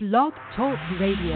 Blog 0.00 0.32
Talk 0.54 0.78
Radio. 1.00 1.34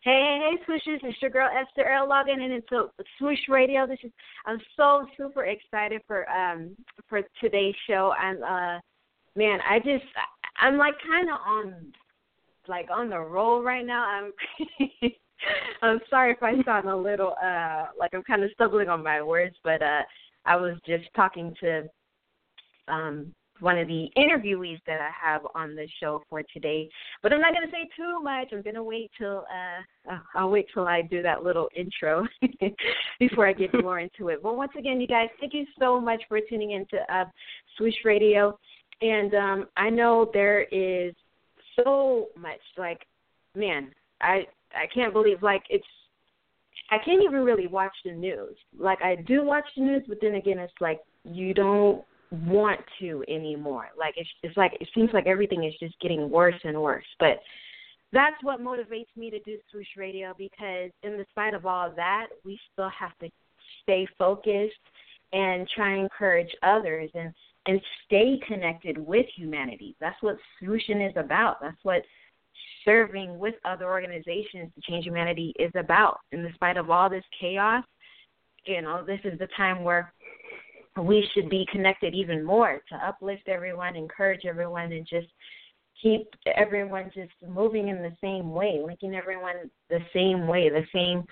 Hey, 0.00 0.56
swooshes! 0.66 1.00
It's 1.02 1.20
your 1.20 1.30
girl 1.30 1.46
Esther 1.46 1.86
L 1.86 2.08
logging 2.08 2.40
in 2.40 2.52
into 2.52 2.88
Swoosh 3.18 3.38
Radio. 3.50 3.86
This 3.86 3.98
is 4.02 4.10
I'm 4.46 4.58
so 4.74 5.06
super 5.18 5.44
excited 5.44 6.00
for 6.06 6.26
um 6.30 6.74
for 7.06 7.20
today's 7.38 7.74
show. 7.86 8.14
I'm 8.18 8.42
uh 8.42 8.80
man, 9.36 9.58
I 9.68 9.78
just 9.80 10.06
I'm 10.58 10.78
like 10.78 10.94
kind 11.06 11.28
of 11.28 11.36
on 11.46 11.92
like 12.66 12.88
on 12.90 13.10
the 13.10 13.20
roll 13.20 13.62
right 13.62 13.84
now. 13.84 14.02
I'm 14.02 14.32
I'm 15.82 16.00
sorry 16.08 16.32
if 16.32 16.42
I 16.42 16.54
sound 16.64 16.88
a 16.88 16.96
little 16.96 17.34
uh 17.44 17.88
like 18.00 18.14
I'm 18.14 18.22
kind 18.22 18.42
of 18.42 18.50
stumbling 18.54 18.88
on 18.88 19.02
my 19.02 19.20
words, 19.20 19.56
but 19.62 19.82
uh 19.82 20.00
I 20.46 20.56
was 20.56 20.78
just 20.86 21.04
talking 21.14 21.54
to 21.60 21.82
um 22.88 23.34
one 23.62 23.78
of 23.78 23.86
the 23.86 24.08
interviewees 24.16 24.80
that 24.86 25.00
I 25.00 25.10
have 25.10 25.42
on 25.54 25.76
the 25.76 25.86
show 26.00 26.22
for 26.28 26.42
today. 26.52 26.88
But 27.22 27.32
I'm 27.32 27.40
not 27.40 27.54
going 27.54 27.66
to 27.66 27.72
say 27.72 27.88
too 27.96 28.20
much. 28.20 28.48
I'm 28.52 28.62
going 28.62 28.74
to 28.74 28.82
wait 28.82 29.10
till 29.16 29.44
uh, 29.52 30.12
uh 30.12 30.18
I'll 30.34 30.50
wait 30.50 30.66
till 30.74 30.86
I 30.86 31.02
do 31.02 31.22
that 31.22 31.44
little 31.44 31.68
intro 31.76 32.26
before 33.18 33.46
I 33.46 33.52
get 33.52 33.72
more 33.82 34.00
into 34.00 34.28
it. 34.28 34.42
But 34.42 34.56
once 34.56 34.72
again, 34.76 35.00
you 35.00 35.06
guys, 35.06 35.28
thank 35.40 35.54
you 35.54 35.64
so 35.78 36.00
much 36.00 36.22
for 36.28 36.40
tuning 36.48 36.72
into 36.72 36.96
uh, 37.14 37.24
Swoosh 37.78 37.94
Radio. 38.04 38.58
And 39.00 39.34
um, 39.34 39.66
I 39.76 39.90
know 39.90 40.30
there 40.32 40.62
is 40.64 41.14
so 41.76 42.28
much 42.36 42.60
like, 42.76 43.00
man, 43.54 43.92
I 44.20 44.46
I 44.74 44.86
can't 44.92 45.12
believe 45.12 45.42
like 45.42 45.62
it's 45.70 45.84
I 46.90 46.98
can't 46.98 47.22
even 47.22 47.42
really 47.42 47.68
watch 47.68 47.94
the 48.04 48.12
news. 48.12 48.56
Like 48.78 49.00
I 49.02 49.16
do 49.16 49.44
watch 49.44 49.64
the 49.76 49.82
news, 49.82 50.02
but 50.08 50.18
then 50.20 50.34
again, 50.34 50.58
it's 50.58 50.72
like 50.80 51.00
you 51.24 51.54
don't 51.54 52.04
want 52.32 52.80
to 53.00 53.24
anymore. 53.28 53.88
Like 53.98 54.14
it's 54.16 54.28
it's 54.42 54.56
like 54.56 54.72
it 54.80 54.88
seems 54.94 55.10
like 55.12 55.26
everything 55.26 55.64
is 55.64 55.74
just 55.78 55.98
getting 56.00 56.30
worse 56.30 56.58
and 56.64 56.80
worse. 56.80 57.04
But 57.18 57.40
that's 58.12 58.36
what 58.42 58.60
motivates 58.60 59.14
me 59.16 59.30
to 59.30 59.38
do 59.40 59.58
swoosh 59.70 59.86
radio 59.96 60.34
because 60.36 60.90
in 61.02 61.12
the 61.16 61.26
spite 61.30 61.54
of 61.54 61.66
all 61.66 61.92
that, 61.96 62.28
we 62.44 62.58
still 62.72 62.90
have 62.90 63.16
to 63.20 63.28
stay 63.82 64.06
focused 64.18 64.74
and 65.32 65.68
try 65.74 65.92
and 65.92 66.02
encourage 66.02 66.50
others 66.62 67.10
and 67.14 67.32
and 67.66 67.80
stay 68.06 68.40
connected 68.46 68.98
with 68.98 69.26
humanity. 69.36 69.94
That's 70.00 70.20
what 70.20 70.36
swooshing 70.60 71.06
is 71.08 71.14
about. 71.16 71.58
That's 71.60 71.76
what 71.84 72.02
serving 72.84 73.38
with 73.38 73.54
other 73.64 73.88
organizations 73.88 74.72
to 74.74 74.80
change 74.90 75.04
humanity 75.04 75.54
is 75.58 75.70
about. 75.76 76.18
In 76.32 76.42
the 76.42 76.50
spite 76.54 76.76
of 76.76 76.90
all 76.90 77.08
this 77.08 77.24
chaos, 77.38 77.84
you 78.66 78.82
know, 78.82 79.04
this 79.04 79.20
is 79.24 79.38
the 79.38 79.48
time 79.56 79.84
where 79.84 80.12
we 81.00 81.28
should 81.32 81.48
be 81.48 81.66
connected 81.70 82.14
even 82.14 82.44
more 82.44 82.80
to 82.88 83.06
uplift 83.06 83.48
everyone, 83.48 83.96
encourage 83.96 84.44
everyone, 84.44 84.92
and 84.92 85.06
just 85.08 85.28
keep 86.00 86.28
everyone 86.56 87.10
just 87.14 87.32
moving 87.48 87.88
in 87.88 88.02
the 88.02 88.14
same 88.20 88.52
way, 88.52 88.80
linking 88.84 89.14
everyone 89.14 89.70
the 89.88 90.00
same 90.12 90.46
way, 90.46 90.68
the 90.68 90.84
same 90.92 91.24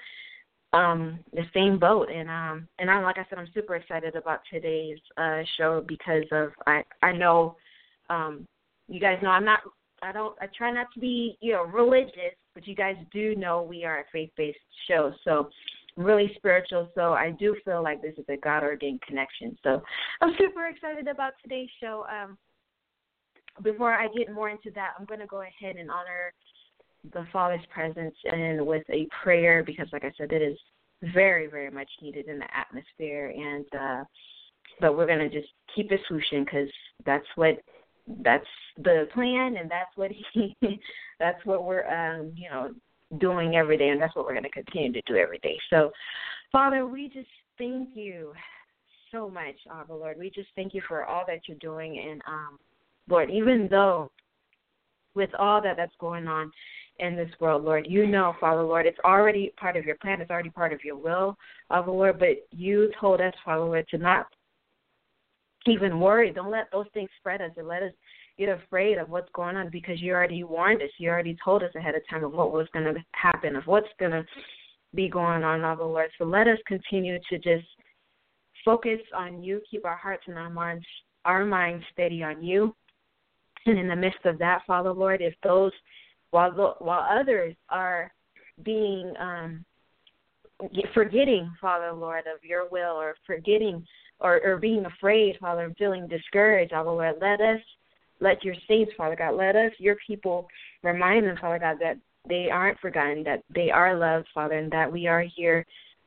um 0.73 1.19
the 1.33 1.43
same 1.53 1.81
boat 1.81 2.09
and 2.13 2.31
um 2.31 2.69
and 2.79 2.89
I'm 2.89 3.03
like 3.03 3.19
I 3.19 3.27
said 3.29 3.39
I'm 3.39 3.49
super 3.53 3.75
excited 3.75 4.15
about 4.15 4.39
today's 4.49 4.99
uh 5.17 5.41
show 5.57 5.85
because 5.89 6.23
of 6.31 6.51
I 6.65 6.85
I 7.03 7.11
know 7.11 7.57
um 8.09 8.47
you 8.87 9.01
guys 9.01 9.19
know 9.21 9.31
I'm 9.31 9.45
not 9.45 9.63
I 10.03 10.13
don't 10.13 10.37
I 10.41 10.47
try 10.57 10.71
not 10.71 10.87
to 10.95 11.01
be, 11.01 11.37
you 11.41 11.53
know, 11.53 11.65
religious, 11.65 12.35
but 12.55 12.67
you 12.67 12.75
guys 12.75 12.97
do 13.13 13.35
know 13.37 13.63
we 13.63 13.85
are 13.85 14.01
a 14.01 14.05
faith 14.13 14.31
based 14.37 14.59
show. 14.89 15.13
So 15.25 15.51
really 15.97 16.33
spiritual. 16.37 16.89
So 16.95 17.13
I 17.13 17.31
do 17.39 17.57
feel 17.65 17.83
like 17.83 18.03
this 18.03 18.15
is 18.19 18.25
a 18.29 18.37
God 18.37 18.63
ordained 18.63 19.03
connection. 19.03 19.57
So 19.63 19.83
I'm 20.21 20.35
super 20.39 20.67
excited 20.67 21.09
about 21.09 21.33
today's 21.43 21.69
show. 21.81 22.07
Um, 22.11 22.39
before 23.63 23.93
I 23.93 24.09
get 24.17 24.33
more 24.33 24.49
into 24.49 24.71
that, 24.75 24.93
I'm 24.99 25.05
going 25.05 25.21
to 25.21 25.27
go 25.27 25.43
ahead 25.43 25.77
and 25.77 25.91
honor 25.91 26.33
the 27.13 27.27
Father's 27.33 27.65
presence 27.73 28.15
and 28.25 28.67
with 28.67 28.85
a 28.91 29.07
prayer 29.23 29.63
because, 29.65 29.89
like 29.93 30.05
I 30.05 30.13
said, 30.17 30.33
it 30.33 30.43
is 30.43 30.59
very, 31.15 31.47
very 31.47 31.71
much 31.71 31.89
needed 32.03 32.29
in 32.29 32.39
the 32.39 32.57
atmosphere. 32.57 33.33
And 33.37 33.67
uh, 33.75 34.05
but 34.81 34.97
we're 34.97 35.07
going 35.07 35.19
to 35.19 35.29
just 35.29 35.53
keep 35.75 35.93
it 35.93 36.01
swooshing 36.11 36.45
because 36.45 36.69
that's 37.05 37.27
what 37.37 37.59
that's 38.25 38.47
the 38.79 39.07
plan 39.13 39.57
and 39.57 39.71
that's 39.71 39.91
what 39.97 40.11
he 40.33 40.57
that's 41.21 41.45
what 41.45 41.65
we're 41.65 41.87
um 41.87 42.33
you 42.35 42.49
know 42.49 42.71
doing 43.19 43.57
every 43.57 43.77
day, 43.77 43.89
and 43.89 44.01
that's 44.01 44.15
what 44.15 44.25
we're 44.25 44.33
going 44.35 44.45
to 44.45 44.51
continue 44.51 44.93
to 44.93 45.03
do 45.07 45.17
every 45.17 45.39
day. 45.39 45.59
So, 45.71 45.91
Father, 46.53 46.87
we 46.87 47.09
just 47.09 47.29
thank 47.59 47.91
you 47.95 48.33
so 49.11 49.29
much, 49.29 49.57
Abba 49.71 49.93
Lord. 49.93 50.19
We 50.19 50.31
just 50.31 50.49
thank 50.55 50.75
you 50.75 50.83
for 50.87 51.05
all 51.05 51.25
that 51.27 51.41
you're 51.47 51.59
doing, 51.59 51.99
and 51.99 52.23
um, 52.27 52.59
Lord, 53.09 53.31
even 53.31 53.69
though 53.71 54.11
with 55.15 55.31
all 55.39 55.61
that 55.63 55.77
that's 55.77 55.95
going 55.99 56.29
on 56.29 56.53
in 56.99 57.17
this 57.17 57.31
world, 57.41 57.65
Lord, 57.65 57.87
you 57.89 58.07
know, 58.07 58.35
Father 58.39 58.63
Lord, 58.63 58.87
it's 58.87 58.99
already 59.05 59.53
part 59.59 59.77
of 59.77 59.85
your 59.85 59.97
plan. 59.97 60.21
It's 60.21 60.31
already 60.31 60.51
part 60.51 60.73
of 60.73 60.85
your 60.85 60.97
will, 60.97 61.37
Father 61.69 61.91
Lord. 61.91 62.19
But 62.19 62.47
you 62.53 62.91
told 63.01 63.21
us, 63.21 63.35
Father 63.45 63.65
Lord, 63.65 63.89
to 63.89 63.99
not 63.99 64.27
even 65.67 66.01
worry. 66.01 66.31
Don't 66.33 66.51
let 66.51 66.71
those 66.71 66.87
things 66.95 67.11
spread 67.19 67.41
us, 67.41 67.51
and 67.57 67.67
let 67.67 67.83
us 67.83 67.93
get 68.41 68.49
afraid 68.49 68.97
of 68.97 69.11
what's 69.11 69.29
going 69.35 69.57
on 69.57 69.69
because 69.71 70.01
you 70.01 70.13
already 70.13 70.43
warned 70.43 70.83
us. 70.83 70.89
You 70.99 71.11
already 71.11 71.37
told 71.45 71.63
us 71.63 71.71
ahead 71.77 71.95
of 71.95 72.03
time 72.09 72.25
of 72.25 72.33
what 72.33 72.53
was 72.53 72.67
going 72.73 72.87
to 72.87 73.01
happen, 73.13 73.55
of 73.55 73.67
what's 73.67 73.87
going 73.99 74.13
to 74.13 74.25
be 74.95 75.09
going 75.09 75.45
on, 75.45 75.61
our 75.61 75.77
Lord. 75.77 76.09
So 76.19 76.25
let 76.25 76.49
us 76.49 76.59
continue 76.67 77.19
to 77.29 77.39
just 77.39 77.67
focus 78.65 78.99
on 79.15 79.43
you, 79.43 79.61
keep 79.71 79.85
our 79.85 79.97
hearts 79.97 80.25
and 80.27 80.39
our 80.39 80.49
minds, 80.49 80.85
our 81.27 81.45
minds 81.45 81.85
steady 81.93 82.23
on 82.23 82.43
you. 82.43 82.75
And 83.67 83.79
in 83.79 83.89
the 83.89 83.97
midst 83.97 84.25
of 84.25 84.39
that, 84.39 84.63
Father 84.67 84.93
Lord, 84.93 85.21
if 85.21 85.35
those 85.45 85.73
while 86.31 86.77
while 86.79 87.07
others 87.11 87.55
are 87.69 88.11
being 88.65 89.13
um, 89.21 89.65
forgetting, 90.95 91.51
Father 91.61 91.93
Lord, 91.93 92.21
of 92.21 92.43
your 92.43 92.69
will, 92.71 92.95
or 92.95 93.17
forgetting, 93.27 93.85
or, 94.19 94.41
or 94.43 94.57
being 94.57 94.87
afraid, 94.87 95.37
Father, 95.41 95.75
feeling 95.79 96.09
discouraged, 96.09 96.73
Father 96.73 96.91
Lord, 96.91 97.17
let 97.21 97.41
us 97.41 97.61
let 98.21 98.45
your 98.45 98.55
saints, 98.69 98.93
Father 98.97 99.17
God, 99.17 99.35
let 99.35 99.57
us, 99.57 99.73
your 99.79 99.97
people, 100.07 100.49
remind 100.83 101.27
them, 101.27 101.37
Father 101.41 101.59
God, 101.59 101.77
that 101.81 101.97
they 102.29 102.49
aren't 102.51 102.79
forgotten, 102.81 103.25
that 103.25 103.43
they 103.55 103.71
are 103.71 103.97
loved, 103.97 104.29
Father, 104.35 104.59
and 104.59 104.71
that 104.71 104.91
we 104.91 105.07
are 105.07 105.25
here 105.37 105.65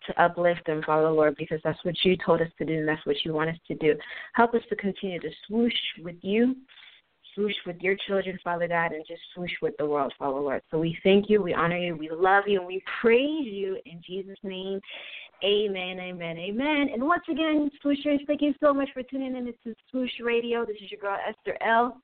to 0.07 0.23
uplift 0.23 0.65
them, 0.65 0.81
Father 0.85 1.09
Lord, 1.09 1.35
because 1.37 1.59
that's 1.63 1.83
what 1.83 1.95
you 2.03 2.15
told 2.25 2.41
us 2.41 2.49
to 2.57 2.65
do 2.65 2.79
and 2.79 2.87
that's 2.87 3.05
what 3.05 3.15
you 3.23 3.33
want 3.33 3.49
us 3.49 3.57
to 3.67 3.75
do. 3.75 3.95
Help 4.33 4.53
us 4.53 4.61
to 4.69 4.75
continue 4.75 5.19
to 5.19 5.29
swoosh 5.47 5.73
with 6.01 6.17
you, 6.21 6.55
swoosh 7.33 7.55
with 7.65 7.77
your 7.79 7.95
children, 8.07 8.37
Father 8.43 8.67
God, 8.67 8.91
and 8.91 9.05
just 9.07 9.21
swoosh 9.33 9.53
with 9.61 9.75
the 9.77 9.85
world, 9.85 10.13
Father 10.19 10.39
Lord. 10.39 10.61
So 10.71 10.79
we 10.79 10.97
thank 11.03 11.29
you, 11.29 11.41
we 11.41 11.53
honor 11.53 11.77
you, 11.77 11.95
we 11.95 12.09
love 12.11 12.43
you, 12.47 12.59
and 12.59 12.67
we 12.67 12.83
praise 13.01 13.45
you 13.45 13.77
in 13.85 14.01
Jesus' 14.05 14.37
name. 14.43 14.79
Amen, 15.43 15.99
amen, 15.99 16.37
amen. 16.37 16.89
And 16.93 17.03
once 17.03 17.23
again, 17.29 17.69
Swooshers, 17.83 18.25
thank 18.27 18.41
you 18.41 18.53
so 18.61 18.73
much 18.73 18.87
for 18.93 19.03
tuning 19.03 19.35
in 19.35 19.45
to 19.45 19.75
Swoosh 19.91 20.11
Radio. 20.23 20.65
This 20.65 20.77
is 20.83 20.89
your 20.89 21.01
girl, 21.01 21.17
Esther 21.27 21.57
L. 21.61 22.01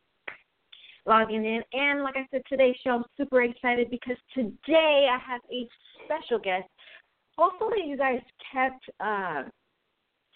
Logging 1.05 1.45
in. 1.45 1.61
And 1.71 2.03
like 2.03 2.15
I 2.17 2.27
said, 2.31 2.41
today's 2.49 2.75
show, 2.83 2.91
I'm 2.91 3.05
super 3.15 3.43
excited 3.43 3.89
because 3.89 4.17
today 4.33 5.07
I 5.09 5.17
have 5.25 5.41
a 5.51 5.67
special 6.03 6.37
guest. 6.37 6.67
Hopefully, 7.37 7.83
you 7.85 7.97
guys 7.97 8.19
kept, 8.51 8.83
uh, 8.99 9.43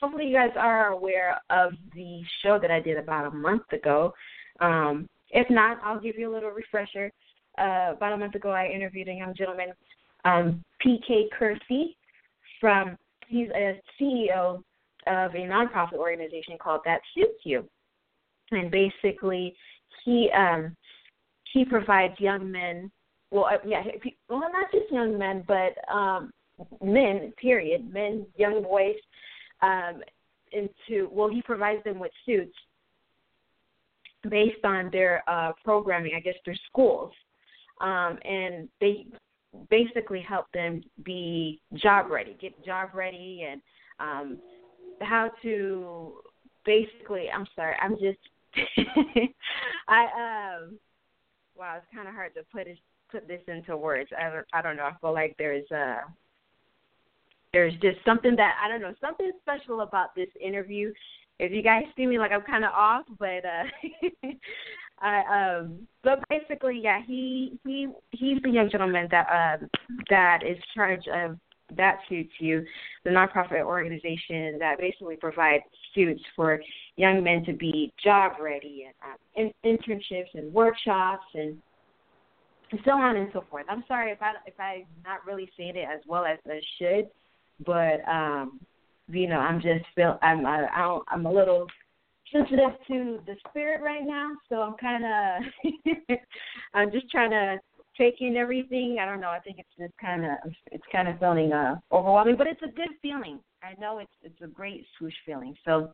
hopefully, 0.01 0.27
you 0.27 0.33
guys 0.33 0.51
are 0.57 0.87
aware 0.87 1.37
of 1.49 1.73
the 1.93 2.21
show 2.41 2.57
that 2.57 2.71
I 2.71 2.79
did 2.79 2.97
about 2.97 3.27
a 3.27 3.35
month 3.35 3.71
ago. 3.73 4.13
Um, 4.61 5.09
if 5.31 5.49
not, 5.49 5.79
I'll 5.83 5.99
give 5.99 6.17
you 6.17 6.31
a 6.31 6.33
little 6.33 6.51
refresher. 6.51 7.11
Uh, 7.57 7.93
about 7.97 8.13
a 8.13 8.17
month 8.17 8.35
ago, 8.35 8.51
I 8.51 8.67
interviewed 8.67 9.09
a 9.09 9.13
young 9.13 9.33
gentleman, 9.37 9.73
um, 10.23 10.63
PK 10.83 11.25
Kersey 11.37 11.97
from 12.63 12.97
he's 13.27 13.49
a 13.53 13.81
CEO 13.99 14.63
of 15.05 15.35
a 15.35 15.39
nonprofit 15.39 15.95
organization 15.95 16.57
called 16.57 16.79
That 16.85 17.01
Suits 17.13 17.41
You, 17.43 17.67
and 18.51 18.71
basically 18.71 19.53
he 20.05 20.29
um, 20.31 20.73
he 21.51 21.65
provides 21.65 22.13
young 22.19 22.49
men. 22.49 22.89
Well, 23.31 23.47
yeah, 23.67 23.83
well, 24.29 24.39
not 24.39 24.71
just 24.71 24.89
young 24.93 25.17
men, 25.19 25.43
but 25.45 25.75
um, 25.93 26.31
men. 26.81 27.33
Period. 27.35 27.91
Men, 27.91 28.25
young 28.37 28.63
boys. 28.63 28.95
Um, 29.61 30.01
into 30.53 31.09
well, 31.11 31.29
he 31.29 31.41
provides 31.41 31.83
them 31.83 31.99
with 31.99 32.11
suits 32.25 32.55
based 34.29 34.63
on 34.63 34.89
their 34.93 35.21
uh, 35.27 35.51
programming. 35.65 36.13
I 36.15 36.21
guess 36.21 36.35
their 36.45 36.57
schools, 36.69 37.11
um, 37.81 38.19
and 38.23 38.69
they 38.79 39.07
basically 39.69 40.21
help 40.21 40.45
them 40.53 40.81
be 41.03 41.61
job 41.75 42.09
ready, 42.09 42.35
get 42.39 42.63
job 42.65 42.89
ready, 42.93 43.45
and 43.49 43.61
um, 43.99 44.37
how 45.01 45.31
to 45.41 46.13
basically. 46.65 47.29
I'm 47.33 47.47
sorry, 47.55 47.75
I'm 47.81 47.93
just. 47.93 48.19
I 49.87 50.03
um. 50.03 50.77
Wow, 51.55 51.75
it's 51.77 51.85
kind 51.93 52.07
of 52.07 52.15
hard 52.15 52.33
to 52.33 52.41
put 52.51 52.65
it, 52.67 52.79
put 53.11 53.27
this 53.27 53.41
into 53.47 53.77
words. 53.77 54.09
I 54.17 54.29
don't, 54.29 54.45
I 54.53 54.61
don't 54.63 54.75
know. 54.75 54.85
I 54.85 54.93
feel 54.99 55.13
like 55.13 55.35
there's 55.37 55.69
uh 55.71 56.01
there's 57.53 57.73
just 57.73 57.97
something 58.03 58.35
that 58.35 58.55
I 58.63 58.67
don't 58.67 58.81
know 58.81 58.93
something 58.99 59.31
special 59.41 59.81
about 59.81 60.15
this 60.15 60.29
interview. 60.41 60.91
If 61.43 61.51
you 61.51 61.61
guys 61.61 61.83
see 61.95 62.05
me 62.05 62.17
like 62.17 62.31
I'm 62.31 62.41
kind 62.41 62.63
of 62.63 62.71
off, 62.71 63.05
but 63.19 63.43
uh 63.45 64.29
I 64.99 65.57
um 65.59 65.87
but 66.03 66.19
basically 66.29 66.79
yeah 66.81 67.01
he 67.05 67.59
he 67.65 67.87
he's 68.11 68.41
the 68.41 68.49
young 68.49 68.69
gentleman 68.69 69.07
that 69.11 69.27
uh 69.29 69.65
that 70.09 70.39
is 70.47 70.57
charged 70.73 71.07
of 71.09 71.37
that 71.75 71.97
suits 72.07 72.31
you 72.39 72.63
the 73.03 73.09
nonprofit 73.09 73.63
organization 73.63 74.57
that 74.59 74.77
basically 74.79 75.15
provides 75.15 75.63
suits 75.93 76.21
for 76.35 76.61
young 76.95 77.23
men 77.23 77.43
to 77.45 77.53
be 77.53 77.91
job 78.03 78.33
ready 78.39 78.85
and 78.87 79.49
um, 79.49 79.51
in, 79.65 79.77
internships 79.77 80.33
and 80.33 80.53
workshops 80.53 81.25
and 81.33 81.57
so 82.85 82.91
on 82.91 83.17
and 83.17 83.29
so 83.33 83.43
forth. 83.51 83.65
I'm 83.69 83.83
sorry 83.87 84.11
if 84.11 84.21
I 84.21 84.33
if 84.45 84.59
I'm 84.59 84.85
not 85.03 85.25
really 85.27 85.49
saying 85.57 85.75
it 85.75 85.87
as 85.91 86.01
well 86.07 86.25
as 86.25 86.37
I 86.47 86.59
should, 86.79 87.09
but 87.65 88.07
um, 88.09 88.59
you 89.07 89.27
know 89.27 89.39
I'm 89.39 89.61
just 89.61 89.85
feel 89.95 90.17
I'm 90.21 90.45
I, 90.45 90.65
I 90.65 90.99
I'm 91.09 91.25
a 91.25 91.31
little 91.31 91.67
sensitive 92.31 92.71
to 92.87 93.19
the 93.25 93.35
spirit 93.49 93.81
right 93.81 94.05
now, 94.05 94.31
so 94.49 94.61
I'm 94.61 94.75
kind 94.77 95.03
of 95.05 96.17
I'm 96.73 96.91
just 96.91 97.09
trying 97.09 97.31
to 97.31 97.57
take 97.97 98.15
in 98.21 98.35
everything. 98.37 98.97
I 98.99 99.05
don't 99.05 99.21
know. 99.21 99.29
I 99.29 99.39
think 99.39 99.57
it's 99.59 99.69
just 99.77 99.93
kind 99.99 100.25
of 100.25 100.51
it's 100.71 100.83
kind 100.91 101.07
of 101.07 101.19
feeling 101.19 101.53
uh 101.53 101.75
overwhelming, 101.91 102.35
but 102.37 102.47
it's 102.47 102.61
a 102.63 102.75
good 102.75 102.89
feeling. 103.01 103.39
I 103.61 103.79
know 103.79 103.99
it's 103.99 104.13
it's 104.23 104.41
a 104.41 104.47
great 104.47 104.85
swoosh 104.97 105.13
feeling. 105.25 105.55
So 105.65 105.91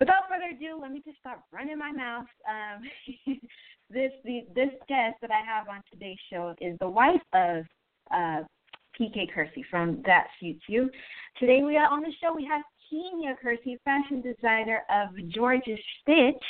without 0.00 0.28
further 0.28 0.56
ado, 0.56 0.78
let 0.80 0.92
me 0.92 1.02
just 1.04 1.18
stop 1.18 1.44
running 1.52 1.78
my 1.78 1.92
mouth. 1.92 2.26
Um, 2.48 3.36
this 3.90 4.12
the 4.24 4.40
this 4.54 4.70
guest 4.88 5.16
that 5.20 5.30
I 5.30 5.44
have 5.44 5.68
on 5.68 5.82
today's 5.92 6.18
show 6.30 6.54
is 6.60 6.78
the 6.78 6.88
wife 6.88 7.20
of 7.34 7.64
uh, 8.14 8.42
PK 8.98 9.32
Kersey 9.32 9.64
from 9.70 10.02
That 10.06 10.26
Suits 10.40 10.62
You. 10.68 10.90
Today 11.38 11.62
we 11.62 11.76
are 11.76 11.88
on 11.88 12.02
the 12.02 12.12
show. 12.20 12.34
We 12.34 12.44
have 12.46 12.62
Kenya 12.90 13.36
Kersey, 13.40 13.78
fashion 13.84 14.20
designer 14.20 14.82
of 14.90 15.10
Georgia 15.28 15.76
Stitch. 16.00 16.44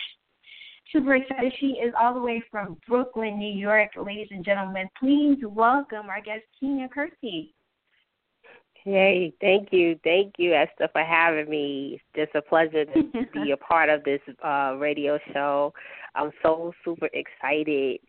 Super 0.91 1.17
excited. 1.17 1.53
She 1.61 1.73
is 1.73 1.93
all 2.01 2.15
the 2.15 2.23
way 2.23 2.43
from 2.51 2.79
Brooklyn, 2.89 3.39
New 3.39 3.53
York. 3.53 3.91
Ladies 3.97 4.29
and 4.31 4.45
gentlemen, 4.45 4.89
please 4.99 5.39
welcome 5.43 6.07
our 6.09 6.23
guest, 6.23 6.45
Kenya 6.59 6.89
Kersey. 6.89 7.55
Hey, 8.85 9.33
thank 9.41 9.69
you. 9.73 9.99
Thank 10.05 10.35
you, 10.39 10.55
Esther, 10.55 10.89
for 10.93 11.03
having 11.03 11.51
me. 11.51 12.01
It's 12.15 12.31
just 12.31 12.35
a 12.35 12.43
pleasure 12.49 12.85
to 12.85 13.03
be 13.33 13.51
a 13.51 13.57
part 13.57 13.89
of 13.89 14.05
this 14.05 14.21
uh, 14.45 14.75
radio 14.79 15.19
show. 15.33 15.73
I'm 16.15 16.31
so 16.43 16.73
super 16.85 17.09
excited. 17.13 18.01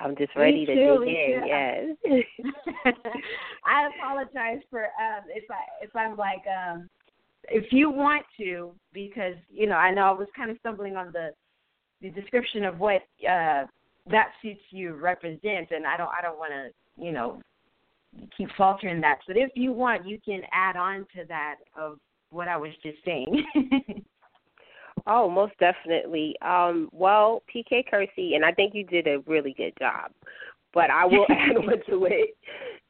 I'm 0.00 0.16
just 0.16 0.34
ready 0.36 0.66
to 0.66 0.74
dig 0.74 1.08
in. 1.08 1.96
Too. 2.04 2.22
Yes. 2.34 2.54
I 3.64 3.88
apologize 3.96 4.62
for 4.70 4.84
um, 4.84 5.24
if 5.28 5.44
I 5.50 5.84
if 5.84 5.94
I'm 5.94 6.16
like 6.16 6.42
um, 6.48 6.88
if 7.48 7.72
you 7.72 7.90
want 7.90 8.24
to 8.38 8.72
because 8.92 9.36
you 9.50 9.66
know 9.66 9.76
I 9.76 9.92
know 9.92 10.02
I 10.02 10.12
was 10.12 10.28
kind 10.36 10.50
of 10.50 10.56
stumbling 10.60 10.96
on 10.96 11.12
the 11.12 11.30
the 12.02 12.10
description 12.10 12.64
of 12.64 12.80
what 12.80 13.02
uh, 13.22 13.64
that 14.10 14.32
suits 14.42 14.60
you 14.70 14.94
represents, 14.94 15.70
and 15.74 15.86
I 15.86 15.96
don't 15.96 16.10
I 16.10 16.20
don't 16.22 16.38
want 16.38 16.52
to 16.52 17.02
you 17.02 17.12
know 17.12 17.40
keep 18.36 18.48
faltering 18.56 19.00
that. 19.00 19.18
But 19.26 19.36
if 19.36 19.50
you 19.54 19.72
want, 19.72 20.06
you 20.06 20.18
can 20.24 20.42
add 20.52 20.76
on 20.76 21.06
to 21.16 21.24
that 21.28 21.56
of 21.76 21.98
what 22.30 22.48
I 22.48 22.56
was 22.56 22.72
just 22.82 22.98
saying. 23.04 23.44
oh, 25.06 25.30
most 25.30 25.54
definitely. 25.58 26.34
Um, 26.42 26.88
well, 26.92 27.42
PK 27.54 27.84
Kersey, 27.88 28.34
and 28.34 28.44
I 28.44 28.52
think 28.52 28.74
you 28.74 28.84
did 28.84 29.06
a 29.06 29.20
really 29.26 29.54
good 29.56 29.72
job. 29.78 30.10
But 30.72 30.90
I 30.90 31.04
will 31.04 31.26
add 31.30 31.56
on 31.56 31.80
to 31.88 32.06
it. 32.06 32.36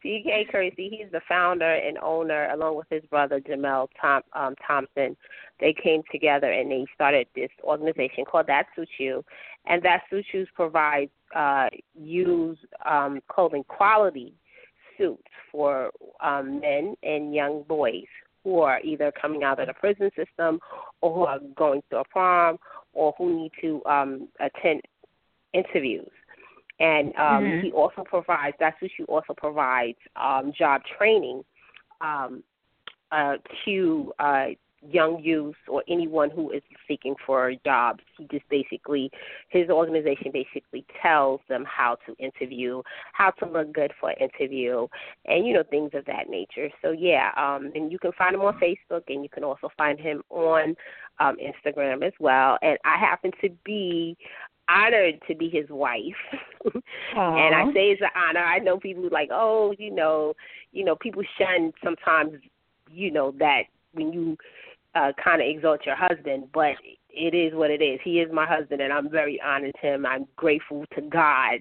PK 0.05 0.51
Kersey, 0.51 0.99
he's 0.99 1.11
the 1.13 1.21
founder 1.29 1.75
and 1.75 1.99
owner, 1.99 2.51
along 2.51 2.77
with 2.77 2.87
his 2.91 3.03
brother 3.11 3.41
Jamel 3.41 3.89
Tom, 4.01 4.23
um, 4.35 4.55
Thompson. 4.67 5.17
They 5.61 5.75
came 5.83 6.03
together 6.13 6.51
and 6.51 6.71
they 6.71 6.85
started 6.95 7.27
this 7.35 7.51
organization 7.63 8.25
called 8.25 8.47
That 8.49 8.67
Suits 8.77 8.91
You, 8.99 9.25
and 9.67 9.83
That 9.83 10.03
Suits 10.11 10.29
You 10.33 10.47
provides 10.55 11.11
uh, 11.35 11.69
use 11.95 12.59
um, 12.87 13.21
clothing 13.29 13.65
quality 13.65 14.35
suits 14.99 15.23
for 15.51 15.91
um, 16.21 16.61
men 16.61 16.97
and 17.03 17.35
young 17.35 17.63
boys 17.69 18.07
who 18.43 18.61
are 18.61 18.81
either 18.81 19.13
coming 19.21 19.43
out 19.43 19.59
of 19.59 19.67
the 19.67 19.75
prison 19.75 20.11
system 20.17 20.61
or 21.01 21.15
who 21.15 21.25
are 21.25 21.39
going 21.57 21.83
to 21.91 21.99
a 21.99 22.05
prom 22.05 22.59
or 22.93 23.15
who 23.17 23.43
need 23.43 23.53
to 23.61 23.83
um, 23.87 24.29
attend 24.41 24.83
interviews. 25.53 26.11
And 26.81 27.09
um, 27.17 27.45
mm-hmm. 27.45 27.67
he 27.67 27.73
also 27.73 28.03
provides, 28.05 28.57
that's 28.59 28.81
what 28.83 28.91
she 28.97 29.05
also 29.05 29.33
provides 29.37 29.99
um, 30.17 30.53
job 30.57 30.83
training 30.99 31.45
um, 32.01 32.43
uh, 33.13 33.35
to 33.65 34.13
uh, 34.19 34.47
young 34.91 35.23
youth 35.23 35.57
or 35.69 35.83
anyone 35.89 36.31
who 36.31 36.51
is 36.51 36.63
seeking 36.87 37.15
for 37.27 37.53
jobs. 37.65 38.01
He 38.19 38.27
just 38.31 38.49
basically, 38.49 39.11
his 39.49 39.69
organization 39.69 40.31
basically 40.33 40.85
tells 41.03 41.41
them 41.49 41.65
how 41.67 41.97
to 42.07 42.15
interview, 42.17 42.83
how 43.13 43.31
to 43.31 43.47
look 43.47 43.73
good 43.73 43.93
for 44.01 44.11
an 44.11 44.17
interview, 44.21 44.87
and 45.27 45.47
you 45.47 45.55
know 45.55 45.63
things 45.69 45.91
of 45.95 46.05
that 46.07 46.29
nature. 46.29 46.69
So 46.83 46.91
yeah, 46.93 47.31
um, 47.37 47.71
and 47.75 47.91
you 47.91 47.99
can 47.99 48.13
find 48.13 48.35
him 48.35 48.43
on 48.43 48.59
Facebook, 48.61 49.03
and 49.09 49.23
you 49.23 49.29
can 49.29 49.45
also 49.45 49.69
find 49.77 49.99
him 49.99 50.23
on 50.31 50.75
um, 51.21 51.37
Instagram 51.37 52.07
as 52.07 52.13
well. 52.19 52.59
And 52.63 52.79
I 52.85 52.99
happen 52.99 53.33
to 53.43 53.51
be 53.65 54.17
honored 54.69 55.21
to 55.29 55.35
be 55.35 55.49
his 55.49 55.69
wife. 55.69 56.01
and 56.65 57.55
I 57.55 57.65
say 57.75 57.91
it's 57.91 58.03
an 58.03 58.09
honor. 58.17 58.45
I 58.45 58.59
know 58.59 58.79
people 58.79 59.09
like, 59.11 59.29
oh, 59.33 59.75
you 59.79 59.91
know, 59.91 60.35
you 60.73 60.85
know, 60.85 60.97
people 60.97 61.23
shun 61.39 61.73
sometimes, 61.83 62.33
you 62.91 63.11
know, 63.11 63.35
that 63.39 63.65
when 63.93 64.13
you 64.13 64.37
uh, 64.95 65.13
kind 65.23 65.43
of 65.43 65.49
exalt 65.49 65.87
your 65.87 65.97
husband, 65.97 66.49
but 66.53 66.75
it 67.11 67.35
is 67.35 67.55
what 67.55 67.71
it 67.71 67.83
is. 67.83 68.01
He 68.03 68.21
is 68.21 68.31
my 68.33 68.47
husband, 68.47 68.81
and 68.81 68.93
I'm 68.93 69.11
very 69.11 69.41
honored 69.41 69.75
to 69.81 69.95
him. 69.95 70.07
I'm 70.07 70.27
grateful 70.37 70.85
to 70.95 71.03
God 71.03 71.61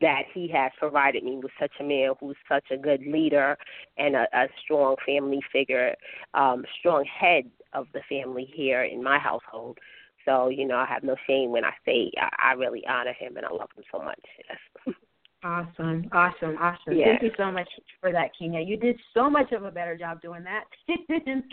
that 0.00 0.22
He 0.32 0.48
has 0.48 0.72
provided 0.78 1.22
me 1.24 1.36
with 1.36 1.52
such 1.60 1.72
a 1.80 1.84
man 1.84 2.14
who's 2.18 2.36
such 2.48 2.64
a 2.70 2.76
good 2.76 3.02
leader 3.06 3.56
and 3.96 4.16
a, 4.16 4.26
a 4.32 4.46
strong 4.62 4.96
family 5.06 5.40
figure, 5.52 5.94
um, 6.34 6.64
strong 6.78 7.04
head 7.04 7.44
of 7.72 7.86
the 7.92 8.00
family 8.08 8.50
here 8.54 8.84
in 8.84 9.02
my 9.02 9.18
household. 9.18 9.78
So, 10.24 10.48
you 10.48 10.66
know, 10.66 10.76
I 10.76 10.86
have 10.86 11.02
no 11.02 11.16
shame 11.26 11.50
when 11.50 11.64
I 11.64 11.72
say 11.84 12.10
I, 12.18 12.50
I 12.50 12.52
really 12.54 12.82
honor 12.88 13.12
him 13.12 13.36
and 13.36 13.44
I 13.44 13.50
love 13.50 13.68
him 13.76 13.84
so 13.92 13.98
much. 14.02 14.20
Yes. 14.48 14.94
Awesome, 15.44 16.08
awesome, 16.12 16.56
awesome. 16.58 16.96
Yes. 16.96 17.18
Thank 17.20 17.22
you 17.22 17.30
so 17.36 17.52
much 17.52 17.68
for 18.00 18.10
that, 18.12 18.30
Kenya. 18.38 18.60
You 18.60 18.78
did 18.78 18.98
so 19.12 19.28
much 19.28 19.52
of 19.52 19.64
a 19.64 19.70
better 19.70 19.94
job 19.94 20.22
doing 20.22 20.42
that. 20.42 20.64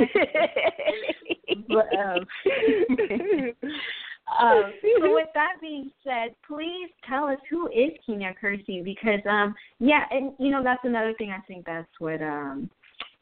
but, 1.68 1.88
um, 2.00 2.26
um, 4.40 4.74
so 4.82 5.14
with 5.14 5.28
that 5.34 5.56
being 5.60 5.92
said, 6.06 6.34
please 6.48 6.90
tell 7.08 7.26
us 7.26 7.38
who 7.50 7.68
is 7.68 7.92
Kenya 8.06 8.34
Kersey 8.40 8.82
because 8.82 9.20
um 9.30 9.54
yeah, 9.80 10.06
and 10.10 10.32
you 10.40 10.52
know 10.52 10.64
that's 10.64 10.86
another 10.86 11.14
thing 11.18 11.32
I 11.32 11.42
think 11.46 11.66
that's 11.66 11.90
what 12.00 12.22
um 12.22 12.70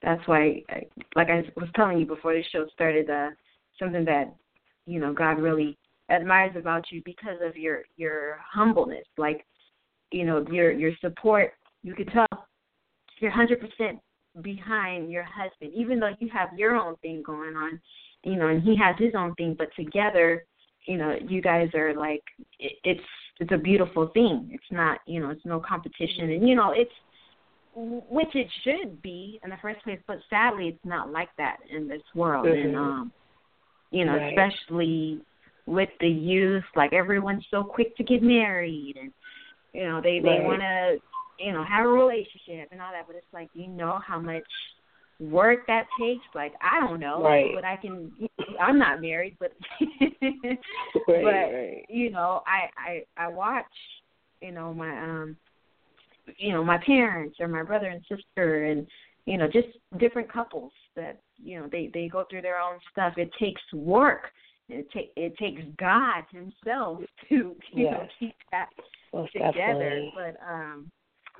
that's 0.03 0.25
why 0.27 0.61
I, 0.69 0.85
like 1.15 1.29
I 1.29 1.45
was 1.55 1.69
telling 1.75 1.97
you 1.97 2.05
before 2.05 2.33
the 2.33 2.43
show 2.51 2.67
started 2.73 3.09
uh 3.09 3.29
something 3.79 4.05
that 4.05 4.35
you 4.85 4.99
know 4.99 5.13
God 5.13 5.39
really 5.39 5.79
admires 6.11 6.55
about 6.55 6.91
you 6.91 7.01
because 7.05 7.37
of 7.43 7.57
your 7.57 7.85
your 7.97 8.39
humbleness 8.51 9.05
like 9.17 9.45
you 10.11 10.25
know 10.25 10.45
your 10.51 10.71
your 10.71 10.91
support 11.01 11.53
you 11.83 11.93
can 11.93 12.05
tell 12.07 12.27
you're 13.19 13.31
100% 13.31 13.99
behind 14.41 15.11
your 15.11 15.23
husband 15.23 15.71
even 15.75 15.99
though 15.99 16.11
you 16.19 16.29
have 16.31 16.49
your 16.57 16.75
own 16.75 16.95
thing 16.97 17.21
going 17.25 17.55
on 17.55 17.79
you 18.23 18.35
know 18.35 18.47
and 18.47 18.63
he 18.63 18.75
has 18.75 18.95
his 18.97 19.13
own 19.17 19.33
thing 19.35 19.55
but 19.57 19.67
together 19.75 20.45
you 20.85 20.97
know 20.97 21.15
you 21.27 21.41
guys 21.41 21.67
are 21.73 21.93
like 21.93 22.23
it, 22.59 22.73
it's 22.83 23.01
it's 23.39 23.51
a 23.51 23.57
beautiful 23.57 24.07
thing 24.13 24.49
it's 24.51 24.71
not 24.71 24.99
you 25.05 25.19
know 25.19 25.29
it's 25.29 25.45
no 25.45 25.59
competition 25.59 26.31
and 26.31 26.47
you 26.47 26.55
know 26.55 26.71
it's 26.75 26.91
which 27.75 28.33
it 28.33 28.47
should 28.63 29.01
be 29.01 29.39
in 29.43 29.49
the 29.49 29.57
first 29.61 29.81
place 29.83 29.99
but 30.07 30.17
sadly 30.29 30.67
it's 30.67 30.85
not 30.85 31.11
like 31.11 31.29
that 31.37 31.57
in 31.73 31.87
this 31.87 32.01
world 32.15 32.45
mm-hmm. 32.45 32.67
and 32.67 32.75
um 32.77 33.11
you 33.91 34.05
know 34.05 34.15
right. 34.15 34.33
especially 34.37 35.21
with 35.65 35.89
the 35.99 36.07
youth 36.07 36.63
like 36.75 36.93
everyone's 36.93 37.45
so 37.51 37.63
quick 37.63 37.95
to 37.95 38.03
get 38.03 38.23
married 38.23 38.95
and 38.99 39.11
you 39.73 39.83
know 39.83 40.01
they 40.01 40.19
they 40.19 40.29
right. 40.29 40.43
want 40.43 40.61
to 40.61 40.97
you 41.39 41.51
know 41.51 41.63
have 41.63 41.85
a 41.85 41.89
relationship 41.89 42.69
and 42.71 42.81
all 42.81 42.91
that 42.91 43.07
but 43.07 43.15
it's 43.15 43.33
like 43.33 43.49
you 43.53 43.67
know 43.67 43.99
how 44.05 44.19
much 44.19 44.43
work 45.19 45.67
that 45.67 45.85
takes 45.99 46.23
like 46.33 46.53
i 46.61 46.79
don't 46.79 46.99
know 46.99 47.21
right. 47.21 47.51
but 47.53 47.65
i 47.65 47.75
can 47.75 48.11
i'm 48.59 48.79
not 48.79 49.01
married 49.01 49.35
but 49.39 49.51
right, 50.21 50.59
but 51.07 51.23
right. 51.23 51.85
you 51.89 52.09
know 52.09 52.41
i 52.47 52.69
i 52.77 53.25
i 53.25 53.27
watch 53.27 53.65
you 54.41 54.51
know 54.51 54.73
my 54.73 54.89
um 54.97 55.35
you 56.37 56.53
know 56.53 56.63
my 56.63 56.77
parents 56.85 57.37
or 57.39 57.47
my 57.47 57.63
brother 57.63 57.87
and 57.87 58.01
sister 58.07 58.65
and 58.65 58.87
you 59.25 59.37
know 59.37 59.47
just 59.47 59.67
different 59.99 60.31
couples 60.31 60.71
that 60.95 61.19
you 61.37 61.59
know 61.59 61.67
they 61.71 61.89
they 61.93 62.07
go 62.07 62.25
through 62.29 62.41
their 62.41 62.59
own 62.59 62.79
stuff 62.91 63.13
it 63.17 63.29
takes 63.39 63.61
work 63.73 64.31
it 64.69 64.89
take 64.91 65.11
it 65.15 65.37
takes 65.37 65.61
god 65.77 66.23
himself 66.31 66.99
to 67.27 67.35
you 67.35 67.55
yes. 67.73 67.93
know 67.93 68.07
keep 68.19 68.35
that 68.51 68.69
Most 69.13 69.33
together 69.33 69.53
definitely. 69.57 70.13
but 70.15 70.35
um 70.47 70.91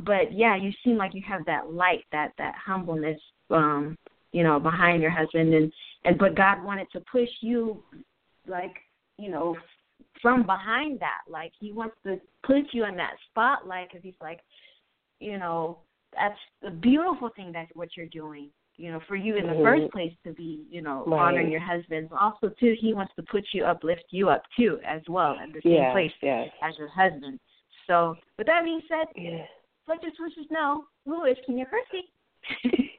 but 0.01 0.33
yeah 0.33 0.55
you 0.55 0.71
seem 0.83 0.98
like 0.98 1.13
you 1.13 1.21
have 1.27 1.45
that 1.45 1.71
light 1.71 2.03
that 2.12 2.31
that 2.38 2.55
humbleness 2.55 3.19
um 3.51 3.98
you 4.31 4.43
know 4.43 4.59
behind 4.59 5.01
your 5.01 5.12
husband 5.12 5.53
and 5.53 5.71
and 6.05 6.17
but 6.17 6.36
god 6.36 6.63
wanted 6.63 6.88
to 6.91 7.01
push 7.12 7.29
you 7.41 7.83
like 8.48 8.74
you 9.17 9.29
know 9.29 9.55
from 10.21 10.45
behind 10.45 11.00
that. 11.00 11.21
Like 11.29 11.51
he 11.59 11.71
wants 11.71 11.95
to 12.05 12.19
put 12.43 12.63
you 12.71 12.86
in 12.86 12.95
that 12.98 13.13
spotlight 13.29 13.89
because 13.89 14.03
he's 14.03 14.19
like, 14.21 14.39
you 15.19 15.38
know, 15.38 15.79
that's 16.13 16.39
a 16.65 16.71
beautiful 16.71 17.29
thing 17.36 17.51
that 17.53 17.67
what 17.74 17.89
you're 17.95 18.07
doing. 18.07 18.50
You 18.79 18.93
know, 18.93 19.01
for 19.09 19.17
you 19.17 19.36
in 19.36 19.45
the 19.45 19.51
mm-hmm. 19.51 19.63
first 19.63 19.91
place 19.91 20.13
to 20.25 20.31
be, 20.31 20.65
you 20.69 20.81
know, 20.81 21.03
right. 21.05 21.19
honoring 21.19 21.51
your 21.51 21.59
husband. 21.59 22.07
Also, 22.17 22.50
too, 22.57 22.75
he 22.79 22.93
wants 22.93 23.12
to 23.17 23.24
put 23.24 23.43
you 23.51 23.65
up, 23.65 23.83
lift 23.83 24.05
you 24.09 24.29
up 24.29 24.43
too, 24.57 24.79
as 24.88 25.01
well, 25.09 25.36
in 25.43 25.51
the 25.51 25.59
same 25.62 25.74
yes, 25.74 25.91
place 25.91 26.12
yes. 26.21 26.48
as 26.63 26.75
your 26.77 26.88
husband. 26.88 27.41
So, 27.88 28.15
with 28.38 28.48
that 28.48 28.63
being 28.63 28.79
said, 28.88 29.07
yes. 29.17 29.50
let 29.86 30.01
your 30.01 30.13
switches 30.15 30.50
know 30.50 30.86
who 31.03 31.25
is 31.25 31.36
Kenya 31.45 31.65
Kersey. 31.65 32.93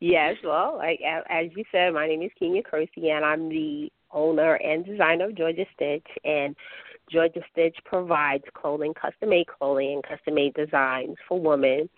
yes, 0.00 0.36
well, 0.42 0.78
like 0.78 1.00
as 1.28 1.48
you 1.54 1.64
said, 1.70 1.92
my 1.92 2.06
name 2.06 2.22
is 2.22 2.30
Kenya 2.38 2.62
Kersey, 2.62 3.10
and 3.10 3.26
I'm 3.26 3.50
the 3.50 3.90
owner 4.12 4.54
and 4.54 4.86
designer 4.86 5.26
of 5.26 5.36
Georgia 5.36 5.66
Stitch. 5.74 6.06
And 6.24 6.56
Georgia 7.10 7.42
Stitch 7.52 7.76
provides 7.84 8.44
clothing, 8.54 8.94
custom 8.94 9.28
made 9.28 9.46
clothing, 9.46 9.92
and 9.92 10.02
custom 10.02 10.36
made 10.36 10.54
designs 10.54 11.16
for 11.28 11.38
women 11.38 11.90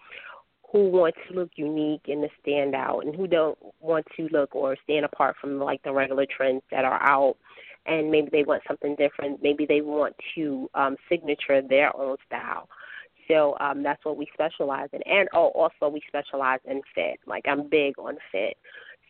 who 0.75 0.91
want 0.91 1.15
to 1.29 1.35
look 1.35 1.51
unique 1.55 2.03
and 2.09 2.21
to 2.23 2.29
stand 2.43 2.75
out, 2.75 3.07
and 3.07 3.15
who 3.15 3.29
don't 3.29 3.57
want 3.81 4.05
to 4.17 4.29
look 4.33 4.57
or 4.57 4.77
stand 4.83 5.05
apart 5.05 5.37
from 5.41 5.61
like 5.61 5.81
the 5.85 5.93
regular 5.93 6.27
trends 6.27 6.63
that 6.73 6.85
are 6.85 7.01
out. 7.01 7.37
And 7.87 8.11
maybe 8.11 8.29
they 8.33 8.43
want 8.43 8.65
something 8.67 8.97
different. 8.97 9.41
Maybe 9.41 9.67
they 9.67 9.83
want 9.83 10.17
to 10.35 10.69
um, 10.75 10.97
signature 11.09 11.63
their 11.63 11.97
own 11.97 12.17
style. 12.27 12.69
So 13.29 13.57
um, 13.61 13.85
that's 13.85 14.05
what 14.05 14.17
we 14.17 14.27
specialize 14.35 14.89
in. 14.93 15.01
And 15.07 15.29
oh, 15.33 15.53
also 15.55 15.89
we 15.89 16.03
specialize 16.09 16.59
in 16.65 16.83
fit. 16.93 17.21
Like 17.25 17.45
I'm 17.47 17.69
big 17.69 17.97
on 17.97 18.17
fit. 18.33 18.57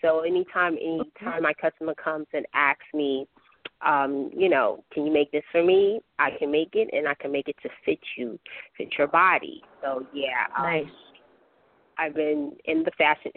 So 0.02 0.20
anytime 0.20 0.76
anytime 0.76 1.44
my 1.44 1.54
customer 1.54 1.94
comes 1.94 2.26
and 2.34 2.44
asks 2.52 2.84
me, 2.92 3.26
um, 3.80 4.30
you 4.36 4.50
know, 4.50 4.84
can 4.92 5.06
you 5.06 5.12
make 5.12 5.32
this 5.32 5.44
for 5.50 5.64
me? 5.64 6.02
I 6.18 6.32
can 6.38 6.50
make 6.50 6.74
it 6.74 6.90
and 6.92 7.08
I 7.08 7.14
can 7.14 7.32
make 7.32 7.48
it 7.48 7.56
to 7.62 7.70
fit 7.86 8.00
you, 8.18 8.38
fit 8.76 8.88
your 8.98 9.06
body. 9.06 9.62
So 9.82 10.06
yeah. 10.12 10.46
Um, 10.58 10.64
nice. 10.64 10.84
I've 11.98 12.14
been 12.14 12.52
in 12.64 12.82
the 12.82 12.90
fashion 12.92 13.32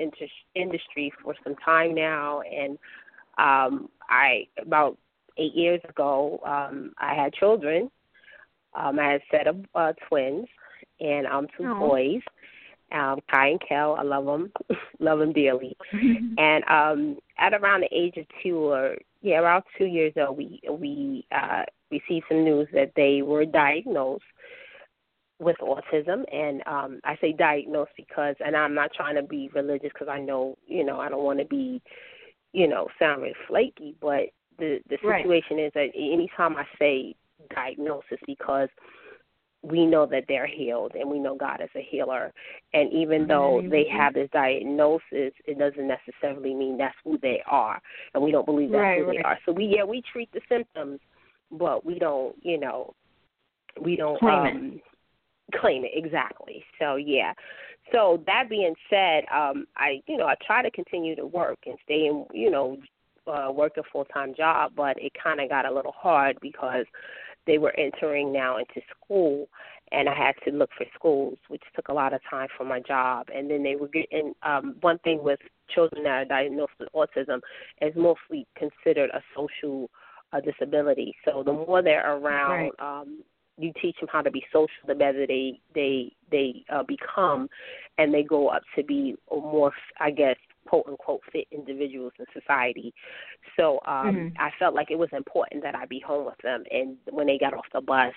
industry 0.56 1.14
for 1.24 1.36
some 1.44 1.56
time 1.64 1.96
now 1.96 2.42
and 2.42 2.78
um 3.38 3.90
I 4.10 4.48
about 4.60 4.98
8 5.38 5.54
years 5.54 5.82
ago 5.88 6.40
um 6.46 6.94
I 6.98 7.14
had 7.14 7.34
children. 7.34 7.90
Um 8.74 9.00
I 9.00 9.12
had 9.12 9.22
a 9.22 9.24
set 9.32 9.48
of 9.48 9.58
uh, 9.76 9.94
twins 10.08 10.48
and 11.00 11.28
um 11.28 11.48
two 11.58 11.64
Aww. 11.64 11.80
boys 11.80 12.22
um, 12.92 13.20
Kai 13.30 13.50
and 13.50 13.62
Kel. 13.68 13.96
I 14.00 14.04
love 14.04 14.26
them, 14.26 14.52
love 15.00 15.20
them 15.20 15.34
dearly. 15.34 15.76
and 16.38 16.64
um, 16.70 17.18
at 17.38 17.54
around 17.54 17.82
the 17.82 17.90
age 17.92 18.18
of 18.18 18.26
two, 18.42 18.58
or 18.58 18.98
yeah, 19.22 19.40
around 19.40 19.64
two 19.78 19.86
years 19.86 20.14
old, 20.16 20.38
we 20.38 20.62
we 20.70 21.26
uh, 21.32 21.64
received 21.92 22.26
some 22.30 22.44
news 22.44 22.68
that 22.74 22.94
they 22.96 23.22
were 23.22 23.46
diagnosed 23.46 24.24
with 25.40 25.58
autism. 25.62 26.24
And 26.34 26.62
um, 26.66 27.00
I 27.04 27.18
say 27.22 27.34
diagnosed 27.34 27.92
because, 27.96 28.36
and 28.44 28.56
I'm 28.56 28.74
not 28.74 28.92
trying 28.94 29.16
to 29.16 29.24
be 29.24 29.50
religious 29.54 29.92
because 29.94 30.08
I 30.10 30.20
know, 30.20 30.58
you 30.68 30.84
know, 30.84 31.00
I 31.00 31.10
don't 31.10 31.24
want 31.24 31.40
to 31.40 31.46
be, 31.46 31.82
you 32.54 32.68
know, 32.68 32.88
sound 33.00 33.22
really 33.22 33.36
flaky, 33.48 33.96
but 34.02 34.30
the 34.58 34.80
the 34.90 34.98
situation 34.98 35.58
right. 35.58 35.66
is 35.68 35.72
that 35.76 35.90
anytime 35.96 36.56
I 36.56 36.66
say 36.80 37.16
diagnosis 37.54 38.18
because 38.26 38.70
we 39.64 39.86
know 39.86 40.06
that 40.06 40.24
they're 40.28 40.48
healed 40.48 40.94
and 40.96 41.10
we 41.10 41.20
know 41.20 41.36
God 41.36 41.62
is 41.62 41.70
a 41.76 41.82
healer. 41.82 42.32
And 42.74 42.92
even 42.94 43.28
though 43.28 43.62
they 43.70 43.86
have 43.92 44.14
this 44.14 44.30
diagnosis, 44.32 45.02
it 45.12 45.60
doesn't 45.60 45.88
necessarily 45.88 46.54
mean 46.54 46.78
that's 46.78 46.96
who 47.04 47.18
they 47.20 47.42
are. 47.46 47.82
And 48.14 48.24
we 48.24 48.32
don't 48.32 48.46
believe 48.46 48.72
that's 48.72 48.80
right, 48.80 49.00
who 49.00 49.08
right. 49.08 49.18
they 49.18 49.24
are. 49.24 49.40
So 49.46 49.52
we 49.52 49.74
yeah, 49.76 49.84
we 49.84 50.02
treat 50.12 50.32
the 50.32 50.42
symptoms 50.50 51.00
but 51.52 51.86
we 51.86 52.00
don't, 52.00 52.36
you 52.42 52.60
know, 52.60 52.94
we 53.82 53.96
don't 53.96 54.20
claim 54.20 54.32
um 54.32 54.72
it. 54.76 54.82
Claim 55.56 55.84
it 55.84 55.92
exactly. 55.94 56.64
So 56.80 56.96
yeah. 56.96 57.34
So 57.92 58.22
that 58.26 58.50
being 58.50 58.76
said, 58.90 59.24
um 59.34 59.66
I 59.76 60.02
you 60.08 60.18
know, 60.18 60.26
I 60.26 60.36
try 60.46 60.62
to 60.62 60.72
continue 60.72 61.16
to 61.16 61.26
work 61.26 61.60
and 61.66 61.78
stay 61.84 62.06
in, 62.06 62.26
you 62.34 62.50
know, 62.50 62.78
uh 63.28 63.52
work 63.52 63.78
a 63.78 63.84
full 63.92 64.06
time 64.06 64.34
job, 64.36 64.74
but 64.76 64.98
it 65.02 65.12
kinda 65.22 65.48
got 65.48 65.66
a 65.66 65.74
little 65.74 65.94
hard 65.94 66.38
because 66.42 66.86
they 67.46 67.58
were 67.58 67.74
entering 67.78 68.34
now 68.34 68.58
into 68.58 68.82
school 68.92 69.48
and 69.92 70.10
I 70.10 70.14
had 70.14 70.34
to 70.46 70.52
look 70.52 70.70
for 70.78 70.86
schools, 70.96 71.38
which 71.48 71.64
took 71.76 71.88
a 71.88 71.94
lot 71.94 72.14
of 72.14 72.20
time 72.30 72.50
from 72.58 72.68
my 72.68 72.82
job. 72.82 73.28
And 73.34 73.50
then 73.50 73.64
they 73.64 73.76
were 73.76 73.88
getting 73.88 74.34
um, 74.44 74.76
one 74.82 75.00
thing 75.00 75.24
with 75.24 75.40
children 75.74 76.04
that 76.04 76.10
are 76.10 76.26
diagnosed 76.26 76.74
with 76.80 76.90
autism 76.94 77.40
is 77.82 77.94
mostly 77.96 78.46
considered 78.58 79.10
a 79.12 79.22
social 79.36 79.90
uh, 80.34 80.42
disability. 80.42 81.16
So 81.24 81.42
the 81.44 81.54
more 81.54 81.82
they're 81.82 82.18
around, 82.18 82.72
right. 82.80 83.02
um, 83.02 83.24
you 83.58 83.74
teach 83.82 83.98
them 84.00 84.10
how 84.12 84.22
to 84.22 84.32
be 84.32 84.44
social, 84.54 84.70
the 84.86 84.96
better 84.96 85.26
they 85.26 85.60
they 85.74 86.12
they 86.32 86.64
uh, 86.70 86.84
become, 86.84 87.50
and 87.98 88.14
they 88.14 88.24
go 88.24 88.50
up 88.50 88.62
to 88.76 88.84
be 88.84 89.16
more, 89.32 89.72
I 90.00 90.12
guess, 90.12 90.36
quote 90.68 90.86
unquote 90.88 91.22
fit 91.32 91.48
individuals 91.52 92.14
in 92.20 92.26
society. 92.34 92.94
So 93.56 93.80
um 93.86 94.16
mm-hmm. 94.16 94.28
I 94.40 94.52
felt 94.60 94.76
like 94.76 94.92
it 94.92 95.00
was 95.00 95.10
important 95.14 95.64
that 95.64 95.76
I 95.76 95.86
be 95.86 96.00
home 96.00 96.26
with 96.26 96.38
them 96.44 96.64
and 96.72 96.98
when 97.10 97.28
they 97.28 97.38
got 97.38 97.54
off 97.54 97.66
the 97.74 97.82
bus 97.82 98.14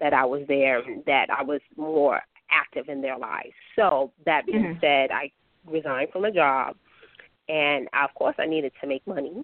that 0.00 0.12
I 0.12 0.24
was 0.24 0.42
there, 0.48 0.82
that 1.06 1.28
I 1.30 1.42
was 1.42 1.60
more 1.76 2.20
active 2.50 2.88
in 2.88 3.00
their 3.00 3.18
lives. 3.18 3.54
So 3.76 4.12
that 4.26 4.46
being 4.46 4.62
mm-hmm. 4.62 4.80
said, 4.80 5.10
I 5.10 5.30
resigned 5.66 6.10
from 6.12 6.24
a 6.24 6.32
job 6.32 6.76
and 7.48 7.88
of 7.92 8.12
course 8.14 8.34
I 8.38 8.46
needed 8.46 8.72
to 8.80 8.86
make 8.86 9.06
money. 9.06 9.42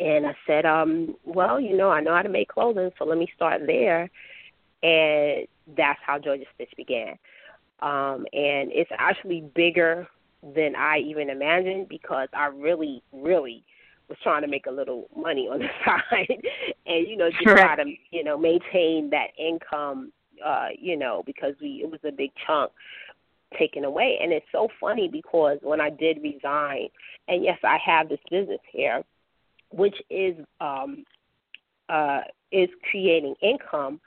And 0.00 0.26
I 0.26 0.34
said, 0.46 0.64
um, 0.64 1.16
well, 1.24 1.60
you 1.60 1.76
know, 1.76 1.90
I 1.90 2.00
know 2.00 2.14
how 2.14 2.22
to 2.22 2.28
make 2.28 2.48
clothing, 2.48 2.90
so 2.98 3.04
let 3.04 3.18
me 3.18 3.28
start 3.36 3.60
there. 3.66 4.10
And 4.82 5.46
that's 5.76 6.00
how 6.04 6.18
Georgia 6.18 6.44
Stitch 6.54 6.72
began. 6.76 7.16
Um, 7.80 8.26
and 8.32 8.70
it's 8.72 8.90
actually 8.98 9.42
bigger 9.54 10.06
than 10.54 10.74
I 10.76 10.98
even 10.98 11.30
imagined 11.30 11.88
because 11.88 12.28
I 12.32 12.46
really, 12.46 13.02
really 13.12 13.64
was 14.08 14.18
trying 14.22 14.42
to 14.42 14.48
make 14.48 14.66
a 14.66 14.70
little 14.70 15.08
money 15.16 15.48
on 15.48 15.58
the 15.60 15.68
side 15.84 16.42
and, 16.86 17.06
you 17.08 17.16
know, 17.16 17.30
just 17.30 17.44
Correct. 17.44 17.60
try 17.60 17.84
to, 17.84 17.90
you 18.10 18.24
know, 18.24 18.36
maintain 18.36 19.10
that 19.10 19.28
income, 19.38 20.12
uh, 20.44 20.68
you 20.78 20.96
know, 20.96 21.22
because 21.26 21.54
we 21.60 21.82
it 21.84 21.90
was 21.90 22.00
a 22.04 22.12
big 22.12 22.30
chunk 22.46 22.72
taken 23.58 23.84
away. 23.84 24.18
And 24.22 24.32
it's 24.32 24.46
so 24.52 24.68
funny 24.80 25.08
because 25.08 25.58
when 25.62 25.80
I 25.80 25.90
did 25.90 26.22
resign 26.22 26.88
and 27.28 27.44
yes, 27.44 27.58
I 27.64 27.78
have 27.84 28.08
this 28.08 28.20
business 28.30 28.60
here, 28.70 29.02
which 29.70 29.96
is 30.10 30.36
um 30.60 31.04
uh 31.88 32.20
is 32.50 32.68
creating 32.90 33.34
income 33.42 34.00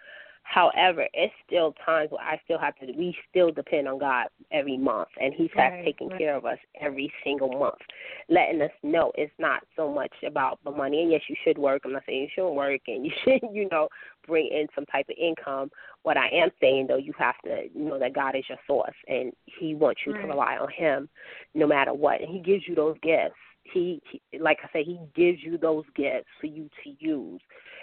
However, 0.45 1.07
it's 1.13 1.33
still 1.45 1.73
times 1.83 2.11
where 2.11 2.21
I 2.23 2.39
still 2.45 2.59
have 2.59 2.75
to. 2.75 2.85
We 2.95 3.17
still 3.29 3.51
depend 3.51 3.87
on 3.87 3.97
God 3.97 4.27
every 4.51 4.77
month, 4.77 5.09
and 5.19 5.33
He's 5.33 5.49
right, 5.57 5.83
taking 5.83 6.07
right. 6.07 6.19
care 6.19 6.35
of 6.35 6.45
us 6.45 6.59
every 6.79 7.11
single 7.23 7.49
month, 7.49 7.81
letting 8.29 8.61
us 8.61 8.71
know 8.83 9.11
it's 9.15 9.33
not 9.39 9.63
so 9.75 9.91
much 9.91 10.13
about 10.25 10.59
the 10.63 10.69
money. 10.69 11.01
And 11.01 11.11
yes, 11.11 11.21
you 11.27 11.35
should 11.43 11.57
work. 11.57 11.81
I'm 11.83 11.93
not 11.93 12.03
saying 12.05 12.21
you 12.21 12.27
shouldn't 12.35 12.53
work, 12.53 12.81
and 12.87 13.03
you 13.03 13.11
should, 13.23 13.41
you 13.51 13.67
know, 13.71 13.89
bring 14.27 14.47
in 14.47 14.67
some 14.75 14.85
type 14.85 15.07
of 15.09 15.15
income. 15.19 15.71
What 16.03 16.15
I 16.15 16.29
am 16.29 16.49
saying 16.61 16.85
though, 16.87 16.97
you 16.97 17.13
have 17.17 17.35
to 17.45 17.67
know 17.75 17.97
that 17.97 18.13
God 18.13 18.35
is 18.35 18.43
your 18.47 18.59
source, 18.67 18.95
and 19.07 19.33
He 19.45 19.73
wants 19.73 20.01
you 20.05 20.13
right. 20.13 20.21
to 20.21 20.27
rely 20.27 20.57
on 20.57 20.69
Him, 20.71 21.09
no 21.55 21.65
matter 21.65 21.93
what, 21.93 22.21
and 22.21 22.29
He 22.29 22.39
gives 22.39 22.67
you 22.67 22.75
those 22.75 22.95
gifts. 23.01 23.33
He, 23.73 24.01
he 24.11 24.39
like 24.39 24.59
I 24.63 24.69
said, 24.71 24.85
he 24.85 24.99
gives 25.15 25.39
you 25.43 25.57
those 25.57 25.85
gifts 25.95 26.29
for 26.39 26.47
you 26.47 26.69
to 26.83 26.89
use 26.99 27.41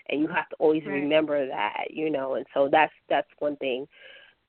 and 0.09 0.21
you 0.21 0.29
have 0.29 0.49
to 0.51 0.57
always 0.59 0.83
right. 0.87 0.95
remember 0.95 1.47
that, 1.47 1.85
you 1.91 2.11
know. 2.11 2.35
And 2.35 2.47
so 2.55 2.69
that's 2.71 2.93
that's 3.09 3.29
one 3.39 3.57
thing 3.57 3.87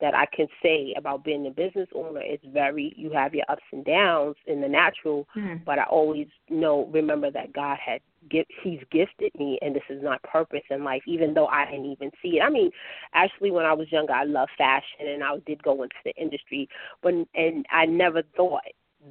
that 0.01 0.13
I 0.13 0.25
can 0.35 0.47
say 0.61 0.93
about 0.97 1.23
being 1.23 1.47
a 1.47 1.51
business 1.51 1.87
owner. 1.95 2.21
It's 2.21 2.43
very 2.51 2.93
you 2.97 3.11
have 3.11 3.33
your 3.33 3.45
ups 3.49 3.63
and 3.71 3.85
downs 3.85 4.35
in 4.47 4.61
the 4.61 4.67
natural, 4.67 5.27
mm. 5.35 5.63
but 5.63 5.79
I 5.79 5.83
always 5.83 6.27
know 6.49 6.89
remember 6.91 7.31
that 7.31 7.53
God 7.53 7.77
had 7.83 8.01
gift 8.29 8.51
He's 8.63 8.79
gifted 8.91 9.31
me, 9.37 9.59
and 9.61 9.75
this 9.75 9.83
is 9.89 10.03
my 10.03 10.17
purpose 10.23 10.63
in 10.69 10.83
life. 10.83 11.03
Even 11.07 11.33
though 11.33 11.47
I 11.47 11.65
didn't 11.65 11.85
even 11.85 12.11
see 12.21 12.37
it. 12.37 12.41
I 12.41 12.49
mean, 12.49 12.71
actually, 13.13 13.51
when 13.51 13.65
I 13.65 13.73
was 13.73 13.91
younger, 13.91 14.13
I 14.13 14.23
loved 14.23 14.51
fashion, 14.57 15.07
and 15.07 15.23
I 15.23 15.37
did 15.45 15.61
go 15.63 15.83
into 15.83 15.95
the 16.03 16.13
industry, 16.15 16.67
but 17.01 17.13
and 17.35 17.65
I 17.71 17.85
never 17.85 18.23
thought 18.35 18.61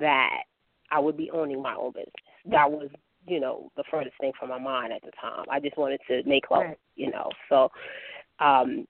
that 0.01 0.43
I 0.93 1.01
would 1.01 1.17
be 1.17 1.31
owning 1.31 1.61
my 1.61 1.75
own 1.75 1.93
business. 1.93 2.13
That 2.47 2.71
was 2.71 2.89
you 3.27 3.41
know 3.41 3.71
the 3.77 3.85
furthest 3.91 4.17
thing 4.21 4.33
from 4.39 4.51
my 4.51 4.59
mind 4.59 4.93
at 4.93 5.03
the 5.03 5.13
time. 5.21 5.45
I 5.51 5.59
just 5.59 5.77
wanted 5.77 6.01
to 6.09 6.23
make 6.25 6.47
clothes, 6.47 6.65
right. 6.69 6.79
you 6.95 7.11
know. 7.11 7.31
So 7.49 7.71
um 8.39 8.87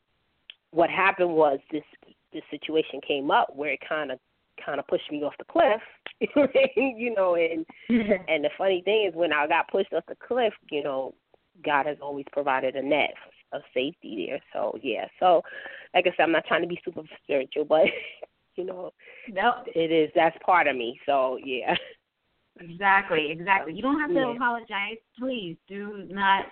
what 0.72 0.90
happened 0.90 1.30
was 1.30 1.58
this 1.70 1.84
this 2.32 2.42
situation 2.50 3.00
came 3.06 3.30
up 3.30 3.54
where 3.54 3.70
it 3.70 3.80
kind 3.86 4.10
of 4.10 4.18
kind 4.64 4.78
of 4.78 4.86
pushed 4.86 5.10
me 5.10 5.22
off 5.22 5.34
the 5.38 5.44
cliff, 5.44 5.80
you 6.76 7.14
know. 7.14 7.34
And 7.36 7.66
and 8.28 8.44
the 8.44 8.50
funny 8.58 8.82
thing 8.84 9.06
is, 9.08 9.14
when 9.14 9.32
I 9.32 9.46
got 9.46 9.70
pushed 9.70 9.92
off 9.92 10.04
the 10.08 10.16
cliff, 10.26 10.52
you 10.70 10.82
know, 10.82 11.14
God 11.64 11.86
has 11.86 11.98
always 12.00 12.26
provided 12.32 12.76
a 12.76 12.82
net 12.82 13.14
of 13.52 13.62
safety 13.74 14.26
there. 14.26 14.40
So 14.52 14.78
yeah. 14.82 15.06
So 15.20 15.42
like 15.94 16.06
I 16.06 16.10
said, 16.16 16.24
I'm 16.24 16.32
not 16.32 16.46
trying 16.46 16.62
to 16.62 16.68
be 16.68 16.80
super 16.84 17.02
spiritual, 17.22 17.64
but 17.64 17.84
you 18.56 18.64
know, 18.64 18.92
no, 19.28 19.52
it 19.74 19.90
is 19.90 20.10
that's 20.14 20.36
part 20.44 20.66
of 20.66 20.76
me. 20.76 20.98
So 21.06 21.38
yeah. 21.44 21.74
Exactly, 22.60 23.30
exactly. 23.30 23.72
You 23.72 23.82
don't 23.82 23.98
have 23.98 24.10
to 24.10 24.14
Yeah. 24.14 24.34
apologize. 24.34 24.98
Please 25.18 25.56
do 25.68 26.06
not. 26.10 26.46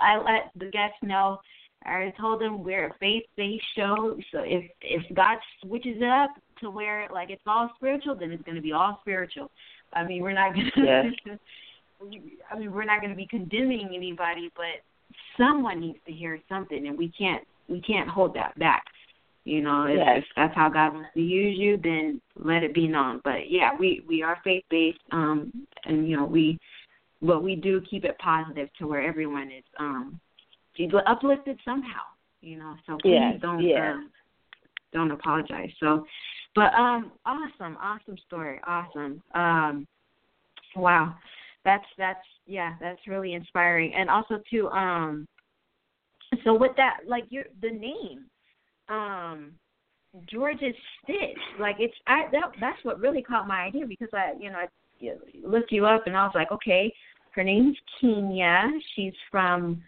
I 0.00 0.16
let 0.16 0.50
the 0.56 0.70
guests 0.70 0.98
know. 1.02 1.40
I 1.86 2.12
told 2.18 2.40
them 2.40 2.64
we're 2.64 2.88
a 2.88 2.94
faith-based 2.98 3.64
show, 3.76 4.18
so 4.32 4.38
if 4.40 4.68
if 4.80 5.02
God 5.14 5.38
switches 5.62 5.98
it 5.98 6.08
up 6.08 6.30
to 6.60 6.70
where 6.70 7.08
like 7.12 7.30
it's 7.30 7.42
all 7.46 7.70
spiritual, 7.76 8.14
then 8.14 8.32
it's 8.32 8.42
going 8.42 8.56
to 8.56 8.62
be 8.62 8.72
all 8.72 8.98
spiritual. 9.02 9.50
I 9.92 10.04
mean, 10.04 10.22
we're 10.22 10.32
not 10.32 10.54
going 10.54 10.70
to. 10.74 10.82
Yes. 10.82 11.38
I 12.50 12.58
mean, 12.58 12.72
we're 12.72 12.84
not 12.84 13.00
going 13.00 13.10
to 13.10 13.16
be 13.16 13.26
condemning 13.26 13.92
anybody, 13.94 14.50
but 14.56 14.82
someone 15.38 15.80
needs 15.80 15.98
to 16.06 16.12
hear 16.12 16.40
something, 16.48 16.88
and 16.88 16.98
we 16.98 17.12
can't 17.16 17.44
we 17.68 17.80
can't 17.80 18.08
hold 18.08 18.34
that 18.34 18.58
back. 18.58 18.84
You 19.44 19.60
know, 19.60 19.84
if, 19.84 19.98
Yes. 19.98 20.18
if 20.18 20.24
that's 20.36 20.54
how 20.54 20.70
God 20.70 20.94
wants 20.94 21.10
to 21.14 21.20
use 21.20 21.58
you, 21.58 21.76
then 21.76 22.20
let 22.36 22.62
it 22.62 22.72
be 22.72 22.88
known. 22.88 23.20
But 23.24 23.50
yeah, 23.50 23.70
we 23.78 24.02
we 24.08 24.22
are 24.22 24.38
faith 24.42 24.64
based, 24.70 24.98
um, 25.12 25.52
and 25.84 26.08
you 26.08 26.16
know 26.16 26.24
we, 26.24 26.58
but 27.20 27.42
we 27.42 27.54
do 27.54 27.82
keep 27.82 28.04
it 28.04 28.18
positive 28.18 28.68
to 28.78 28.86
where 28.86 29.02
everyone 29.02 29.50
is 29.50 29.64
um 29.78 30.18
uplifted 31.06 31.58
somehow. 31.64 32.00
You 32.40 32.58
know, 32.58 32.74
so 32.86 32.98
please 33.02 33.12
Yes, 33.12 33.40
don't 33.40 33.62
yeah. 33.62 33.92
um, 33.92 34.10
don't 34.92 35.10
apologize. 35.10 35.70
So, 35.78 36.06
but 36.54 36.72
um, 36.74 37.12
awesome, 37.26 37.76
awesome 37.82 38.16
story, 38.26 38.60
awesome. 38.66 39.22
Um, 39.34 39.86
wow, 40.74 41.14
that's 41.66 41.86
that's 41.98 42.24
yeah, 42.46 42.74
that's 42.80 43.00
really 43.06 43.34
inspiring, 43.34 43.92
and 43.94 44.08
also 44.08 44.40
too 44.50 44.68
um, 44.70 45.26
so 46.44 46.54
with 46.54 46.72
that, 46.76 47.00
like 47.06 47.24
your 47.28 47.44
the 47.62 47.70
name, 47.70 48.24
um, 48.88 49.52
Georgia 50.30 50.70
Stitch, 51.02 51.38
like 51.58 51.76
it's 51.78 51.94
I 52.06 52.24
that 52.32 52.52
that's 52.60 52.84
what 52.84 53.00
really 53.00 53.22
caught 53.22 53.48
my 53.48 53.62
idea 53.62 53.86
because 53.86 54.08
I 54.12 54.32
you 54.38 54.50
know 54.50 54.58
I 54.58 54.66
you 55.00 55.12
know, 55.12 55.48
looked 55.48 55.72
you 55.72 55.86
up 55.86 56.06
and 56.06 56.16
I 56.16 56.24
was 56.24 56.32
like 56.34 56.52
okay, 56.52 56.92
her 57.32 57.42
name's 57.42 57.76
Kenya, 58.00 58.70
she's 58.94 59.14
from 59.30 59.82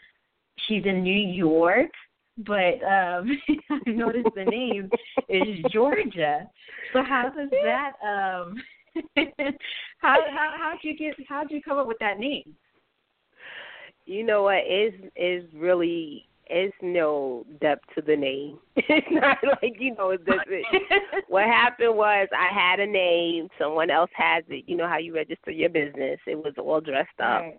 she's 0.66 0.84
in 0.84 1.02
New 1.02 1.12
York. 1.12 1.90
But 2.38 2.82
um 2.84 3.30
I 3.70 3.80
noticed 3.86 4.28
the 4.34 4.44
name 4.44 4.90
is 5.28 5.64
Georgia. 5.72 6.48
So 6.92 7.02
how 7.02 7.30
does 7.34 7.50
that 7.50 7.92
um 8.04 8.56
how 9.98 10.16
how 10.30 10.54
how'd 10.58 10.78
you 10.82 10.96
get 10.96 11.14
how'd 11.28 11.50
you 11.50 11.62
come 11.62 11.78
up 11.78 11.86
with 11.86 11.98
that 12.00 12.18
name? 12.18 12.54
You 14.06 14.24
know 14.24 14.42
what 14.42 14.64
is 14.68 14.92
is 15.16 15.44
really 15.54 16.28
is 16.50 16.72
no 16.82 17.44
depth 17.60 17.84
to 17.94 18.02
the 18.02 18.16
name. 18.16 18.58
It's 18.76 19.06
not 19.10 19.38
like 19.62 19.76
you 19.80 19.94
know. 19.94 20.10
It's 20.10 20.24
just, 20.26 21.28
what 21.28 21.44
happened 21.44 21.96
was 21.96 22.28
I 22.36 22.52
had 22.52 22.80
a 22.80 22.86
name, 22.86 23.48
someone 23.58 23.90
else 23.90 24.10
has 24.14 24.44
it. 24.48 24.64
You 24.66 24.76
know 24.76 24.88
how 24.88 24.98
you 24.98 25.14
register 25.14 25.50
your 25.50 25.70
business. 25.70 26.18
It 26.26 26.36
was 26.36 26.54
all 26.58 26.80
dressed 26.80 27.08
up, 27.20 27.42
Right. 27.42 27.58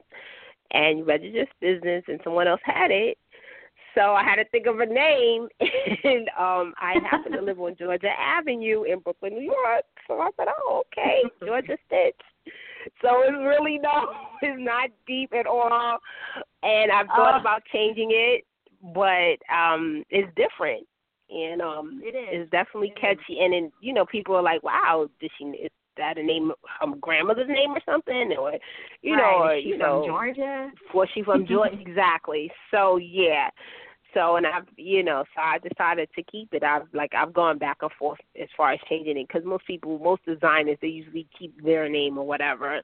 and 0.71 0.99
you 0.99 1.03
register 1.05 1.35
your 1.35 1.45
business, 1.61 2.03
and 2.07 2.19
someone 2.23 2.47
else 2.47 2.61
had 2.63 2.91
it. 2.91 3.17
So 3.95 4.13
I 4.13 4.23
had 4.23 4.35
to 4.35 4.45
think 4.45 4.67
of 4.67 4.79
a 4.79 4.85
name, 4.85 5.47
and 5.59 6.29
um 6.39 6.73
I 6.79 6.95
happen 7.09 7.31
to 7.33 7.41
live 7.41 7.59
on 7.59 7.75
Georgia 7.77 8.11
Avenue 8.17 8.83
in 8.83 8.99
Brooklyn, 8.99 9.33
New 9.33 9.41
York. 9.41 9.83
So 10.07 10.19
I 10.19 10.29
said, 10.37 10.47
"Oh, 10.55 10.83
okay, 10.91 11.23
Georgia 11.45 11.77
Stitch." 11.87 12.15
So 13.01 13.21
it's 13.23 13.37
really 13.37 13.79
no, 13.79 14.07
it's 14.41 14.59
not 14.59 14.89
deep 15.07 15.33
at 15.33 15.45
all. 15.47 15.97
And 16.63 16.91
I've 16.91 17.07
thought 17.07 17.35
Oh. 17.37 17.41
about 17.41 17.63
changing 17.73 18.09
it, 18.11 18.45
but 18.81 19.37
um 19.53 20.03
it's 20.09 20.29
different. 20.35 20.85
And 21.29 21.61
um 21.61 22.01
It 22.03 22.15
is. 22.15 22.41
it's 22.43 22.51
definitely 22.51 22.89
It 22.89 22.99
is. 22.99 23.01
catchy 23.01 23.39
and 23.41 23.53
then 23.53 23.71
you 23.81 23.93
know, 23.93 24.05
people 24.05 24.35
are 24.35 24.43
like, 24.43 24.63
Wow, 24.63 25.09
did 25.19 25.31
she 25.37 25.45
is 25.45 25.71
that 25.97 26.17
a 26.17 26.23
name 26.23 26.51
her 26.79 26.87
grandmother's 27.01 27.47
name 27.49 27.71
or 27.71 27.81
something? 27.85 28.33
Or 28.39 28.53
you 29.01 29.15
know, 29.15 29.23
or 29.43 29.55
she 29.61 29.69
you 29.69 29.77
from 29.77 29.79
know 29.79 30.05
Georgia. 30.05 30.71
was 30.93 31.07
she 31.13 31.23
from 31.23 31.45
Georgia? 31.47 31.75
exactly. 31.81 32.51
So 32.71 32.97
yeah. 32.97 33.49
So 34.13 34.37
and 34.37 34.47
I've 34.47 34.67
you 34.77 35.03
know 35.03 35.23
so 35.35 35.41
I 35.41 35.57
decided 35.59 36.09
to 36.15 36.23
keep 36.23 36.53
it. 36.53 36.63
I've 36.63 36.87
like 36.93 37.13
I've 37.13 37.33
gone 37.33 37.57
back 37.57 37.77
and 37.81 37.91
forth 37.99 38.19
as 38.41 38.47
far 38.55 38.71
as 38.73 38.79
changing 38.89 39.17
it 39.17 39.27
because 39.27 39.45
most 39.45 39.65
people, 39.67 39.99
most 39.99 40.23
designers, 40.25 40.77
they 40.81 40.87
usually 40.87 41.27
keep 41.37 41.61
their 41.63 41.89
name 41.89 42.17
or 42.17 42.25
whatever. 42.25 42.81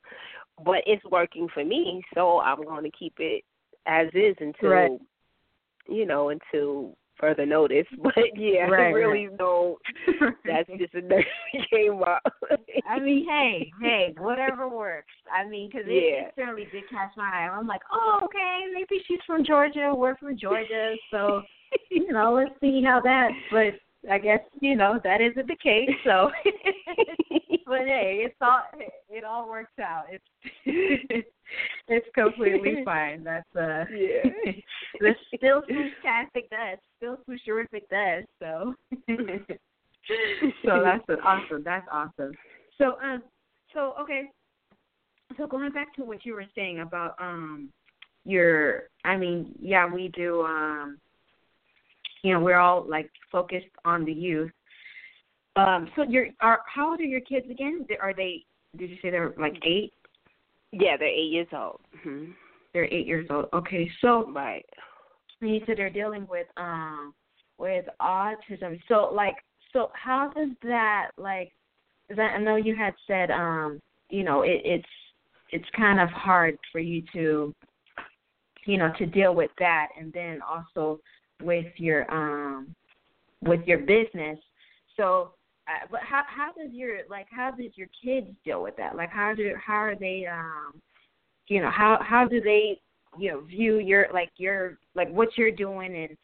But 0.64 0.84
it's 0.86 1.04
working 1.06 1.48
for 1.54 1.64
me, 1.64 2.04
so 2.14 2.40
I'm 2.40 2.64
going 2.64 2.84
to 2.84 2.92
keep 2.92 3.14
it 3.20 3.44
as 3.88 4.08
is 4.14 4.36
until 4.40 4.70
Right. 4.70 4.92
You 5.88 6.06
know 6.06 6.30
until 6.30 6.96
further 7.20 7.46
notice. 7.46 7.86
But 8.04 8.14
yeah, 8.36 8.66
Right, 8.68 8.90
really 8.92 9.30
no. 9.40 9.78
That's 10.46 10.68
just 10.78 10.94
a 10.94 11.02
name 11.02 11.24
that 11.54 11.70
came 11.70 12.02
up. 12.04 12.22
I 12.90 13.00
mean, 13.00 13.26
hey, 13.28 13.72
hey, 13.82 14.16
whatever 14.18 14.68
works. 14.68 15.14
I 15.34 15.48
mean, 15.48 15.70
because 15.70 15.86
it, 15.88 15.94
Yeah. 15.94 16.28
it 16.28 16.34
certainly 16.36 16.68
did 16.72 16.84
catch 16.90 17.12
my 17.16 17.24
eye. 17.24 17.50
I'm 17.50 17.68
like, 17.68 17.82
oh, 17.92 18.20
okay, 18.24 18.62
maybe 18.74 19.02
she's 19.08 19.20
from 19.26 19.46
Georgia. 19.46 19.94
We're 19.96 20.18
from 20.18 20.38
Georgia, 20.38 20.96
so 21.12 21.44
you 21.90 22.12
know, 22.12 22.34
let's 22.34 22.60
see 22.60 22.84
how 22.84 23.00
that. 23.02 23.30
But 23.52 23.80
I 24.10 24.18
guess 24.18 24.40
you 24.60 24.76
know 24.76 25.00
that 25.04 25.22
isn't 25.22 25.48
the 25.48 25.56
case. 25.56 25.90
So, 26.04 26.30
but 27.66 27.80
hey, 27.80 28.24
it's 28.26 28.36
all 28.42 28.62
it 29.10 29.24
all 29.24 29.48
works 29.48 29.72
out. 29.80 30.06
It's 30.12 30.24
it's 31.88 32.08
completely 32.14 32.82
fine. 32.86 33.24
That's 33.24 33.56
uh, 33.56 33.86
Yeah. 33.92 34.52
there's 35.00 35.16
still 35.36 35.62
fantastic 35.68 36.50
does, 36.50 36.78
still 36.98 37.18
terrific 37.46 37.90
does. 37.90 38.24
So, 38.40 38.74
so 40.66 40.84
that's 40.84 41.22
awesome. 41.24 41.64
That's 41.64 41.88
awesome. 41.92 42.34
So 42.78 42.98
um, 43.02 43.24
so 43.74 43.94
okay, 44.02 44.30
so 45.38 45.48
going 45.48 45.72
back 45.72 45.96
to 45.96 46.04
what 46.04 46.26
you 46.26 46.34
were 46.34 46.46
saying 46.56 46.80
about 46.80 47.16
um 47.20 47.70
your, 48.26 48.84
I 49.04 49.18
mean, 49.18 49.54
yeah, 49.60 49.92
we 49.92 50.10
do 50.10 50.44
um, 50.44 50.98
you 52.24 52.34
know, 52.34 52.40
we're 52.40 52.58
all 52.58 52.86
like 52.90 53.10
focused 53.32 53.68
on 53.86 54.06
the 54.06 54.12
youth. 54.14 54.52
Um, 55.56 55.90
so 55.96 56.04
you're 56.04 56.30
how 56.40 56.90
old 56.90 57.00
are 57.00 57.04
your 57.04 57.22
kids 57.22 57.46
again? 57.52 57.86
Are 58.02 58.14
they? 58.14 58.44
Did 58.78 58.90
you 58.90 58.98
say 59.02 59.12
they're 59.12 59.34
like 59.38 59.56
eight? 59.64 59.94
yeah, 60.72 60.98
they're 60.98 61.08
eight 61.08 61.32
years 61.32 61.48
old. 61.54 61.80
hmm 62.02 62.32
They're 62.74 62.92
eight 62.92 63.06
years 63.06 63.28
old. 63.30 63.46
Okay, 63.54 63.90
so 64.02 64.32
Right. 64.32 64.66
you 65.42 65.62
said 65.68 65.78
they're 65.78 65.90
dealing 65.90 66.26
with 66.28 66.48
um 66.58 67.14
with 67.60 67.86
autism. 68.02 68.80
So 68.88 69.12
like 69.14 69.36
so 69.74 69.92
how 69.94 70.32
does 70.36 70.50
that 70.64 71.12
like? 71.18 71.52
I 72.18 72.22
I 72.22 72.38
know 72.40 72.56
you 72.56 72.76
had 72.76 72.94
said 73.06 73.30
um 73.30 73.80
you 74.10 74.24
know 74.24 74.42
it, 74.42 74.62
it's 74.64 74.90
it's 75.52 75.70
kind 75.76 76.00
of 76.00 76.10
hard 76.10 76.58
for 76.72 76.80
you 76.80 77.04
to 77.14 77.54
you 78.66 78.78
know 78.78 78.92
to 78.98 79.06
deal 79.06 79.36
with 79.36 79.52
that 79.60 79.90
and 80.00 80.12
then 80.14 80.40
also 80.42 81.00
with 81.42 81.68
your 81.78 82.10
um 82.12 82.76
with 83.42 83.62
your 83.66 83.80
business. 83.80 84.40
So 84.98 85.32
uh, 85.68 85.88
but 85.92 86.02
how 86.02 86.24
how 86.28 86.52
does 86.52 86.72
your 86.74 87.00
like 87.10 87.28
how 87.32 87.52
does 87.52 87.72
your 87.76 87.88
kids 88.04 88.28
deal 88.44 88.62
with 88.62 88.76
that? 88.78 88.96
Like 88.96 89.10
how 89.10 89.34
do 89.34 89.54
how 89.64 89.78
are 89.78 89.96
they 89.96 90.26
um 90.32 90.82
you 91.48 91.62
know 91.62 91.72
how 91.72 92.00
how 92.02 92.28
do 92.28 92.42
they 92.42 92.80
you 93.18 93.32
know 93.32 93.42
view 93.42 93.80
your 93.80 94.08
like 94.14 94.32
your 94.38 94.78
like 94.96 95.12
what 95.12 95.30
you're 95.38 95.52
doing 95.52 95.96
and 95.96 96.18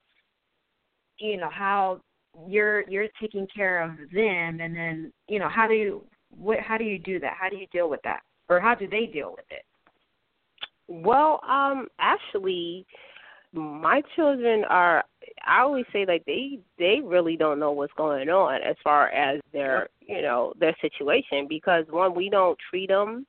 you 1.20 1.38
know 1.38 1.50
how 1.52 2.02
you're 2.48 2.90
you're 2.90 3.08
taking 3.20 3.48
care 3.54 3.84
of 3.84 3.92
them 4.14 4.60
and 4.62 4.76
then 4.76 5.12
you 5.28 5.40
know 5.40 5.50
how 5.50 5.68
do 5.68 5.74
you 5.74 6.04
what 6.30 6.60
how 6.60 6.78
do 6.78 6.84
you 6.84 7.00
do 7.00 7.20
that 7.20 7.34
how 7.40 7.50
do 7.50 7.58
you 7.58 7.68
deal 7.72 7.90
with 7.90 8.00
that 8.04 8.22
or 8.50 8.60
how 8.60 8.74
do 8.74 8.88
they 8.88 9.06
deal 9.06 9.32
with 9.32 9.46
it 9.50 9.64
Well, 10.90 11.40
um, 11.48 11.88
actually, 12.00 12.86
my 13.54 14.02
children 14.16 14.64
are. 14.66 15.04
I 15.46 15.62
always 15.62 15.86
say 15.92 16.06
like 16.06 16.24
they 16.26 16.60
they 16.78 17.00
really 17.04 17.36
don't 17.36 17.60
know 17.60 17.72
what's 17.72 17.94
going 17.94 18.30
on 18.30 18.62
as 18.62 18.76
far 18.84 19.10
as 19.10 19.40
their 19.54 19.90
you 20.02 20.22
know 20.22 20.54
their 20.60 20.76
situation 20.82 21.48
because 21.48 21.86
one 21.90 22.16
we 22.16 22.30
don't 22.30 22.58
treat 22.70 22.90
them 22.90 23.26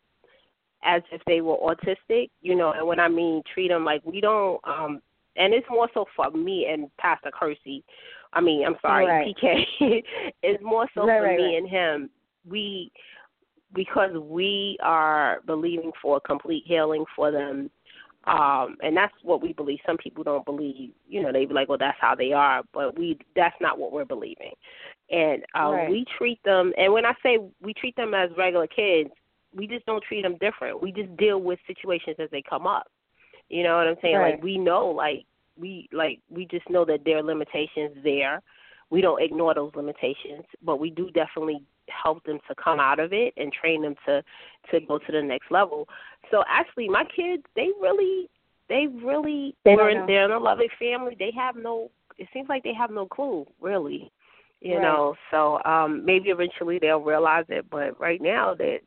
as 0.82 1.02
if 1.12 1.20
they 1.26 1.40
were 1.40 1.56
autistic, 1.58 2.30
you 2.40 2.54
know, 2.54 2.72
and 2.72 2.86
when 2.86 3.00
I 3.00 3.08
mean 3.08 3.42
treat 3.52 3.68
them 3.68 3.84
like 3.84 4.04
we 4.04 4.20
don't 4.20 4.60
um 4.64 5.00
and 5.36 5.54
it's 5.54 5.66
more 5.70 5.88
so 5.94 6.04
for 6.16 6.30
me 6.30 6.66
and 6.70 6.94
Pastor 6.98 7.30
Kersey. 7.30 7.84
I 8.32 8.40
mean, 8.40 8.64
I'm 8.66 8.76
sorry, 8.80 9.06
Right. 9.06 9.36
PK. 9.36 10.02
it's 10.42 10.62
more 10.62 10.86
so 10.94 11.06
Right, 11.06 11.18
for 11.18 11.24
right, 11.24 11.36
me 11.36 11.56
and 11.56 11.68
him. 11.68 12.10
We 12.48 12.92
because 13.74 14.12
we 14.16 14.76
are 14.82 15.40
believing 15.46 15.92
for 16.02 16.20
complete 16.20 16.64
healing 16.66 17.04
for 17.14 17.30
them. 17.30 17.70
Um, 18.26 18.76
and 18.82 18.96
that's 18.96 19.14
what 19.22 19.42
we 19.42 19.52
believe. 19.54 19.78
Some 19.86 19.96
people 19.96 20.22
don't 20.22 20.44
believe, 20.44 20.90
you 21.08 21.22
know, 21.22 21.32
they 21.32 21.46
be 21.46 21.54
like, 21.54 21.68
well, 21.68 21.78
that's 21.78 21.96
how 22.00 22.14
they 22.14 22.32
are, 22.32 22.62
but 22.74 22.98
we, 22.98 23.18
that's 23.34 23.56
not 23.60 23.78
what 23.78 23.92
we're 23.92 24.04
believing. 24.04 24.52
And, 25.10 25.44
um, 25.54 25.72
Right. 25.72 25.90
we 25.90 26.04
treat 26.18 26.42
them, 26.44 26.72
and 26.76 26.92
when 26.92 27.06
I 27.06 27.14
say 27.22 27.38
we 27.62 27.72
treat 27.72 27.96
them 27.96 28.12
as 28.12 28.30
regular 28.36 28.66
kids, 28.66 29.10
we 29.54 29.66
just 29.66 29.86
don't 29.86 30.04
treat 30.04 30.22
them 30.22 30.36
different. 30.38 30.82
We 30.82 30.92
just 30.92 31.16
deal 31.16 31.40
with 31.40 31.58
situations 31.66 32.16
as 32.18 32.30
they 32.30 32.42
come 32.42 32.66
up. 32.66 32.88
You 33.48 33.64
know 33.64 33.76
what 33.76 33.88
I'm 33.88 33.96
saying? 34.00 34.16
Right. 34.16 34.34
Like 34.34 34.42
we 34.42 34.58
know, 34.58 34.86
like 34.86 35.24
we 35.58 35.88
like 35.92 36.20
we 36.30 36.46
just 36.46 36.68
know 36.70 36.84
that 36.84 37.00
there 37.04 37.18
are 37.18 37.22
limitations 37.22 37.96
there. 38.02 38.42
We 38.90 39.00
don't 39.00 39.22
ignore 39.22 39.54
those 39.54 39.72
limitations, 39.74 40.44
but 40.62 40.78
we 40.80 40.90
do 40.90 41.10
definitely 41.10 41.62
help 41.88 42.22
them 42.24 42.38
to 42.48 42.54
come 42.54 42.78
out 42.78 43.00
of 43.00 43.12
it 43.12 43.34
and 43.36 43.52
train 43.52 43.82
them 43.82 43.94
to 44.06 44.22
to 44.70 44.80
go 44.86 44.98
to 44.98 45.12
the 45.12 45.22
next 45.22 45.50
level. 45.50 45.88
So 46.30 46.44
actually, 46.48 46.88
my 46.88 47.04
kids 47.04 47.42
they 47.56 47.68
really 47.80 48.28
they 48.68 48.86
really 49.02 49.54
they 49.64 49.74
were 49.74 49.90
in, 49.90 50.06
they're 50.06 50.24
in 50.24 50.30
a 50.30 50.38
loving 50.38 50.68
family. 50.78 51.16
They 51.18 51.32
have 51.36 51.56
no. 51.56 51.90
It 52.18 52.28
seems 52.32 52.48
like 52.48 52.62
they 52.62 52.74
have 52.74 52.90
no 52.90 53.06
clue 53.06 53.46
really. 53.60 54.10
You 54.60 54.74
right. 54.74 54.82
know, 54.82 55.14
so 55.30 55.60
um 55.64 56.04
maybe 56.04 56.28
eventually 56.30 56.78
they'll 56.78 57.00
realize 57.00 57.46
it, 57.48 57.66
but 57.70 57.98
right 57.98 58.20
now 58.20 58.54
that 58.54 58.80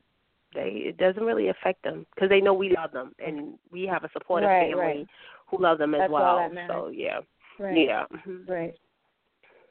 they 0.53 0.83
it 0.85 0.97
doesn't 0.97 1.23
really 1.23 1.49
affect 1.49 1.83
them 1.83 2.05
because 2.13 2.29
they 2.29 2.39
know 2.39 2.53
we 2.53 2.75
love 2.75 2.91
them 2.91 3.13
and 3.25 3.55
we 3.71 3.85
have 3.85 4.03
a 4.03 4.09
supportive 4.13 4.49
right, 4.49 4.69
family 4.69 4.97
right. 4.97 5.07
who 5.47 5.61
love 5.61 5.79
them 5.79 5.95
as 5.95 6.01
That's 6.01 6.11
well. 6.11 6.23
All 6.23 6.37
that 6.37 6.53
matters. 6.53 6.75
so 6.75 6.87
yeah, 6.89 7.19
right. 7.59 7.77
yeah, 7.77 8.03
mhm. 8.25 8.47
right. 8.47 8.73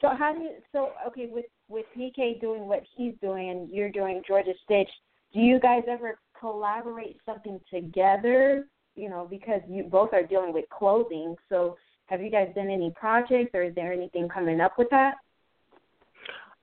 So 0.01 0.09
how 0.19 0.35
do 0.35 0.41
you? 0.41 0.51
So 0.73 0.91
okay, 1.07 1.29
with 1.31 1.47
with 1.69 1.87
PK 1.97 2.41
doing 2.41 2.67
what 2.67 2.83
he's 2.97 3.15
doing 3.23 3.51
and 3.51 3.71
you're 3.71 3.91
doing 3.91 4.23
Georgia 4.27 4.55
Stitch, 4.65 4.91
do 5.33 5.41
you 5.41 5.61
guys 5.61 5.83
ever 5.89 6.19
collaborate 6.43 7.19
something 7.25 7.61
together? 7.73 8.67
You 8.95 9.09
know, 9.09 9.27
because 9.31 9.63
you 9.69 9.85
both 9.85 10.13
are 10.13 10.27
dealing 10.27 10.53
with 10.53 10.69
clothing. 10.69 11.37
So 11.49 11.77
have 12.07 12.21
you 12.21 12.31
guys 12.31 12.53
done 12.55 12.69
any 12.69 12.91
projects, 12.91 13.53
or 13.55 13.63
is 13.63 13.75
there 13.75 13.93
anything 13.93 14.29
coming 14.29 14.61
up 14.61 14.73
with 14.77 14.89
that? 14.91 15.15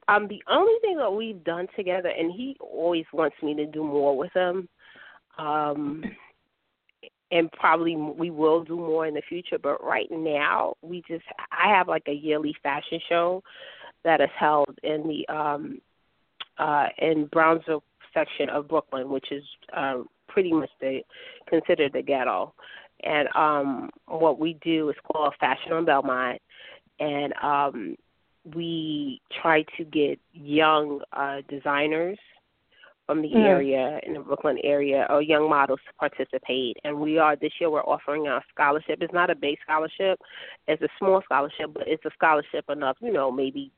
Um, 0.08 0.28
the 0.28 0.42
only 0.48 0.74
thing 0.82 0.98
that 0.98 1.12
we've 1.12 1.44
done 1.44 1.68
together, 1.76 2.10
and 2.10 2.32
he 2.32 2.58
always 2.60 3.06
wants 3.14 3.36
me 3.42 3.56
to 3.56 3.66
do 3.66 3.84
more 3.84 4.18
with 4.18 4.34
him, 4.34 4.68
um, 5.38 6.04
and 7.32 7.52
probably 7.52 7.96
we 7.96 8.32
will 8.32 8.64
do 8.64 8.76
more 8.76 9.06
in 9.06 9.14
the 9.14 9.22
future. 9.30 9.60
But 9.62 9.84
right 9.84 10.10
now, 10.12 10.74
we 10.82 11.04
just 11.08 11.26
I 11.52 11.70
have 11.76 11.88
like 11.88 12.08
a 12.08 12.14
yearly 12.14 12.56
fashion 12.64 13.00
show 13.08 13.44
that 14.04 14.20
is 14.20 14.30
held 14.38 14.78
in 14.84 15.08
the 15.08 15.34
um, 15.34 15.80
uh, 16.58 16.88
in 16.98 17.26
Brownsville 17.28 17.84
section 18.14 18.50
of 18.50 18.68
Brooklyn, 18.68 19.10
which 19.10 19.32
is 19.32 19.44
uh, 19.76 20.04
pretty 20.28 20.52
much 20.52 20.70
the 20.80 21.02
considered 21.48 21.94
the 21.94 22.02
ghetto. 22.02 22.54
And 23.04 23.30
um, 23.36 23.90
what 24.08 24.40
we 24.40 24.58
do 24.62 24.90
is 24.90 24.96
called 25.06 25.34
Fashion 25.40 25.72
on 25.72 25.86
Belmont, 25.86 26.42
and 27.00 27.34
um, 27.42 27.96
we 28.56 29.22
try 29.42 29.64
to 29.78 29.84
get 29.86 30.20
young 30.34 31.02
uh, 31.14 31.42
designers 31.48 32.18
from 33.06 33.22
the 33.24 33.30
Mhm. 33.30 33.46
area 33.46 34.00
in 34.04 34.14
the 34.14 34.20
Brooklyn 34.20 34.60
area 34.64 35.08
or 35.10 35.22
young 35.22 35.50
models 35.50 35.80
to 35.88 35.94
participate. 35.96 36.78
And 36.84 37.00
we 37.00 37.18
are 37.18 37.36
this 37.36 37.54
year 37.60 37.70
we're 37.72 37.82
offering 37.82 38.28
a 38.28 38.40
scholarship. 38.54 39.02
It's 39.02 39.14
not 39.14 39.32
a 39.32 39.36
big 39.36 39.58
scholarship, 39.64 40.20
it's 40.68 40.82
a 40.84 40.90
small 41.00 41.22
scholarship, 41.24 41.74
but 41.74 41.88
it's 41.88 42.06
a 42.06 42.12
scholarship 42.12 42.70
enough, 42.70 42.98
you 43.02 43.12
know, 43.12 43.32
maybe 43.32 43.72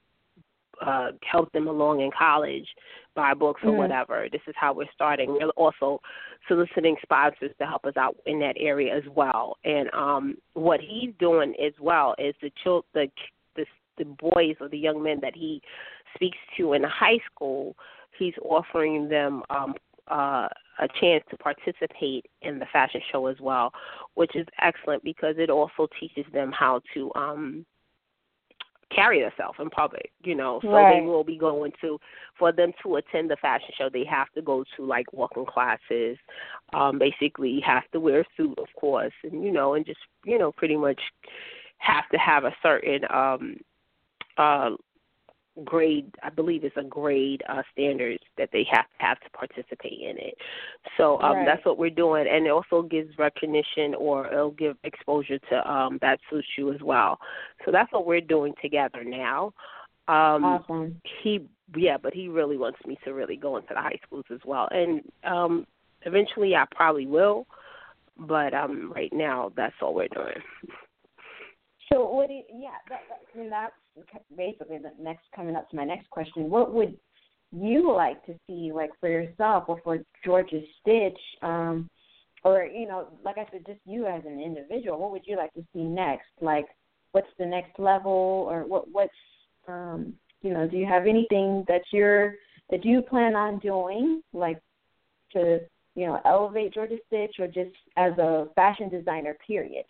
uh 0.82 1.12
help 1.24 1.52
them 1.52 1.68
along 1.68 2.02
in 2.02 2.12
college, 2.12 2.68
buy 3.16 3.34
books 3.34 3.62
or 3.64 3.72
Mhm. 3.72 3.78
whatever. 3.78 4.28
This 4.32 4.42
is 4.48 4.56
how 4.58 4.74
we're 4.74 4.92
starting. 4.94 5.32
We're 5.34 5.50
also 5.50 6.02
soliciting 6.48 6.98
sponsors 7.02 7.52
to 7.60 7.66
help 7.66 7.86
us 7.86 7.98
out 7.98 8.16
in 8.26 8.40
that 8.40 8.56
area 8.60 8.96
as 8.96 9.08
well. 9.10 9.58
And 9.64 9.94
um 9.94 10.38
what 10.54 10.80
he's 10.82 11.14
doing 11.20 11.56
as 11.60 11.74
well 11.80 12.16
is 12.18 12.36
the 12.42 12.52
chil- 12.64 12.86
the 12.94 13.10
the 13.56 13.66
the 13.98 14.06
boys 14.06 14.56
or 14.60 14.68
the 14.70 14.78
young 14.78 15.02
men 15.04 15.20
that 15.22 15.36
he 15.36 15.62
speaks 16.16 16.38
to 16.58 16.74
in 16.74 16.84
high 16.84 17.20
school, 17.30 17.76
he's 18.18 18.34
offering 18.44 19.08
them 19.08 19.44
um 19.50 19.76
uh 20.08 20.48
a 20.80 20.88
chance 21.00 21.24
to 21.30 21.38
participate 21.38 22.26
in 22.42 22.58
the 22.58 22.66
fashion 22.74 23.02
show 23.12 23.28
as 23.28 23.40
well, 23.40 23.72
which 24.16 24.36
is 24.36 24.48
excellent 24.60 25.04
because 25.04 25.36
it 25.38 25.50
also 25.52 25.88
teaches 26.00 26.26
them 26.34 26.52
how 26.52 26.82
to 26.94 27.12
um 27.16 27.66
carry 28.94 29.22
themselves 29.22 29.58
in 29.60 29.70
public, 29.70 30.12
you 30.24 30.36
know. 30.36 30.60
So 30.62 30.70
Right. 30.70 31.02
they 31.02 31.02
will 31.02 31.24
be 31.24 31.38
going 31.38 31.72
to 31.82 32.00
for 32.38 32.52
them 32.52 32.74
to 32.84 32.96
attend 32.96 33.30
the 33.30 33.38
fashion 33.38 33.70
show 33.78 33.90
they 33.90 34.06
have 34.06 34.32
to 34.34 34.42
go 34.42 34.64
to 34.76 34.86
like 34.86 35.12
walking 35.14 35.46
classes. 35.46 36.18
Um 36.74 37.00
basically 37.00 37.60
have 37.62 37.90
to 37.92 38.00
wear 38.00 38.22
a 38.22 38.26
suit 38.36 38.58
of 38.58 38.68
course 38.80 39.14
and 39.24 39.44
you 39.44 39.52
know 39.52 39.74
and 39.74 39.86
just 39.86 40.00
you 40.26 40.38
know 40.38 40.52
pretty 40.52 40.78
much 40.78 41.00
have 41.78 42.08
to 42.10 42.18
have 42.18 42.46
a 42.46 42.56
certain 42.62 43.02
um 43.10 43.58
uh 44.38 44.72
grade 45.66 46.14
I 46.24 46.30
believe 46.30 46.64
it's 46.64 46.78
a 46.78 46.84
grade 46.84 47.42
uh 47.50 47.62
standards 47.72 48.24
that 48.38 48.50
they 48.52 48.66
have 48.72 48.86
to 48.86 49.06
have 49.06 49.20
to 49.22 49.30
participate 49.32 50.00
in 50.02 50.18
it. 50.18 50.36
So 50.98 51.20
um 51.22 51.38
Right. 51.38 51.46
that's 51.46 51.66
what 51.66 51.78
we're 51.78 51.90
doing 51.90 52.28
and 52.30 52.46
it 52.46 52.50
also 52.50 52.82
gives 52.82 53.18
recognition 53.18 53.96
or 53.98 54.28
it'll 54.28 54.52
give 54.52 54.78
exposure 54.84 55.40
to 55.50 55.72
um 55.72 55.98
that 56.02 56.20
suits 56.30 56.48
you 56.58 56.74
as 56.74 56.82
well. 56.82 57.20
So 57.66 57.72
that's 57.72 57.92
what 57.92 58.06
we're 58.06 58.22
doing 58.22 58.54
together 58.62 59.04
now. 59.04 59.54
Um 60.08 60.44
awesome. 60.46 61.02
he 61.24 61.48
yeah, 61.76 61.98
but 61.98 62.14
he 62.14 62.28
really 62.28 62.58
wants 62.58 62.80
me 62.86 62.98
to 63.06 63.14
really 63.14 63.38
go 63.38 63.58
into 63.58 63.74
the 63.74 63.82
high 63.82 64.00
schools 64.06 64.26
as 64.32 64.40
well. 64.46 64.68
And 64.72 65.02
um 65.24 65.66
eventually 66.04 66.56
I 66.56 66.66
probably 66.72 67.06
will, 67.08 67.46
but 68.18 68.54
um 68.54 68.92
right 68.94 69.12
now 69.14 69.52
that's 69.56 69.76
all 69.82 69.94
we're 69.96 70.08
doing. 70.10 70.42
So 71.92 72.10
what 72.10 72.28
do 72.28 72.36
you, 72.36 72.44
yeah, 72.54 72.70
that, 72.90 73.02
that, 73.10 73.40
mean, 73.40 73.50
that's 73.50 73.74
basically 74.36 74.78
the 74.78 74.92
next 75.02 75.24
coming 75.36 75.56
up 75.56 75.70
to 75.70 75.76
my 75.76 75.84
next 75.84 76.10
question. 76.10 76.50
What 76.50 76.74
would 76.74 76.98
you 77.52 77.94
like 77.94 78.26
to 78.26 78.34
see, 78.48 78.72
like 78.74 78.92
for 79.00 79.10
yourself 79.10 79.66
or 79.68 79.80
for 79.84 80.00
Georgia 80.24 80.62
Stitch, 80.80 81.20
um, 81.42 81.90
or 82.44 82.64
you 82.64 82.88
know, 82.88 83.08
like 83.24 83.38
I 83.38 83.46
said, 83.52 83.66
just 83.68 83.80
you 83.86 84.08
as 84.08 84.24
an 84.26 84.40
individual? 84.40 85.00
What 85.00 85.12
would 85.12 85.24
you 85.26 85.36
like 85.36 85.54
to 85.54 85.64
see 85.74 85.84
next? 85.84 86.30
Like, 86.40 86.66
what's 87.12 87.28
the 87.38 87.46
next 87.46 87.78
level, 87.78 88.48
or 88.50 88.66
what 88.66 88.90
what's 88.92 89.14
um, 89.68 90.14
you 90.42 90.54
know, 90.54 90.68
do 90.68 90.78
you 90.78 90.86
have 90.86 91.06
anything 91.06 91.66
that 91.68 91.82
you're 91.92 92.36
that 92.70 92.86
you 92.86 93.02
plan 93.02 93.36
on 93.36 93.60
doing, 93.60 94.22
like 94.34 94.60
to 95.34 95.60
you 95.96 96.08
know 96.08 96.20
elevate 96.26 96.74
Georgia 96.74 96.98
Stitch, 97.08 97.36
or 97.38 97.48
just 97.48 97.76
as 97.98 98.18
a 98.18 98.48
fashion 98.56 98.90
designer? 98.90 99.36
Period. 99.46 99.86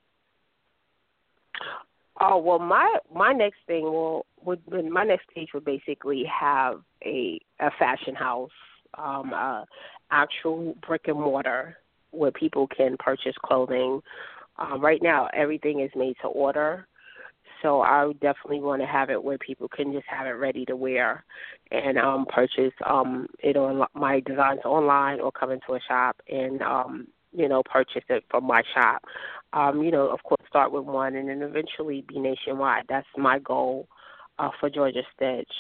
Oh 2.24 2.38
well, 2.38 2.60
my 2.60 3.00
my 3.12 3.34
next 3.34 3.58
thing 3.66 3.84
will 3.84 4.28
would 4.46 4.62
my 4.70 5.04
next 5.04 5.26
stage 5.32 5.50
would 5.56 5.66
basically 5.66 6.24
have 6.26 6.82
a 7.04 7.40
a 7.60 7.72
fashion 7.80 8.14
house, 8.14 8.52
um, 8.96 9.34
uh, 9.34 9.64
actual 10.12 10.76
brick 10.86 11.08
and 11.08 11.20
mortar 11.20 11.78
where 12.12 12.32
people 12.32 12.68
can 12.68 12.96
purchase 13.00 13.34
clothing. 13.44 14.02
Um, 14.60 14.82
right 14.82 15.02
now, 15.02 15.30
everything 15.34 15.80
is 15.80 15.90
made 15.96 16.16
to 16.22 16.28
order, 16.28 16.86
so 17.64 17.82
I 17.82 18.06
would 18.06 18.20
definitely 18.20 18.60
want 18.60 18.84
to 18.84 18.88
have 18.88 19.10
it 19.10 19.24
where 19.24 19.40
people 19.40 19.68
can 19.68 19.92
just 19.92 20.06
have 20.08 20.28
it 20.28 20.32
ready 20.32 20.64
to 20.66 20.76
wear 20.76 21.24
and 21.72 21.98
um, 21.98 22.28
purchase 22.28 22.74
um, 22.88 23.26
it 23.40 23.58
on 23.58 23.88
my 23.96 24.20
designs 24.20 24.62
online 24.64 25.20
or 25.20 25.32
come 25.32 25.50
into 25.50 25.74
a 25.74 25.80
shop 25.88 26.22
and 26.30 26.62
um, 26.62 27.08
you 27.32 27.48
know 27.48 27.64
purchase 27.64 28.04
it 28.10 28.24
from 28.30 28.46
my 28.46 28.62
shop 28.76 29.02
um, 29.54 29.84
you 29.84 29.92
know, 29.92 30.10
of 30.10 30.22
course, 30.24 30.42
start 30.48 30.72
with 30.72 30.86
one 30.86 31.16
and 31.16 31.30
then 31.30 31.42
eventually 31.42 32.06
be 32.08 32.20
nationwide. 32.20 32.84
That's 32.88 33.08
my 33.18 33.40
goal 33.40 33.88
uh, 34.40 34.50
for 34.60 34.70
Georgia 34.70 35.02
Stitch. 35.16 35.52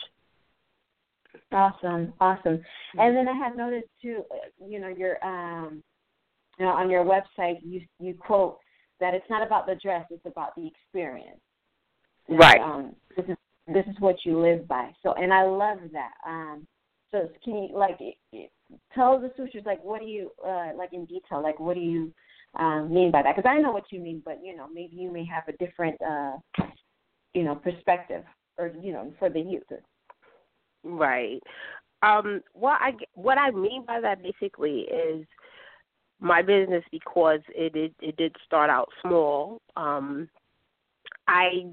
Awesome, 1.51 2.13
awesome. 2.19 2.61
And 2.97 3.15
then 3.15 3.27
I 3.27 3.33
have 3.33 3.55
noticed 3.55 3.87
too, 4.01 4.23
uh, 4.31 4.65
you 4.65 4.79
know, 4.79 4.89
your 4.89 5.23
um, 5.23 5.81
you 6.59 6.65
know, 6.65 6.71
on 6.71 6.89
your 6.89 7.05
website, 7.05 7.55
you 7.63 7.81
you 7.99 8.13
quote 8.13 8.57
that 8.99 9.13
it's 9.13 9.25
not 9.29 9.45
about 9.45 9.65
the 9.65 9.75
dress, 9.81 10.05
it's 10.11 10.25
about 10.25 10.55
the 10.55 10.67
experience. 10.67 11.39
And, 12.27 12.39
Right. 12.39 12.59
Um, 12.61 12.95
this 13.15 13.25
is 13.27 13.37
this 13.67 13.85
is 13.87 13.95
what 13.99 14.17
you 14.25 14.39
live 14.39 14.67
by. 14.67 14.91
So, 15.03 15.13
and 15.13 15.33
I 15.33 15.43
love 15.43 15.79
that. 15.93 16.11
Um, 16.27 16.67
so 17.11 17.29
can 17.43 17.55
you 17.55 17.69
like 17.73 17.99
tell 18.93 19.19
the 19.19 19.31
sutures 19.35 19.63
like 19.65 19.83
what 19.83 20.01
do 20.01 20.07
you 20.07 20.31
uh, 20.45 20.71
like 20.77 20.93
in 20.93 21.05
detail? 21.05 21.41
Like 21.41 21.59
what 21.59 21.75
do 21.75 21.81
you 21.81 22.13
um, 22.59 22.93
mean 22.93 23.11
by 23.11 23.23
that? 23.23 23.35
Because 23.35 23.49
I 23.49 23.61
know 23.61 23.71
what 23.71 23.91
you 23.91 23.99
mean, 23.99 24.21
but 24.23 24.39
you 24.43 24.55
know 24.55 24.67
maybe 24.71 24.95
you 24.95 25.11
may 25.11 25.25
have 25.25 25.43
a 25.47 25.57
different 25.63 25.99
uh, 26.01 26.37
you 27.33 27.43
know 27.43 27.55
perspective 27.55 28.23
or 28.57 28.71
you 28.81 28.91
know 28.91 29.13
for 29.19 29.29
the 29.29 29.39
youth. 29.39 29.63
Right. 30.83 31.41
Um, 32.03 32.41
what 32.53 32.79
I 32.81 32.93
what 33.13 33.37
I 33.37 33.51
mean 33.51 33.85
by 33.85 34.01
that 34.01 34.23
basically 34.23 34.81
is 34.81 35.25
my 36.19 36.41
business 36.41 36.83
because 36.91 37.41
it 37.49 37.75
it, 37.75 37.93
it 38.01 38.17
did 38.17 38.35
start 38.45 38.69
out 38.69 38.89
small. 39.01 39.61
Um, 39.75 40.29
I 41.27 41.65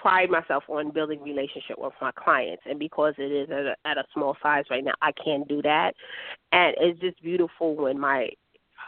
pride 0.00 0.30
myself 0.30 0.64
on 0.68 0.92
building 0.92 1.20
relationship 1.22 1.78
with 1.78 1.94
my 2.00 2.12
clients, 2.12 2.62
and 2.66 2.78
because 2.78 3.14
it 3.18 3.32
is 3.32 3.50
at 3.50 3.66
a, 3.66 3.74
at 3.84 3.98
a 3.98 4.04
small 4.12 4.36
size 4.42 4.64
right 4.70 4.84
now, 4.84 4.94
I 5.02 5.12
can't 5.12 5.48
do 5.48 5.62
that. 5.62 5.94
And 6.52 6.74
it's 6.78 7.00
just 7.00 7.22
beautiful 7.22 7.74
when 7.74 7.98
my 7.98 8.28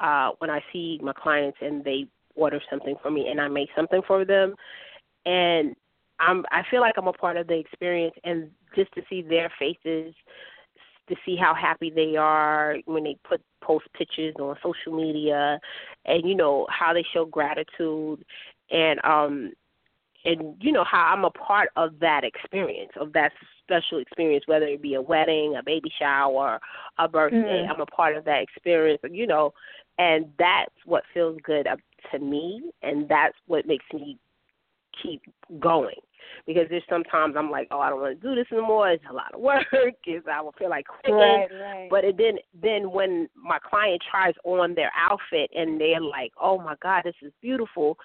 uh, 0.01 0.31
when 0.39 0.51
I 0.51 0.61
see 0.73 1.01
my 1.03 1.13
clients 1.13 1.59
and 1.61 1.85
they 1.85 2.07
order 2.35 2.61
something 2.71 2.97
for 3.03 3.11
me, 3.11 3.29
and 3.29 3.41
I 3.41 3.49
make 3.49 3.69
something 3.75 4.03
for 4.07 4.25
them, 4.25 4.55
and 5.25 5.75
I'm 6.19 6.45
I 6.51 6.63
feel 6.71 6.81
like 6.81 6.95
I'm 6.97 7.09
a 7.09 7.13
part 7.13 7.37
of 7.37 7.47
the 7.47 7.59
experience, 7.59 8.15
and 8.25 8.51
just 8.75 8.93
to 8.95 9.03
see 9.09 9.23
their 9.23 9.51
faces, 9.59 10.15
to 11.09 11.17
see 11.25 11.37
how 11.37 11.55
happy 11.55 11.91
they 11.91 12.17
are 12.17 12.77
when 12.87 13.05
they 13.05 13.17
put 13.29 13.41
post 13.63 13.87
pictures 13.95 14.35
on 14.39 14.57
social 14.63 14.97
media, 14.97 15.59
and 16.05 16.29
you 16.29 16.35
know 16.35 16.67
how 16.71 16.93
they 16.93 17.05
show 17.13 17.25
gratitude, 17.25 18.25
and 18.71 19.05
um 19.05 19.53
and 20.27 20.57
you 20.61 20.73
know 20.73 20.85
how 20.85 21.13
I'm 21.13 21.25
a 21.25 21.31
part 21.31 21.71
of 21.77 21.99
that 22.01 22.25
experience, 22.25 22.91
of 23.01 23.13
that 23.13 23.33
special 23.63 23.99
experience, 23.99 24.45
whether 24.47 24.67
it 24.67 24.83
be 24.83 24.95
a 24.95 25.03
wedding, 25.03 25.57
a 25.59 25.63
baby 25.63 25.91
shower, 25.99 26.61
a 26.99 27.09
birthday. 27.09 27.39
Mm-hmm. 27.39 27.73
I'm 27.73 27.81
a 27.81 27.87
part 27.87 28.17
of 28.17 28.25
that 28.25 28.43
experience, 28.43 29.01
you 29.11 29.27
know, 29.27 29.55
and 29.99 30.27
that's 30.39 30.75
what 30.85 31.05
feels 31.15 31.39
good 31.43 31.67
to 32.13 32.19
me, 32.19 32.71
and 32.83 33.09
that's 33.09 33.37
what 33.47 33.67
makes 33.67 33.85
me 33.95 34.19
keep 35.03 35.23
going. 35.61 35.97
Because 36.45 36.67
there's 36.69 36.83
sometimes 36.89 37.37
I'm 37.39 37.51
like, 37.53 37.69
oh, 37.71 37.79
I 37.79 37.89
don't 37.89 38.01
want 38.01 38.21
to 38.21 38.29
do 38.29 38.35
this 38.35 38.47
anymore. 38.51 38.91
It's 38.91 39.05
a 39.09 39.13
lot 39.13 39.33
of 39.33 39.41
work. 39.41 39.65
It's 40.05 40.27
I 40.31 40.41
will 40.41 40.55
feel 40.59 40.69
like 40.69 40.87
quitting. 40.87 41.15
Right, 41.15 41.49
right. 41.61 41.89
But 41.89 42.05
it 42.05 42.17
then 42.19 42.39
then 42.61 42.91
when 42.91 43.29
my 43.41 43.59
client 43.59 44.03
tries 44.11 44.35
on 44.45 44.75
their 44.75 44.91
outfit 44.97 45.51
and 45.55 45.81
they're 45.81 46.01
like, 46.01 46.33
oh 46.41 46.59
my 46.59 46.75
God, 46.83 47.03
this 47.05 47.15
is 47.23 47.33
beautiful 47.41 47.97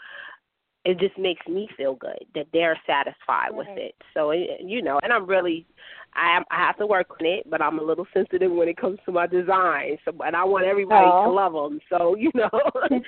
it 0.84 1.00
just 1.00 1.17
makes 1.17 1.46
me 1.48 1.67
feel 1.78 1.96
good 1.96 2.26
that 2.34 2.48
they're 2.54 2.80
satisfied 2.88 3.50
right. 3.52 3.56
with 3.56 3.67
it. 3.72 3.96
So 4.13 4.32
you 4.32 4.82
know, 4.82 5.00
and 5.04 5.13
I'm 5.13 5.28
really, 5.28 5.65
I 6.13 6.39
I 6.50 6.58
have 6.58 6.78
to 6.78 6.88
work 6.88 7.08
on 7.20 7.26
it, 7.26 7.50
but 7.50 7.62
I'm 7.62 7.80
a 7.80 7.84
little 7.84 8.08
sensitive 8.13 8.52
when 8.52 8.67
it 8.67 8.78
comes 8.78 9.00
to 9.06 9.12
my 9.12 9.28
design. 9.28 9.98
So, 10.06 10.12
and 10.26 10.36
I 10.36 10.44
want 10.44 10.65
everybody 10.65 11.08
oh. 11.12 11.26
to 11.26 11.32
love 11.32 11.54
them. 11.54 11.80
So 11.89 12.15
you 12.20 12.32
know, 12.34 12.50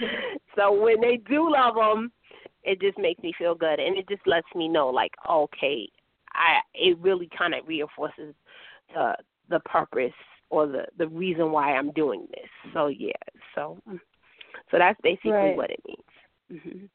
so 0.56 0.72
when 0.72 1.02
they 1.02 1.18
do 1.18 1.52
love 1.52 1.76
them, 1.76 2.12
it 2.64 2.80
just 2.80 2.98
makes 2.98 3.22
me 3.24 3.34
feel 3.38 3.56
good, 3.56 3.80
and 3.80 3.98
it 3.98 4.08
just 4.08 4.26
lets 4.28 4.48
me 4.56 4.68
know, 4.68 4.90
like, 4.90 5.12
okay, 5.30 5.90
I 6.34 6.60
it 6.76 6.98
really 7.00 7.30
kind 7.36 7.56
of 7.56 7.68
reinforces 7.68 8.36
the 8.94 9.16
the 9.50 9.60
purpose 9.62 10.14
or 10.52 10.68
the 10.68 10.86
the 11.00 11.08
reason 11.08 11.52
why 11.52 11.74
I'm 11.74 11.92
doing 11.92 12.28
this. 12.30 12.50
So 12.72 12.88
yeah, 12.88 13.12
so 13.56 13.82
so 14.70 14.78
that's 14.78 15.00
basically 15.02 15.32
right. 15.32 15.58
what 15.58 15.72
it 15.72 15.82
means. 15.88 16.62
Mm-hmm. 16.64 16.86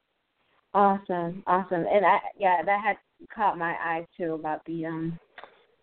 Awesome, 0.74 1.42
awesome, 1.46 1.86
and 1.90 2.04
I 2.04 2.18
yeah 2.38 2.62
that 2.64 2.80
had 2.84 2.96
caught 3.34 3.58
my 3.58 3.72
eye 3.72 4.06
too 4.16 4.34
about 4.34 4.64
the 4.66 4.86
um 4.86 5.18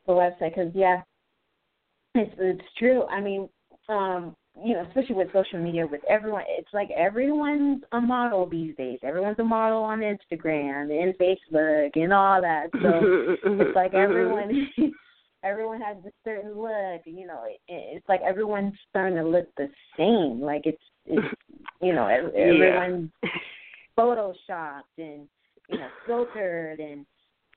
the 0.06 0.13
website 0.13 0.56
because 0.56 0.71
yeah, 0.74 1.02
it's 2.13 2.34
it's 2.38 2.63
true. 2.78 3.04
I 3.06 3.19
mean, 3.19 3.50
um, 3.89 4.36
you 4.63 4.74
know, 4.74 4.86
especially 4.88 5.15
with 5.15 5.34
social 5.34 5.60
media, 5.60 5.88
with 5.88 6.02
everyone, 6.10 6.43
it's 6.48 6.74
like 6.74 6.89
everyone's 6.91 7.84
a 7.91 8.00
model 8.00 8.48
these 8.48 8.76
days. 8.76 9.00
Everyone's 9.04 9.39
a 9.39 9.43
model 9.43 9.84
on 9.84 10.00
Instagram 10.00 10.91
and 10.91 11.13
Facebook 11.17 11.91
and 11.95 12.13
all 12.13 12.41
that. 12.41 12.67
So 12.74 13.36
it's 13.43 13.76
like 13.76 13.93
everyone. 13.93 14.69
everyone 15.43 15.80
has 15.80 15.98
a 16.06 16.12
certain 16.24 16.56
look. 16.56 17.02
You 17.06 17.28
know, 17.28 17.43
it, 17.48 17.60
it's 17.67 18.10
like 18.10 18.21
everyone's 18.21 18.74
starting 18.89 19.17
to 19.17 19.28
look 19.28 19.48
the 19.58 19.67
same. 19.98 20.41
Like 20.41 20.63
it's, 20.65 20.82
it's 21.06 21.28
you 21.82 21.93
know, 21.93 22.08
everyone's 22.08 23.10
yeah 23.24 23.30
photoshopped 23.97 24.81
and 24.97 25.27
you 25.69 25.77
know 25.77 25.88
filtered 26.05 26.79
and 26.79 27.05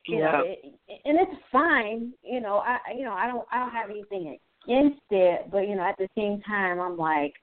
you 0.06 0.18
yeah. 0.18 0.32
know 0.32 0.42
it, 0.44 0.74
and 1.04 1.18
it's 1.18 1.40
fine 1.52 2.12
you 2.22 2.40
know 2.40 2.58
i 2.58 2.78
you 2.96 3.04
know 3.04 3.12
i 3.12 3.26
don't 3.26 3.46
i 3.52 3.58
don't 3.58 3.70
have 3.70 3.90
anything 3.90 4.38
against 4.66 5.00
it 5.10 5.50
but 5.50 5.68
you 5.68 5.76
know 5.76 5.82
at 5.82 5.96
the 5.98 6.08
same 6.16 6.40
time 6.42 6.80
i'm 6.80 6.96
like 6.96 7.34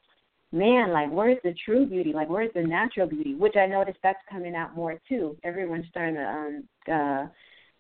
man 0.52 0.92
like 0.92 1.12
where's 1.12 1.38
the 1.44 1.54
true 1.66 1.86
beauty 1.86 2.14
like 2.14 2.30
where's 2.30 2.52
the 2.56 2.62
natural 2.62 3.08
beauty 3.08 3.36
which 3.36 3.56
i 3.56 3.66
noticed 3.66 3.98
that's 4.02 4.20
coming 4.30 4.56
out 4.56 4.76
more 4.76 5.00
too 5.08 5.36
everyone's 5.44 5.86
starting 5.90 6.16
to 6.16 6.22
um 6.22 6.64
uh 6.92 7.28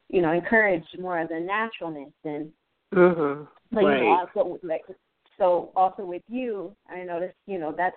you 0.09 0.21
know 0.21 0.31
encourage 0.31 0.83
more 0.99 1.19
of 1.19 1.29
the 1.29 1.39
naturalness 1.39 2.11
and 2.23 2.51
mm-hmm. 2.93 3.43
but 3.71 3.83
right. 3.83 3.97
you 3.97 4.03
know 4.03 4.27
also 4.35 4.59
like 4.63 4.81
so 5.37 5.71
also 5.75 6.05
with 6.05 6.23
you 6.27 6.75
i 6.89 7.03
noticed 7.03 7.35
you 7.47 7.57
know 7.57 7.73
that's 7.75 7.95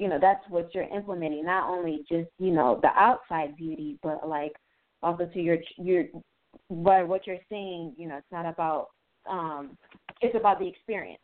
you 0.00 0.08
know 0.08 0.18
that's 0.18 0.42
what 0.48 0.74
you're 0.74 0.84
implementing 0.84 1.44
not 1.44 1.68
only 1.68 1.98
just 2.08 2.30
you 2.38 2.50
know 2.50 2.80
the 2.82 2.88
outside 2.88 3.54
beauty 3.56 3.98
but 4.02 4.26
like 4.26 4.54
also 5.02 5.26
to 5.26 5.40
your 5.40 5.58
your 5.76 6.04
but 6.70 7.06
what 7.06 7.26
you're 7.26 7.36
saying 7.50 7.92
you 7.98 8.08
know 8.08 8.16
it's 8.16 8.32
not 8.32 8.46
about 8.46 8.88
um 9.30 9.76
it's 10.22 10.34
about 10.34 10.58
the 10.58 10.66
experience 10.66 11.20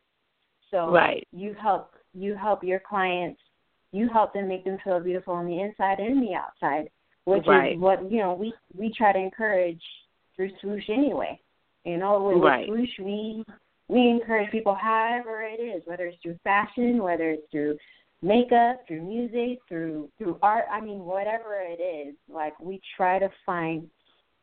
so 0.70 0.90
right. 0.90 1.26
you 1.32 1.54
help 1.60 1.94
you 2.12 2.34
help 2.34 2.62
your 2.62 2.80
clients 2.86 3.40
you 3.92 4.08
help 4.12 4.34
them 4.34 4.46
make 4.46 4.64
them 4.64 4.76
feel 4.84 5.00
beautiful 5.00 5.32
on 5.32 5.46
the 5.46 5.58
inside 5.58 5.98
and 5.98 6.22
the 6.22 6.34
outside 6.34 6.90
which 7.24 7.46
right. 7.46 7.72
is 7.72 7.80
what 7.80 8.10
you 8.12 8.18
know 8.18 8.34
we 8.34 8.52
we 8.76 8.92
try 8.96 9.10
to 9.10 9.18
encourage 9.18 9.82
through 10.36 10.50
swoosh 10.60 10.84
anyway 10.90 11.38
you 11.84 11.96
know 11.96 12.22
with, 12.22 12.42
right. 12.42 12.68
with 12.68 12.78
swoosh 12.78 13.06
we 13.06 13.44
we 13.88 14.10
encourage 14.10 14.50
people 14.50 14.74
however 14.74 15.42
it 15.42 15.62
is 15.62 15.82
whether 15.86 16.04
it's 16.04 16.18
through 16.22 16.38
fashion 16.44 17.02
whether 17.02 17.30
it's 17.30 17.50
through 17.50 17.74
makeup, 18.26 18.80
through 18.86 19.02
music, 19.02 19.58
through 19.68 20.08
through 20.18 20.38
art. 20.42 20.64
I 20.72 20.80
mean, 20.80 21.00
whatever 21.00 21.56
it 21.60 21.80
is, 21.80 22.14
like 22.28 22.58
we 22.60 22.80
try 22.96 23.18
to 23.18 23.28
find, 23.44 23.88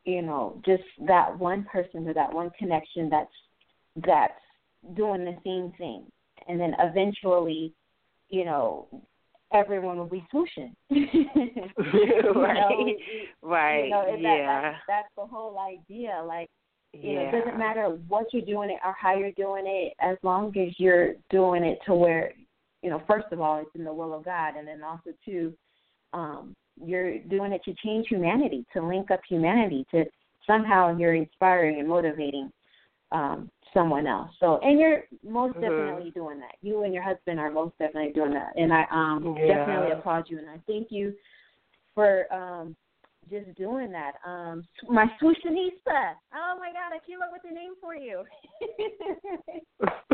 you 0.06 0.22
know, 0.22 0.62
just 0.66 0.84
that 1.08 1.38
one 1.38 1.66
person 1.72 2.08
or 2.08 2.14
that 2.14 2.34
one 2.34 2.50
connection 2.58 3.10
that's 3.10 3.32
that's 4.06 4.34
doing 4.96 5.26
the 5.26 5.38
same 5.46 5.74
thing, 5.78 6.06
and 6.48 6.60
then 6.60 6.74
eventually, 6.80 7.74
you 8.30 8.46
know, 8.46 8.88
everyone 9.54 9.98
will 9.98 10.06
be 10.06 10.26
swooshing. 10.34 10.74
right, 10.90 11.06
know, 12.22 12.94
right, 13.42 13.84
you 13.86 13.90
know, 13.90 14.06
that, 14.06 14.20
yeah. 14.20 14.62
That's, 14.62 14.84
that's 14.88 15.10
the 15.18 15.26
whole 15.26 15.58
idea. 15.60 16.24
Like, 16.26 16.50
you 16.94 17.12
yeah. 17.12 17.16
know, 17.16 17.30
it 17.30 17.32
doesn't 17.32 17.60
matter 17.60 17.98
what 18.08 18.28
you're 18.34 18.46
doing 18.46 18.70
it 18.70 18.80
or 18.84 18.96
how 19.00 19.16
you're 19.16 19.32
doing 19.32 19.64
it, 19.66 19.94
as 20.00 20.18
long 20.24 20.56
as 20.58 20.74
you're 20.78 21.14
doing 21.30 21.64
it 21.64 21.80
to 21.86 21.94
where 21.94 22.34
you 22.84 22.90
know, 22.90 23.02
first 23.08 23.28
of 23.32 23.40
all, 23.42 23.60
it's 23.60 23.70
in 23.76 23.84
the 23.84 23.94
will 23.94 24.14
of 24.14 24.26
God, 24.26 24.56
and 24.58 24.68
then 24.68 24.84
also 24.84 25.12
too, 25.26 25.54
um, 26.12 26.54
you're 26.84 27.18
doing 27.20 27.54
it 27.54 27.64
to 27.64 27.74
change 27.84 28.08
humanity, 28.10 28.66
to 28.74 28.86
link 28.86 29.10
up 29.10 29.22
humanity, 29.28 29.86
to 29.92 30.04
somehow 30.46 30.96
you're 30.96 31.16
inspiring 31.16 31.80
and 31.80 31.88
motivating 31.88 32.52
um, 33.12 33.50
someone 33.74 34.06
else. 34.06 34.30
So, 34.40 34.60
and 34.62 34.80
you're 34.80 35.04
most 35.24 35.54
mm-hmm. 35.54 35.62
definitely 35.62 36.12
doing 36.12 36.40
that. 36.40 36.56
You 36.62 36.84
and 36.84 36.94
your 36.94 37.04
husband 37.04 37.40
are 37.40 37.52
most 37.52 37.78
definitely 37.80 38.12
doing 38.12 38.34
that, 38.34 38.52
and 38.56 38.74
I 38.74 38.84
um, 38.92 39.36
yeah. 39.40 39.56
definitely 39.56 39.92
applaud 39.92 40.26
you, 40.28 40.38
and 40.40 40.50
I 40.50 40.60
thank 40.68 40.88
you 40.90 41.14
for 41.96 42.32
um, 42.34 42.76
just 43.34 43.58
doing 43.58 43.92
that. 43.92 44.14
Um, 44.26 44.64
my 44.88 45.06
swooshinista. 45.22 46.14
Oh 46.34 46.56
my 46.60 46.72
God, 46.72 46.94
I 46.94 47.00
came 47.06 47.22
up 47.22 47.32
with 47.32 47.42
a 47.50 47.54
name 47.54 47.74
for 47.82 47.96
you. 47.96 48.24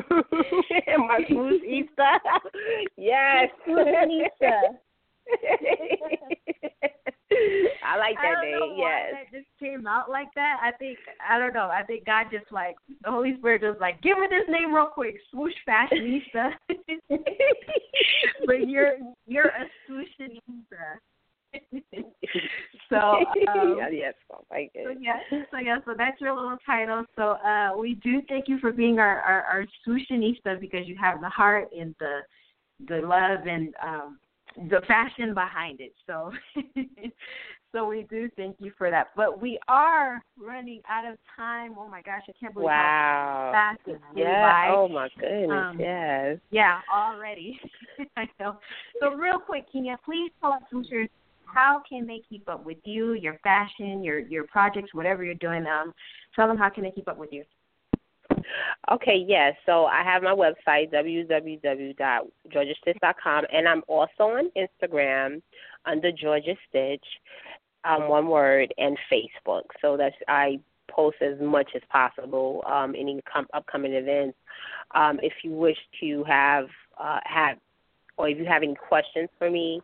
my 0.98 1.20
swooshinista. 1.30 2.20
yes. 2.98 3.50
Swooshinista. 3.68 4.78
I 7.86 7.98
like 7.98 8.16
that 8.16 8.38
I 8.38 8.46
name. 8.46 8.76
Yes. 8.78 9.14
that 9.14 9.38
just 9.38 9.50
came 9.60 9.86
out 9.88 10.10
like 10.10 10.34
that. 10.36 10.58
I 10.64 10.72
think 10.72 10.98
I 11.28 11.38
don't 11.38 11.54
know. 11.54 11.70
I 11.72 11.84
think 11.84 12.06
God 12.06 12.28
just 12.32 12.52
like 12.52 12.76
the 13.04 13.12
Holy 13.12 13.36
Spirit 13.38 13.62
just 13.62 13.80
like 13.80 14.02
give 14.02 14.18
me 14.18 14.28
this 14.30 14.48
name 14.50 14.74
real 14.74 14.88
quick, 14.88 15.16
swoosh 15.32 15.54
fashionista. 15.68 16.52
but 18.46 18.68
you're 18.68 18.94
you're 19.28 19.48
a 19.48 19.68
swooshinista. 19.90 21.00
So 22.90 22.96
um, 23.54 23.78
yes, 23.92 24.14
oh 24.34 24.44
my 24.50 24.68
so 24.74 24.94
yeah, 25.00 25.20
so 25.52 25.58
yeah, 25.58 25.78
so 25.86 25.94
that's 25.98 26.20
your 26.20 26.36
little 26.36 26.58
title. 26.66 27.06
So 27.16 27.32
uh, 27.46 27.78
we 27.78 27.96
do 27.96 28.22
thank 28.28 28.48
you 28.48 28.60
for 28.60 28.72
being 28.72 29.00
our 29.00 29.20
our, 29.22 29.44
our 29.44 29.66
swooshinista 29.88 30.60
because 30.60 30.88
you 30.88 30.96
have 31.00 31.22
the 31.22 31.30
heart 31.30 31.70
and 31.78 31.96
the 32.00 32.20
the 32.88 33.02
love 33.06 33.46
and 33.48 33.74
um, 33.86 34.20
the 34.70 34.82
fashion 34.88 35.34
behind 35.34 35.80
it. 35.82 35.94
So 36.08 36.32
so 37.72 37.88
we 37.88 38.08
do 38.10 38.30
thank 38.36 38.56
you 38.60 38.72
for 38.78 38.90
that. 38.90 39.10
But 39.16 39.40
we 39.40 39.60
are 39.68 40.22
running 40.40 40.82
out 40.90 41.06
of 41.06 41.18
time. 41.36 41.76
Oh 41.78 41.88
my 41.88 42.02
gosh, 42.02 42.24
I 42.28 42.32
can't 42.40 42.54
believe 42.54 42.66
wow. 42.66 43.52
how 43.54 43.76
fast 43.76 43.82
it's 43.86 44.04
yeah. 44.16 44.42
by. 44.42 44.74
Oh 44.74 44.88
my 44.88 45.10
goodness. 45.20 45.52
Um, 45.52 45.80
yes. 45.80 46.38
Yeah, 46.50 46.80
already. 46.94 47.60
I 48.18 48.26
know. 48.40 48.58
So 49.00 49.14
real 49.14 49.38
quick, 49.38 49.66
Kenya, 49.72 49.98
please 50.04 50.32
tell 50.42 50.52
our 50.54 50.60
listeners 50.72 51.10
how 51.54 51.84
can 51.88 52.08
they 52.08 52.22
keep 52.30 52.50
up 52.50 52.66
with 52.66 52.80
you, 52.84 53.14
your 53.14 53.40
fashion, 53.44 54.04
your 54.04 54.20
your 54.20 54.44
projects, 54.46 54.94
whatever 54.94 55.24
you're 55.24 55.36
doing? 55.36 55.66
Um, 55.66 55.94
tell 56.36 56.48
them 56.48 56.58
how 56.58 56.70
can 56.70 56.84
they 56.84 56.92
keep 56.92 57.08
up 57.08 57.18
with 57.18 57.32
you. 57.32 57.46
Okay, 58.92 59.24
yes. 59.28 59.56
So 59.66 59.86
I 59.86 60.04
have 60.04 60.22
my 60.24 60.34
website 60.34 60.92
www.georgiastitch.com, 60.94 63.46
and 63.52 63.68
I'm 63.68 63.82
also 63.88 64.24
on 64.24 64.52
Instagram 64.58 65.42
under 65.86 66.12
Georgia 66.12 66.56
Stitch, 66.70 67.06
um, 67.84 68.08
one 68.08 68.28
word, 68.28 68.72
and 68.78 68.98
Facebook. 69.12 69.64
So 69.82 69.98
that's 69.98 70.16
I 70.28 70.60
post 70.90 71.18
as 71.22 71.40
much 71.40 71.70
as 71.76 71.82
possible. 71.92 72.64
Um, 72.68 72.96
any 72.98 73.22
com- 73.32 73.48
upcoming 73.54 73.94
events. 73.94 74.38
Um, 74.96 75.20
if 75.22 75.34
you 75.44 75.52
wish 75.52 75.78
to 76.02 76.24
have 76.26 76.68
uh, 77.00 77.20
have, 77.26 77.58
or 78.18 78.30
if 78.30 78.38
you 78.38 78.46
have 78.46 78.64
any 78.64 78.76
questions 78.76 79.30
for 79.38 79.50
me, 79.50 79.82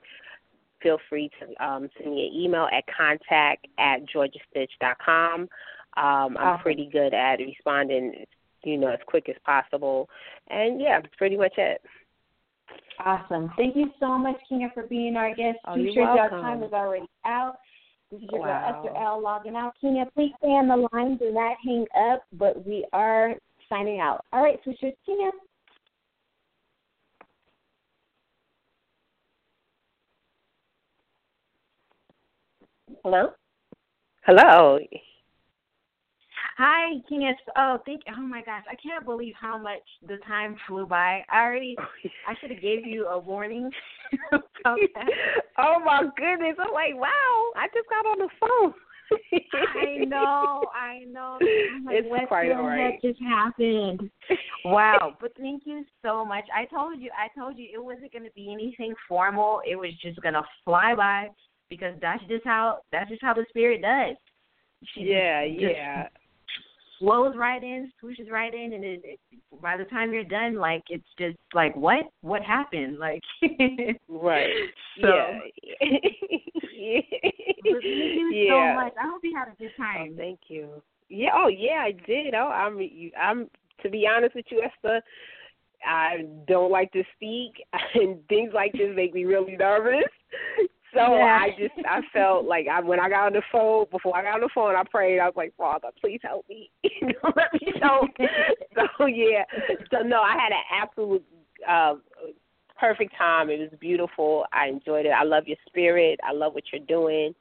feel 0.82 0.98
free 1.10 1.30
to 1.40 1.66
um, 1.66 1.90
send 1.98 2.14
me 2.14 2.28
an 2.28 2.42
email 2.42 2.68
at 2.72 2.84
contact 2.96 3.68
at 3.78 4.00
georgiastitch.com. 4.14 5.42
Um, 5.42 5.48
I'm 5.98 6.38
awesome. 6.38 6.62
pretty 6.62 6.90
good 6.92 7.14
at 7.14 7.40
responding, 7.40 8.26
you 8.64 8.78
know, 8.78 8.90
as 8.90 9.00
quick 9.06 9.30
as 9.30 9.36
possible. 9.46 10.10
And 10.50 10.82
yeah, 10.82 11.00
that's 11.02 11.16
pretty 11.16 11.38
much 11.38 11.54
it. 11.58 11.82
Awesome. 13.04 13.52
Thank 13.58 13.76
you 13.76 13.92
so 14.00 14.18
much, 14.18 14.38
Kenya, 14.50 14.70
for 14.74 14.84
being 14.84 15.16
our 15.16 15.34
guest. 15.36 15.58
Oh, 15.66 15.76
Too 15.76 15.84
you're 15.84 15.94
sure 15.94 16.16
welcome. 16.16 16.40
our 16.40 16.42
time 16.42 16.64
is 16.64 16.74
already 16.74 17.06
out. 17.26 17.58
This 18.12 18.22
is 18.22 18.30
your 18.32 18.42
wow. 18.42 18.84
Esther 18.84 18.96
L 18.98 19.22
logging 19.22 19.56
out. 19.56 19.74
Kenya, 19.80 20.06
please 20.16 20.32
stay 20.38 20.48
on 20.48 20.68
the 20.68 20.88
line. 20.94 21.18
Do 21.18 21.32
not 21.32 21.58
hang 21.64 21.86
up, 22.12 22.24
but 22.34 22.66
we 22.66 22.86
are 22.94 23.34
signing 23.70 24.00
out. 24.00 24.24
All 24.32 24.44
right, 24.44 24.60
switchers, 24.66 24.96
Kenya. 25.06 25.32
Hello? 33.06 33.30
Hello. 34.26 34.80
Hi, 36.58 36.94
Kenya. 37.08 37.34
Oh, 37.56 37.78
thank. 37.86 38.02
Oh 38.18 38.20
my 38.20 38.42
gosh, 38.42 38.64
I 38.68 38.74
can't 38.74 39.06
believe 39.06 39.36
how 39.40 39.60
much 39.60 39.84
the 40.08 40.18
time 40.28 40.56
flew 40.68 40.88
by. 40.88 41.24
I 41.30 41.44
already, 41.44 41.76
I 42.28 42.34
should 42.42 42.50
have 42.50 42.64
gave 42.64 42.84
you 42.84 43.06
a 43.06 43.20
warning. 43.20 43.70
Oh 45.60 45.80
my 45.86 46.02
goodness! 46.18 46.56
I'm 46.60 46.74
like, 46.74 46.96
wow! 46.96 47.52
I 47.56 47.68
just 47.76 47.88
got 47.90 48.08
on 48.08 48.18
the 48.18 48.30
phone. 48.40 48.74
I 49.54 50.04
know, 50.06 50.64
I 50.74 51.04
know. 51.08 51.38
I'm 51.76 51.86
like, 51.86 51.98
It's 51.98 52.10
what 52.10 52.28
quite 52.28 52.52
all 52.52 52.64
right. 52.64 52.94
heck 52.94 53.04
just 53.04 53.22
happened? 53.22 54.10
Wow! 54.66 55.16
But 55.22 55.34
thank 55.38 55.62
you 55.66 55.86
so 56.04 56.26
much. 56.26 56.46
I 56.56 56.66
told 56.66 57.00
you, 57.00 57.12
I 57.16 57.28
told 57.40 57.60
you, 57.60 57.68
it 57.72 57.84
wasn't 57.84 58.12
going 58.12 58.26
to 58.26 58.32
be 58.32 58.52
anything 58.52 58.96
formal. 59.08 59.62
It 59.64 59.76
was 59.76 59.92
just 60.02 60.20
going 60.22 60.34
to 60.34 60.44
fly 60.66 60.96
by 60.96 61.28
because 61.70 61.96
that's 62.02 62.24
just 62.28 62.46
how 62.46 62.80
that's 62.92 63.10
just 63.10 63.22
how 63.22 63.34
the 63.34 63.46
spirit 63.50 63.82
does. 63.82 64.16
She 64.94 65.02
yeah, 65.02 65.44
yeah. 65.44 66.08
flows 67.00 67.36
right 67.36 67.64
in, 67.64 67.92
swooshes 68.04 68.30
right 68.30 68.54
in, 68.54 68.74
and 68.74 68.84
it, 68.84 69.02
it, 69.04 69.20
by 69.62 69.78
the 69.78 69.86
time 69.86 70.14
you're 70.14 70.24
done, 70.24 70.56
like 70.56 70.84
it's 70.90 71.08
just 71.18 71.38
like 71.54 71.76
what 71.76 72.06
what 72.22 72.42
happened? 72.42 72.98
Like 73.00 73.22
Right. 74.08 74.50
So, 75.02 75.10
yeah. 75.10 75.40
yeah. 75.82 77.02
thank 77.64 77.84
you 77.84 78.32
yeah. 78.34 78.76
so 78.78 78.82
much. 78.82 78.94
I 78.98 79.10
hope 79.10 79.20
you 79.24 79.36
had 79.38 79.50
a 79.50 79.56
good 79.58 79.72
Oh, 79.78 79.84
time. 79.84 80.16
thank 80.16 80.40
you. 80.48 80.82
Yeah. 81.10 81.32
Oh, 81.34 81.48
yeah. 81.48 81.84
I 81.84 81.92
did. 82.08 82.34
Oh, 82.34 82.48
I'm. 82.48 82.80
I'm. 83.20 83.50
To 83.84 83.90
be 83.90 84.08
honest 84.08 84.36
with 84.36 84.46
you, 84.50 84.64
Esther, 84.64 85.02
I 85.86 86.26
don't 86.48 86.72
like 86.72 86.94
to 86.94 87.04
speak, 87.18 87.62
and 87.96 88.26
things 88.30 88.52
like 88.54 88.72
this 88.72 88.96
make 88.96 89.14
me 89.14 89.26
really 89.26 89.58
nervous. 89.58 90.04
So 90.96 91.16
Yeah. 91.16 91.40
I 91.42 91.50
just 91.60 91.74
I 91.88 92.02
felt 92.14 92.46
like 92.46 92.68
I 92.68 92.80
when 92.80 93.00
I 93.00 93.10
got 93.10 93.28
on 93.28 93.34
the 93.34 93.42
phone 93.52 93.86
before 93.92 94.18
I 94.18 94.24
got 94.24 94.36
on 94.36 94.42
the 94.42 94.50
phone 94.56 94.76
I 94.76 94.84
prayed. 94.90 95.20
I 95.20 95.26
was 95.26 95.36
like 95.36 95.54
Father 95.58 95.90
please 96.02 96.20
help 96.24 96.48
me. 96.50 96.72
You 96.84 97.08
know 97.08 97.34
let 97.36 97.54
me 97.54 97.74
know 97.82 98.08
so 98.98 99.06
yeah. 99.06 99.44
So 99.92 100.00
no 100.00 100.22
I 100.22 100.34
had 100.34 100.52
an 100.52 100.64
absolute 100.72 101.26
uh, 101.68 101.96
perfect 102.80 103.14
time. 103.18 103.50
It 103.50 103.60
was 103.60 103.80
beautiful. 103.80 104.46
I 104.54 104.68
enjoyed 104.68 105.06
it. 105.06 105.10
I 105.10 105.24
love 105.24 105.48
your 105.48 105.58
spirit. 105.68 106.20
I 106.24 106.32
love 106.32 106.54
what 106.54 106.64
you're 106.72 106.86
doing. 106.86 107.36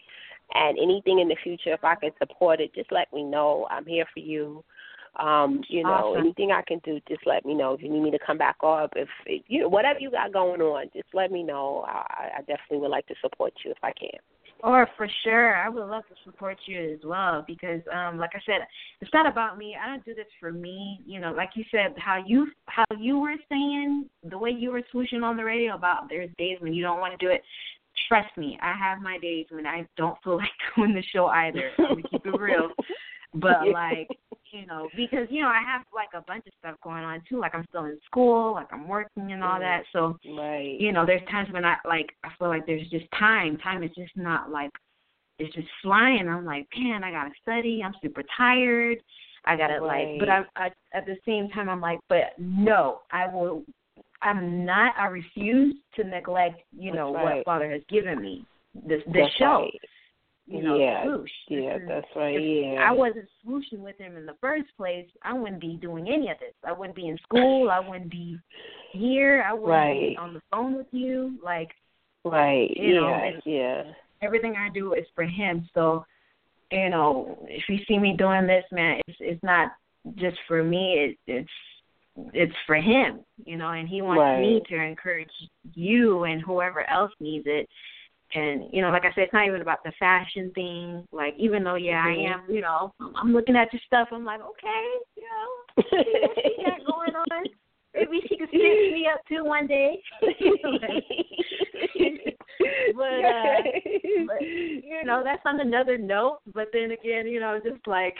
And 0.52 0.78
anything 0.78 1.20
in 1.20 1.28
the 1.28 1.36
future 1.42 1.72
if 1.72 1.84
I 1.84 1.94
can 1.94 2.10
support 2.18 2.60
it 2.60 2.74
just 2.74 2.92
let 2.92 3.12
me 3.12 3.22
know. 3.22 3.66
I'm 3.70 3.86
here 3.86 4.06
for 4.12 4.20
you 4.20 4.64
um, 5.16 5.62
you 5.68 5.82
know, 5.82 6.12
Awesome. 6.12 6.20
anything 6.20 6.50
I 6.50 6.62
can 6.62 6.80
do, 6.84 7.00
just 7.08 7.26
let 7.26 7.44
me 7.44 7.54
know. 7.54 7.74
If 7.74 7.82
you 7.82 7.90
need 7.90 8.02
me 8.02 8.10
to 8.10 8.18
come 8.24 8.38
back 8.38 8.56
up, 8.64 8.92
if 8.96 9.08
you 9.46 9.60
know, 9.60 9.68
whatever 9.68 10.00
you 10.00 10.10
got 10.10 10.32
going 10.32 10.60
on, 10.60 10.86
just 10.92 11.08
let 11.14 11.30
me 11.30 11.42
know. 11.42 11.84
I, 11.86 12.38
I 12.38 12.40
definitely 12.40 12.78
would 12.78 12.90
like 12.90 13.06
to 13.06 13.14
support 13.22 13.52
you 13.64 13.70
if 13.70 13.78
I 13.82 13.92
can. 13.92 14.18
Or 14.62 14.88
for 14.96 15.06
sure, 15.22 15.56
I 15.56 15.68
would 15.68 15.86
love 15.86 16.04
to 16.08 16.14
support 16.24 16.56
you 16.66 16.94
as 16.94 17.00
well 17.04 17.44
because, 17.46 17.82
um, 17.92 18.18
like 18.18 18.30
I 18.34 18.40
said, 18.46 18.66
it's 19.00 19.12
not 19.12 19.26
about 19.26 19.58
me. 19.58 19.76
I 19.80 19.86
don't 19.86 20.04
do 20.04 20.14
this 20.14 20.26
for 20.40 20.52
me. 20.52 21.00
You 21.04 21.20
know, 21.20 21.32
like 21.32 21.50
you 21.54 21.64
said, 21.70 21.94
how 21.98 22.22
you 22.24 22.46
how 22.66 22.84
you 22.98 23.18
were 23.18 23.34
saying 23.50 24.06
the 24.28 24.38
way 24.38 24.50
you 24.50 24.70
were 24.70 24.82
swooshing 24.92 25.22
on 25.22 25.36
the 25.36 25.44
radio 25.44 25.74
about 25.74 26.08
there's 26.08 26.30
days 26.38 26.56
when 26.60 26.72
you 26.72 26.82
don't 26.82 26.98
want 26.98 27.18
to 27.18 27.24
do 27.24 27.30
it. 27.30 27.42
Trust 28.08 28.36
me, 28.38 28.58
I 28.62 28.72
have 28.72 29.02
my 29.02 29.18
days 29.18 29.46
when 29.50 29.66
I 29.66 29.86
don't 29.96 30.16
feel 30.24 30.36
like 30.38 30.48
doing 30.74 30.94
the 30.94 31.04
show 31.14 31.26
either. 31.26 31.70
I'm 31.78 31.88
gonna 31.88 32.02
keep 32.10 32.24
it 32.24 32.38
real. 32.38 32.70
But 33.34 33.68
like, 33.72 34.08
you 34.54 34.66
know, 34.66 34.88
because 34.96 35.26
you 35.30 35.42
know 35.42 35.48
I 35.48 35.60
have 35.66 35.82
like 35.92 36.10
a 36.14 36.22
bunch 36.22 36.46
of 36.46 36.52
stuff 36.58 36.76
going 36.82 37.02
on 37.02 37.20
too. 37.28 37.40
Like 37.40 37.54
I'm 37.54 37.64
still 37.68 37.84
in 37.84 37.98
school, 38.06 38.52
like 38.52 38.68
I'm 38.72 38.86
working 38.86 39.32
and 39.32 39.42
all 39.42 39.58
that. 39.58 39.82
So 39.92 40.16
Right. 40.38 40.76
you 40.78 40.92
know, 40.92 41.04
there's 41.04 41.26
times 41.28 41.48
when 41.52 41.64
I 41.64 41.76
like 41.84 42.06
I 42.22 42.28
feel 42.38 42.48
like 42.48 42.66
there's 42.66 42.88
just 42.88 43.06
time. 43.18 43.56
Time 43.58 43.82
is 43.82 43.90
just 43.96 44.16
not 44.16 44.50
like 44.50 44.70
it's 45.38 45.52
just 45.54 45.68
flying. 45.82 46.28
I'm 46.28 46.44
like, 46.44 46.66
man, 46.78 47.02
I 47.02 47.10
gotta 47.10 47.32
study. 47.42 47.82
I'm 47.84 47.94
super 48.00 48.22
tired. 48.36 48.98
I 49.44 49.56
gotta 49.56 49.84
like, 49.84 50.20
but 50.20 50.28
I'm 50.28 50.46
I, 50.56 50.70
at 50.94 51.04
the 51.06 51.16
same 51.26 51.48
time 51.48 51.68
I'm 51.68 51.80
like, 51.80 51.98
but 52.08 52.34
no, 52.38 53.00
I 53.10 53.26
will. 53.26 53.64
I'm 54.22 54.64
not. 54.64 54.94
I 54.96 55.06
refuse 55.06 55.74
to 55.96 56.04
neglect. 56.04 56.60
You 56.78 56.92
know 56.92 57.12
right. 57.12 57.36
what 57.36 57.44
Father 57.44 57.70
has 57.72 57.82
given 57.88 58.20
me. 58.22 58.46
This 58.74 59.02
this 59.06 59.14
That's 59.14 59.34
show. 59.36 59.44
right. 59.62 59.80
You 60.46 60.62
know, 60.62 60.76
Yeah. 60.78 61.04
swoosh. 61.04 61.30
Yeah, 61.48 61.78
that's 61.88 62.06
right. 62.14 62.36
if 62.36 62.42
Yeah. 62.74 62.86
I 62.88 62.92
wasn't 62.92 63.28
swooshing 63.44 63.78
with 63.78 63.96
him 63.96 64.16
in 64.16 64.26
the 64.26 64.34
first 64.40 64.66
place, 64.76 65.08
I 65.22 65.32
wouldn't 65.32 65.60
be 65.60 65.76
doing 65.76 66.08
any 66.08 66.28
of 66.30 66.38
this. 66.38 66.54
I 66.64 66.72
wouldn't 66.72 66.96
be 66.96 67.08
in 67.08 67.16
school. 67.18 67.70
I 67.70 67.80
wouldn't 67.80 68.10
be 68.10 68.38
here. 68.92 69.42
I 69.46 69.52
wouldn't 69.54 69.70
Right. 69.70 70.10
be 70.10 70.16
on 70.18 70.34
the 70.34 70.42
phone 70.50 70.74
with 70.76 70.92
you. 70.92 71.38
Like 71.42 71.74
right. 72.24 72.70
you 72.76 73.02
yeah. 73.06 73.22
and- 73.24 73.42
yeah. 73.46 73.84
everything 74.20 74.54
I 74.56 74.68
do 74.68 74.92
is 74.94 75.06
for 75.14 75.24
him. 75.24 75.68
So, 75.74 76.04
you 76.70 76.88
know, 76.90 77.38
if 77.48 77.68
you 77.68 77.78
see 77.86 77.98
me 77.98 78.14
doing 78.16 78.46
this, 78.46 78.64
man, 78.70 79.00
it's 79.08 79.18
it's 79.20 79.42
not 79.42 79.72
just 80.16 80.36
for 80.46 80.62
me. 80.62 80.98
It, 80.98 81.18
it's 81.26 81.50
it's 82.32 82.54
for 82.66 82.76
him, 82.76 83.24
you 83.44 83.56
know, 83.56 83.70
and 83.70 83.88
he 83.88 84.00
wants 84.02 84.40
me 84.40 84.62
to 84.68 84.80
encourage 84.82 85.32
you 85.74 86.24
and 86.24 86.40
whoever 86.42 86.88
else 86.88 87.12
needs 87.18 87.46
it. 87.48 87.68
And 88.34 88.64
you 88.72 88.82
know, 88.82 88.90
like 88.90 89.04
I 89.04 89.14
said, 89.14 89.24
it's 89.24 89.32
not 89.32 89.46
even 89.46 89.62
about 89.62 89.84
the 89.84 89.92
fashion 89.98 90.50
thing. 90.54 91.06
Like, 91.12 91.34
even 91.38 91.62
though, 91.62 91.76
yeah. 91.76 92.02
I 92.04 92.08
mm-hmm. 92.10 92.32
am, 92.32 92.54
you 92.54 92.60
know, 92.60 92.92
I'm 93.16 93.32
looking 93.32 93.56
at 93.56 93.72
your 93.72 93.80
stuff. 93.86 94.08
I'm 94.12 94.24
like, 94.24 94.40
okay, 94.40 94.84
you 95.16 95.22
know, 95.22 95.84
see 95.90 95.96
what 95.96 96.36
she 96.42 96.64
got 96.64 96.86
going 96.86 97.14
on. 97.14 97.44
Maybe 97.94 98.20
she 98.28 98.36
could 98.36 98.48
stitch 98.48 98.60
me 98.60 99.08
up 99.12 99.20
too 99.28 99.44
one 99.44 99.68
day. 99.68 100.02
but 102.96 103.24
uh 103.24 103.62
but 104.26 104.40
you 104.42 105.02
know 105.04 105.22
that's 105.24 105.42
on 105.44 105.60
another 105.60 105.98
note 105.98 106.38
but 106.54 106.68
then 106.72 106.90
again 106.92 107.26
you 107.26 107.40
know 107.40 107.58
just 107.62 107.86
like 107.86 108.16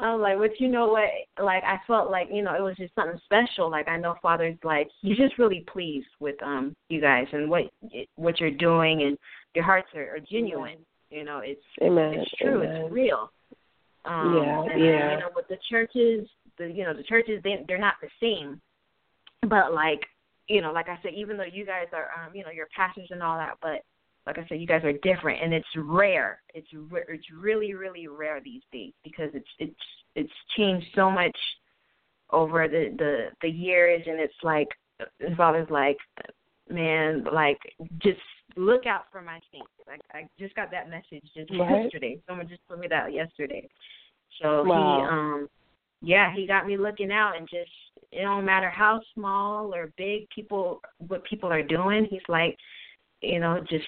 i'm 0.00 0.20
like 0.20 0.38
but 0.38 0.58
you 0.60 0.68
know 0.68 0.86
what 0.88 1.08
like 1.44 1.62
i 1.64 1.78
felt 1.86 2.10
like 2.10 2.28
you 2.32 2.42
know 2.42 2.54
it 2.54 2.62
was 2.62 2.76
just 2.76 2.94
something 2.94 3.18
special 3.24 3.70
like 3.70 3.88
i 3.88 3.96
know 3.96 4.14
father's 4.22 4.56
like 4.64 4.88
he's 5.02 5.16
just 5.16 5.38
really 5.38 5.64
pleased 5.72 6.06
with 6.20 6.40
um 6.42 6.74
you 6.88 7.00
guys 7.00 7.26
and 7.32 7.48
what 7.48 7.64
what 8.16 8.40
you're 8.40 8.50
doing 8.50 9.02
and 9.02 9.18
your 9.54 9.64
hearts 9.64 9.88
are, 9.94 10.16
are 10.16 10.20
genuine 10.30 10.78
you 11.10 11.24
know 11.24 11.40
it's 11.42 11.60
Amen. 11.82 12.14
it's 12.14 12.30
true 12.40 12.62
Amen. 12.62 12.82
it's 12.82 12.92
real 12.92 13.30
um 14.04 14.34
Yeah, 14.36 14.62
and, 14.72 14.84
yeah. 14.84 15.12
you 15.12 15.20
know 15.20 15.30
with 15.34 15.48
the 15.48 15.58
churches 15.70 16.28
the 16.58 16.66
you 16.70 16.84
know 16.84 16.94
the 16.94 17.02
churches 17.02 17.40
they 17.44 17.64
they're 17.68 17.78
not 17.78 17.94
the 18.00 18.08
same 18.20 18.60
but 19.48 19.72
like 19.72 20.00
you 20.48 20.60
know 20.60 20.72
like 20.72 20.88
i 20.88 20.98
said 21.02 21.12
even 21.14 21.36
though 21.36 21.44
you 21.44 21.64
guys 21.64 21.86
are 21.92 22.08
um 22.18 22.34
you 22.34 22.42
know 22.44 22.50
you're 22.50 22.68
pastors 22.74 23.08
and 23.10 23.22
all 23.22 23.36
that 23.36 23.56
but 23.62 23.82
like 24.26 24.38
i 24.38 24.46
said 24.48 24.60
you 24.60 24.66
guys 24.66 24.84
are 24.84 24.92
different 25.02 25.42
and 25.42 25.52
it's 25.52 25.66
rare 25.76 26.40
it's 26.54 26.68
re- 26.90 27.04
it's 27.08 27.26
really 27.36 27.74
really 27.74 28.06
rare 28.08 28.40
these 28.44 28.62
days 28.72 28.92
because 29.04 29.30
it's 29.34 29.48
it's 29.58 29.74
it's 30.14 30.32
changed 30.56 30.86
so 30.94 31.10
much 31.10 31.36
over 32.30 32.66
the 32.68 32.94
the 32.98 33.26
the 33.42 33.48
years 33.48 34.02
and 34.06 34.18
it's 34.20 34.34
like 34.42 34.68
his 35.20 35.36
father's 35.36 35.70
like 35.70 35.98
man 36.68 37.24
like 37.32 37.58
just 38.02 38.18
look 38.56 38.86
out 38.86 39.04
for 39.12 39.20
my 39.22 39.38
saints 39.52 39.70
like 39.86 40.00
i 40.12 40.26
just 40.38 40.54
got 40.54 40.70
that 40.70 40.88
message 40.90 41.22
just 41.34 41.50
Right. 41.58 41.82
yesterday 41.84 42.18
someone 42.28 42.48
just 42.48 42.66
put 42.68 42.78
me 42.78 42.88
that 42.88 43.12
yesterday 43.12 43.68
so 44.40 44.64
Wow. 44.64 44.96
he 44.98 45.04
um 45.10 45.48
yeah 46.02 46.32
he 46.34 46.46
got 46.46 46.66
me 46.66 46.76
looking 46.76 47.12
out 47.12 47.36
and 47.36 47.48
just 47.48 47.70
it 48.12 48.22
don't 48.22 48.44
matter 48.44 48.70
how 48.70 49.00
small 49.14 49.74
or 49.74 49.92
big 49.96 50.28
people 50.30 50.80
what 51.08 51.24
people 51.24 51.50
are 51.52 51.62
doing 51.62 52.06
he's 52.10 52.20
like 52.28 52.56
you 53.22 53.40
know 53.40 53.60
just 53.68 53.86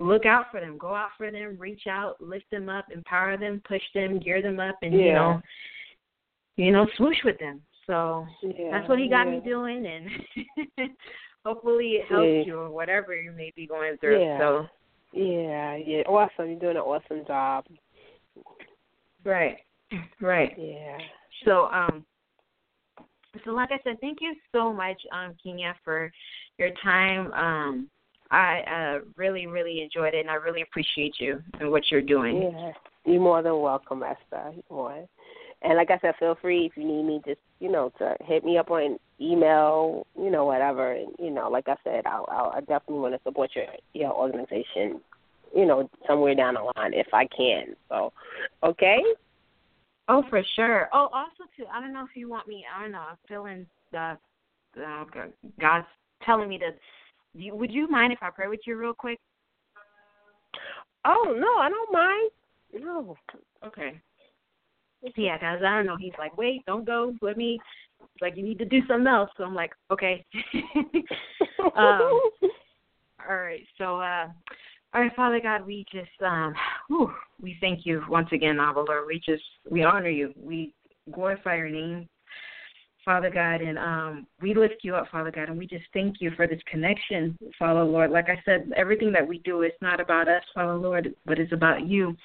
look 0.00 0.26
out 0.26 0.46
for 0.50 0.60
them 0.60 0.76
go 0.78 0.94
out 0.94 1.10
for 1.16 1.30
them 1.30 1.56
reach 1.58 1.86
out 1.88 2.20
lift 2.20 2.48
them 2.50 2.68
up 2.68 2.86
empower 2.92 3.36
them 3.36 3.60
push 3.66 3.82
them 3.94 4.18
gear 4.18 4.42
them 4.42 4.58
up 4.60 4.76
and 4.82 4.92
you 4.94 5.12
know 5.12 5.40
you 6.56 6.70
know 6.72 6.86
swoosh 6.96 7.18
with 7.24 7.38
them 7.38 7.60
so 7.86 8.26
Yeah, 8.42 8.70
that's 8.72 8.88
what 8.88 8.98
he 8.98 9.08
got 9.08 9.28
me 9.28 9.40
doing 9.44 9.86
and 9.86 10.90
hopefully 11.44 11.96
it 11.96 12.06
helps 12.08 12.26
Yeah. 12.26 12.42
you 12.46 12.58
or 12.58 12.70
whatever 12.70 13.14
you 13.14 13.30
may 13.32 13.52
be 13.54 13.66
going 13.66 13.96
through 13.98 14.20
Yeah. 14.22 14.38
so 14.38 14.66
Yeah, 15.12 15.76
yeah. 15.76 16.00
Awesome. 16.08 16.48
You're 16.50 16.58
doing 16.58 16.76
an 16.76 16.82
awesome 16.82 17.24
job. 17.26 17.64
right 19.24 19.58
right 20.20 20.54
Yeah. 20.58 20.98
So, 21.44 21.66
um, 21.66 22.04
so 23.44 23.52
like 23.52 23.70
I 23.72 23.78
said, 23.84 24.00
thank 24.00 24.18
you 24.20 24.34
so 24.52 24.72
much, 24.72 25.00
um, 25.12 25.34
Kenya, 25.42 25.74
for 25.84 26.10
your 26.58 26.70
time. 26.82 27.32
Um, 27.32 27.90
I 28.30 28.60
uh, 28.60 29.04
really, 29.16 29.46
really 29.46 29.82
enjoyed 29.82 30.14
it, 30.14 30.20
and 30.20 30.30
I 30.30 30.34
really 30.34 30.62
appreciate 30.62 31.14
you 31.18 31.42
and 31.60 31.70
what 31.70 31.82
you're 31.90 32.02
doing. 32.02 32.50
Yeah. 32.52 32.72
You're 33.04 33.20
more 33.20 33.42
than 33.42 33.60
welcome, 33.60 34.02
Esther. 34.02 34.52
You're 34.54 34.64
more. 34.70 35.06
And 35.62 35.76
like 35.76 35.90
I 35.90 35.98
said, 36.00 36.14
feel 36.18 36.36
free 36.40 36.66
if 36.66 36.76
you 36.76 36.84
need 36.84 37.04
me, 37.04 37.22
just 37.26 37.40
you 37.60 37.70
know, 37.70 37.92
to 37.98 38.16
hit 38.24 38.44
me 38.44 38.58
up 38.58 38.70
on 38.70 38.98
email, 39.20 40.06
you 40.18 40.30
know, 40.30 40.44
whatever. 40.44 40.92
And 40.92 41.12
you 41.18 41.30
know, 41.30 41.48
like 41.48 41.68
I 41.68 41.76
said, 41.84 42.06
I'll, 42.06 42.26
I'll 42.30 42.52
I 42.54 42.60
definitely 42.60 43.00
want 43.00 43.14
to 43.14 43.20
support 43.22 43.50
your 43.54 43.66
your 43.94 44.12
organization 44.12 45.00
you 45.54 45.66
know, 45.66 45.88
somewhere 46.06 46.34
down 46.34 46.54
the 46.54 46.72
line 46.76 46.92
if 46.92 47.06
I 47.12 47.26
can. 47.26 47.76
So, 47.88 48.12
okay. 48.62 48.98
Oh, 50.08 50.22
for 50.28 50.42
sure. 50.56 50.88
Oh, 50.92 51.08
also 51.12 51.48
too. 51.56 51.64
I 51.72 51.80
don't 51.80 51.92
know 51.92 52.04
if 52.04 52.16
you 52.16 52.28
want 52.28 52.46
me. 52.46 52.64
I 52.74 52.82
don't 52.82 52.92
know. 52.92 53.04
I'm 53.10 53.16
feeling 53.26 53.66
the, 53.92 54.18
uh, 54.78 55.04
God's 55.60 55.86
telling 56.24 56.48
me 56.48 56.58
to. 56.58 56.70
You, 57.34 57.56
would 57.56 57.72
you 57.72 57.88
mind 57.88 58.12
if 58.12 58.20
I 58.22 58.30
pray 58.30 58.48
with 58.48 58.60
you 58.66 58.76
real 58.76 58.94
quick? 58.94 59.18
Oh 61.04 61.34
no, 61.36 61.58
I 61.60 61.68
don't 61.68 61.92
mind. 61.92 62.30
No. 62.84 63.16
Okay. 63.66 64.00
Yeah, 65.16 65.38
guys. 65.38 65.60
I 65.64 65.76
don't 65.76 65.86
know. 65.86 65.96
He's 65.98 66.12
like, 66.18 66.36
wait, 66.36 66.64
don't 66.66 66.86
go. 66.86 67.14
Let 67.20 67.36
me. 67.36 67.60
It's 68.00 68.22
like 68.22 68.36
you 68.36 68.42
need 68.42 68.58
to 68.58 68.64
do 68.64 68.80
something 68.86 69.06
else. 69.06 69.30
So 69.36 69.44
I'm 69.44 69.54
like, 69.54 69.72
okay. 69.90 70.24
um, 71.76 72.20
all 73.28 73.36
right. 73.36 73.62
So, 73.78 74.00
uh, 74.00 74.28
all 74.94 75.00
right, 75.00 75.14
Father 75.16 75.40
God, 75.40 75.66
we 75.66 75.84
just 75.90 76.10
um, 76.24 76.54
whew, 76.88 77.10
we 77.42 77.56
thank 77.60 77.84
you 77.84 78.02
once 78.08 78.28
again, 78.32 78.60
Abba 78.60 78.80
Lord. 78.80 79.06
We 79.06 79.20
just 79.24 79.42
we 79.68 79.82
honor 79.82 80.08
you. 80.08 80.32
We 80.36 80.72
glorify 81.12 81.56
your 81.56 81.68
name, 81.68 82.08
Father 83.04 83.28
God, 83.28 83.60
and 83.60 83.76
um, 83.76 84.26
we 84.40 84.54
lift 84.54 84.76
you 84.82 84.94
up, 84.94 85.08
Father 85.10 85.32
God, 85.32 85.48
and 85.48 85.58
we 85.58 85.66
just 85.66 85.84
thank 85.92 86.20
you 86.20 86.30
for 86.36 86.46
this 86.46 86.60
connection, 86.70 87.36
Father 87.58 87.82
Lord. 87.82 88.12
Like 88.12 88.28
I 88.28 88.40
said, 88.44 88.70
everything 88.76 89.12
that 89.12 89.26
we 89.26 89.38
do 89.38 89.62
is 89.62 89.72
not 89.82 89.98
about 89.98 90.28
us, 90.28 90.42
Father 90.54 90.76
Lord, 90.76 91.12
but 91.26 91.40
it's 91.40 91.52
about 91.52 91.86
you 91.86 92.16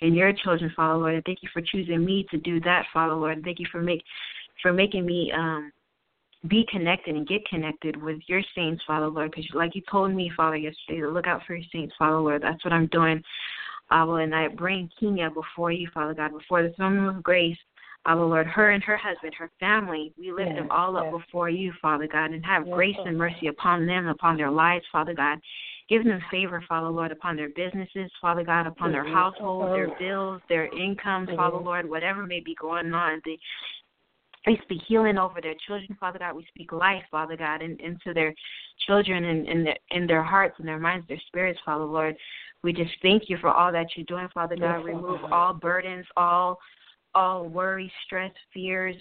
and 0.00 0.16
your 0.16 0.32
children, 0.32 0.72
Father 0.74 0.98
Lord. 0.98 1.14
And 1.14 1.24
thank 1.24 1.38
you 1.42 1.48
for 1.52 1.62
choosing 1.62 2.04
me 2.04 2.26
to 2.32 2.38
do 2.38 2.60
that, 2.60 2.86
Father 2.92 3.14
Lord. 3.14 3.36
And 3.36 3.44
thank 3.44 3.60
you 3.60 3.66
for 3.70 3.80
make 3.80 4.02
for 4.60 4.72
making 4.72 5.06
me 5.06 5.30
um 5.36 5.70
be 6.46 6.64
connected 6.70 7.16
and 7.16 7.26
get 7.26 7.44
connected 7.46 8.00
with 8.00 8.20
your 8.26 8.42
saints, 8.54 8.82
Father 8.86 9.08
Lord, 9.08 9.30
because 9.30 9.46
like 9.54 9.74
you 9.74 9.82
told 9.90 10.14
me, 10.14 10.30
Father, 10.36 10.56
yesterday, 10.56 11.00
to 11.00 11.08
look 11.08 11.26
out 11.26 11.42
for 11.46 11.56
your 11.56 11.66
saints, 11.72 11.94
Father 11.98 12.20
Lord. 12.20 12.42
That's 12.42 12.64
what 12.64 12.72
I'm 12.72 12.86
doing. 12.86 13.22
Abba, 13.90 14.12
and 14.12 14.34
I 14.34 14.48
bring 14.48 14.90
Kenya 15.00 15.30
before 15.30 15.72
you, 15.72 15.88
Father 15.92 16.14
God, 16.14 16.32
before 16.32 16.62
the 16.62 16.70
throne 16.74 17.08
of 17.08 17.22
grace. 17.22 17.56
Abba, 18.06 18.20
Lord, 18.20 18.46
her 18.46 18.70
and 18.70 18.84
her 18.84 18.96
husband, 18.96 19.34
her 19.36 19.50
family, 19.58 20.12
we 20.16 20.30
lift 20.30 20.50
yes, 20.50 20.58
them 20.58 20.70
all 20.70 20.96
up 20.96 21.06
yes. 21.10 21.20
before 21.20 21.50
you, 21.50 21.72
Father 21.82 22.06
God, 22.06 22.30
and 22.30 22.44
have 22.46 22.66
yes, 22.66 22.74
grace 22.74 22.96
and 23.04 23.18
mercy 23.18 23.48
upon 23.48 23.86
them, 23.86 24.06
upon 24.06 24.36
their 24.36 24.50
lives, 24.50 24.84
Father 24.92 25.14
God. 25.14 25.38
Give 25.88 26.04
them 26.04 26.20
favor, 26.30 26.62
Father 26.68 26.88
Lord, 26.88 27.12
upon 27.12 27.36
their 27.36 27.48
businesses, 27.48 28.10
Father 28.20 28.44
God, 28.44 28.66
upon 28.66 28.92
their 28.92 29.06
household, 29.10 29.74
their 29.74 29.98
bills, 29.98 30.40
their 30.48 30.66
incomes, 30.74 31.30
Father 31.34 31.56
Lord, 31.56 31.88
whatever 31.88 32.24
may 32.26 32.40
be 32.40 32.54
going 32.60 32.92
on. 32.92 33.22
They 33.24 33.38
we 34.46 34.58
speak 34.62 34.82
healing 34.86 35.18
over 35.18 35.40
their 35.40 35.54
children, 35.66 35.96
Father 35.98 36.18
God. 36.18 36.36
We 36.36 36.46
speak 36.48 36.72
life, 36.72 37.02
Father 37.10 37.36
God, 37.36 37.62
in, 37.62 37.78
into 37.80 38.14
their 38.14 38.34
children 38.86 39.24
and 39.24 39.46
in, 39.46 39.58
in, 39.58 39.64
their, 39.64 39.76
in 39.90 40.06
their 40.06 40.22
hearts 40.22 40.56
and 40.58 40.66
their 40.66 40.78
minds, 40.78 41.06
their 41.08 41.20
spirits, 41.26 41.60
Father 41.64 41.84
Lord. 41.84 42.16
We 42.62 42.72
just 42.72 42.92
thank 43.02 43.24
you 43.28 43.38
for 43.38 43.50
all 43.50 43.70
that 43.72 43.86
you're 43.96 44.06
doing, 44.06 44.28
Father 44.34 44.56
God. 44.56 44.78
Yes, 44.78 44.84
Remove 44.84 45.20
Father. 45.20 45.34
all 45.34 45.54
burdens, 45.54 46.06
all 46.16 46.58
all 47.14 47.48
worry, 47.48 47.90
stress, 48.04 48.32
fears, 48.52 48.94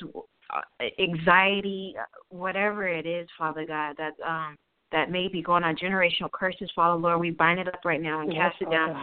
uh, 0.50 0.86
anxiety, 1.00 1.94
whatever 2.30 2.88
it 2.88 3.06
is, 3.06 3.28
Father 3.38 3.66
God, 3.66 3.96
that 3.98 4.14
um 4.26 4.56
that 4.92 5.12
may 5.12 5.28
be 5.28 5.42
going 5.42 5.64
on 5.64 5.76
generational 5.76 6.32
curses, 6.32 6.72
Father 6.76 7.00
Lord. 7.00 7.20
We 7.20 7.32
bind 7.32 7.60
it 7.60 7.68
up 7.68 7.82
right 7.84 8.02
now 8.02 8.22
and 8.22 8.32
yes, 8.32 8.52
cast 8.52 8.62
it 8.62 8.72
down. 8.72 8.96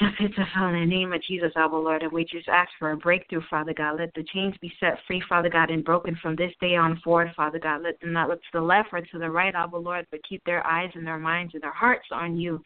God. 0.00 0.12
It's 0.20 0.34
in 0.36 0.72
the 0.72 0.86
name 0.86 1.12
of 1.12 1.22
Jesus, 1.22 1.52
our 1.56 1.68
Lord, 1.68 2.02
and 2.02 2.12
we 2.12 2.24
just 2.24 2.48
ask 2.48 2.70
for 2.78 2.92
a 2.92 2.96
breakthrough, 2.96 3.42
Father 3.50 3.74
God. 3.74 3.98
Let 3.98 4.14
the 4.14 4.24
chains 4.32 4.54
be 4.60 4.72
set 4.80 4.98
free, 5.06 5.22
Father 5.28 5.48
God, 5.48 5.70
and 5.70 5.84
broken 5.84 6.16
from 6.20 6.36
this 6.36 6.52
day 6.60 6.76
on 6.76 7.00
forward, 7.02 7.32
Father 7.36 7.58
God. 7.58 7.82
Let 7.82 8.00
them 8.00 8.12
not 8.12 8.28
look 8.28 8.40
to 8.40 8.48
the 8.54 8.60
left 8.60 8.88
or 8.92 9.00
to 9.00 9.18
the 9.18 9.30
right, 9.30 9.54
our 9.54 9.68
Lord, 9.68 10.06
but 10.10 10.20
keep 10.28 10.42
their 10.44 10.66
eyes 10.66 10.90
and 10.94 11.06
their 11.06 11.18
minds 11.18 11.54
and 11.54 11.62
their 11.62 11.72
hearts 11.72 12.06
on 12.12 12.36
you, 12.36 12.62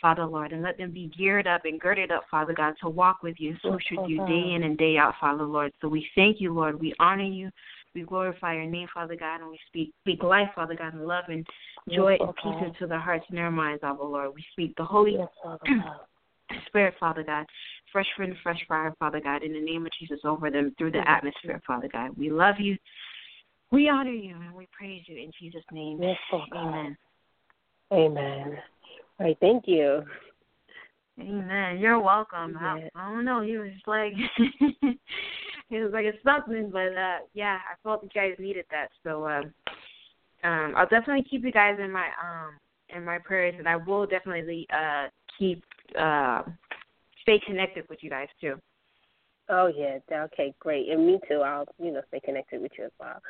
Father 0.00 0.24
Lord, 0.24 0.52
and 0.52 0.62
let 0.62 0.78
them 0.78 0.90
be 0.90 1.10
geared 1.16 1.46
up 1.46 1.64
and 1.64 1.80
girded 1.80 2.10
up, 2.10 2.24
Father 2.30 2.52
God, 2.52 2.74
to 2.82 2.88
walk 2.88 3.22
with 3.22 3.36
you 3.38 3.50
and 3.50 3.60
swoosh 3.60 3.84
with 3.90 4.08
you 4.08 4.18
day 4.26 4.52
in 4.54 4.64
and 4.64 4.78
day 4.78 4.96
out, 4.96 5.14
Father 5.20 5.44
Lord. 5.44 5.72
So 5.80 5.88
we 5.88 6.06
thank 6.14 6.40
you, 6.40 6.52
Lord. 6.52 6.80
We 6.80 6.94
honor 6.98 7.24
you. 7.24 7.50
We 7.94 8.02
glorify 8.02 8.54
your 8.54 8.66
name, 8.66 8.88
Father 8.92 9.14
God, 9.14 9.40
and 9.40 9.50
we 9.50 9.58
speak 9.68 9.92
speak 10.00 10.22
life, 10.22 10.48
Father 10.54 10.74
God, 10.74 10.94
and 10.94 11.06
love 11.06 11.24
and 11.28 11.46
joy 11.88 12.16
and 12.18 12.34
peace 12.42 12.66
into 12.66 12.88
the 12.88 12.98
hearts 12.98 13.24
and 13.28 13.38
their 13.38 13.52
minds, 13.52 13.84
our 13.84 13.96
Lord. 13.96 14.32
We 14.34 14.44
speak 14.52 14.74
the 14.76 14.84
holy 14.84 15.18
yes, 15.18 15.28
Spirit, 16.66 16.94
Father 16.98 17.22
God, 17.22 17.46
fresh 17.92 18.06
wind, 18.18 18.34
fresh 18.42 18.60
fire, 18.66 18.94
Father 18.98 19.20
God, 19.20 19.42
in 19.42 19.52
the 19.52 19.60
name 19.60 19.86
of 19.86 19.92
Jesus 19.98 20.20
over 20.24 20.50
them 20.50 20.74
through 20.78 20.92
the 20.92 21.08
atmosphere, 21.08 21.60
Father 21.66 21.88
God. 21.90 22.10
We 22.16 22.30
love 22.30 22.56
you. 22.58 22.76
We 23.70 23.88
honor 23.88 24.10
you 24.10 24.36
and 24.36 24.54
we 24.54 24.68
praise 24.76 25.02
you 25.06 25.16
in 25.16 25.30
Jesus' 25.40 25.64
name. 25.72 26.00
Yes, 26.02 26.16
Amen. 26.54 26.96
Amen. 27.92 28.58
All 29.18 29.26
right, 29.26 29.36
thank 29.40 29.64
you. 29.66 30.02
Amen. 31.20 31.78
You're 31.78 32.00
welcome. 32.00 32.56
I, 32.60 32.88
I, 32.94 33.10
don't 33.10 33.24
know. 33.24 33.40
He 33.40 33.56
was 33.56 33.70
like, 33.86 34.12
he 35.68 35.78
was 35.78 35.92
like 35.92 36.04
it's 36.04 36.18
something, 36.24 36.70
but 36.72 36.88
uh 36.88 37.18
yeah, 37.34 37.58
I 37.58 37.74
felt 37.84 38.02
you 38.02 38.08
guys 38.12 38.34
needed 38.38 38.64
that. 38.72 38.88
So 39.04 39.28
um, 39.28 39.54
um, 40.42 40.74
I'll 40.76 40.88
definitely 40.88 41.24
keep 41.30 41.44
you 41.44 41.52
guys 41.52 41.76
in 41.80 41.92
my 41.92 42.06
um 42.22 42.58
in 42.88 43.04
my 43.04 43.18
prayers, 43.18 43.54
and 43.58 43.68
I 43.68 43.76
will 43.76 44.06
definitely 44.06 44.66
uh 44.72 45.06
keep 45.38 45.62
uh, 45.98 46.42
stay 47.22 47.40
connected 47.46 47.84
with 47.88 47.98
you 48.02 48.10
guys 48.10 48.28
too. 48.40 48.56
Oh 49.48 49.66
yeah, 49.66 49.98
okay, 50.12 50.54
great, 50.58 50.88
and 50.88 51.06
me 51.06 51.20
too. 51.28 51.40
I'll 51.40 51.66
you 51.78 51.92
know 51.92 52.00
stay 52.08 52.20
connected 52.20 52.62
with 52.62 52.72
you 52.78 52.84
as 52.84 52.92
well. 52.98 53.20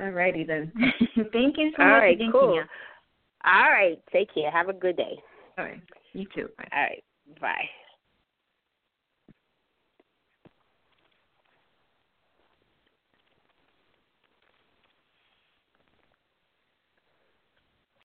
Alrighty 0.00 0.46
then. 0.46 0.72
Thank 1.32 1.58
you 1.58 1.72
so 1.76 1.82
All 1.82 1.88
much 1.90 2.00
right, 2.02 2.16
again, 2.16 2.32
cool. 2.32 2.48
Kenya. 2.48 2.68
All 3.44 3.70
right, 3.70 3.98
take 4.12 4.32
care. 4.34 4.50
Have 4.50 4.68
a 4.68 4.72
good 4.72 4.96
day. 4.96 5.18
All 5.58 5.64
right, 5.64 5.80
you 6.12 6.26
too. 6.34 6.48
Bye. 6.56 6.68
All 6.72 6.82
right, 6.82 7.04
bye. 7.40 7.68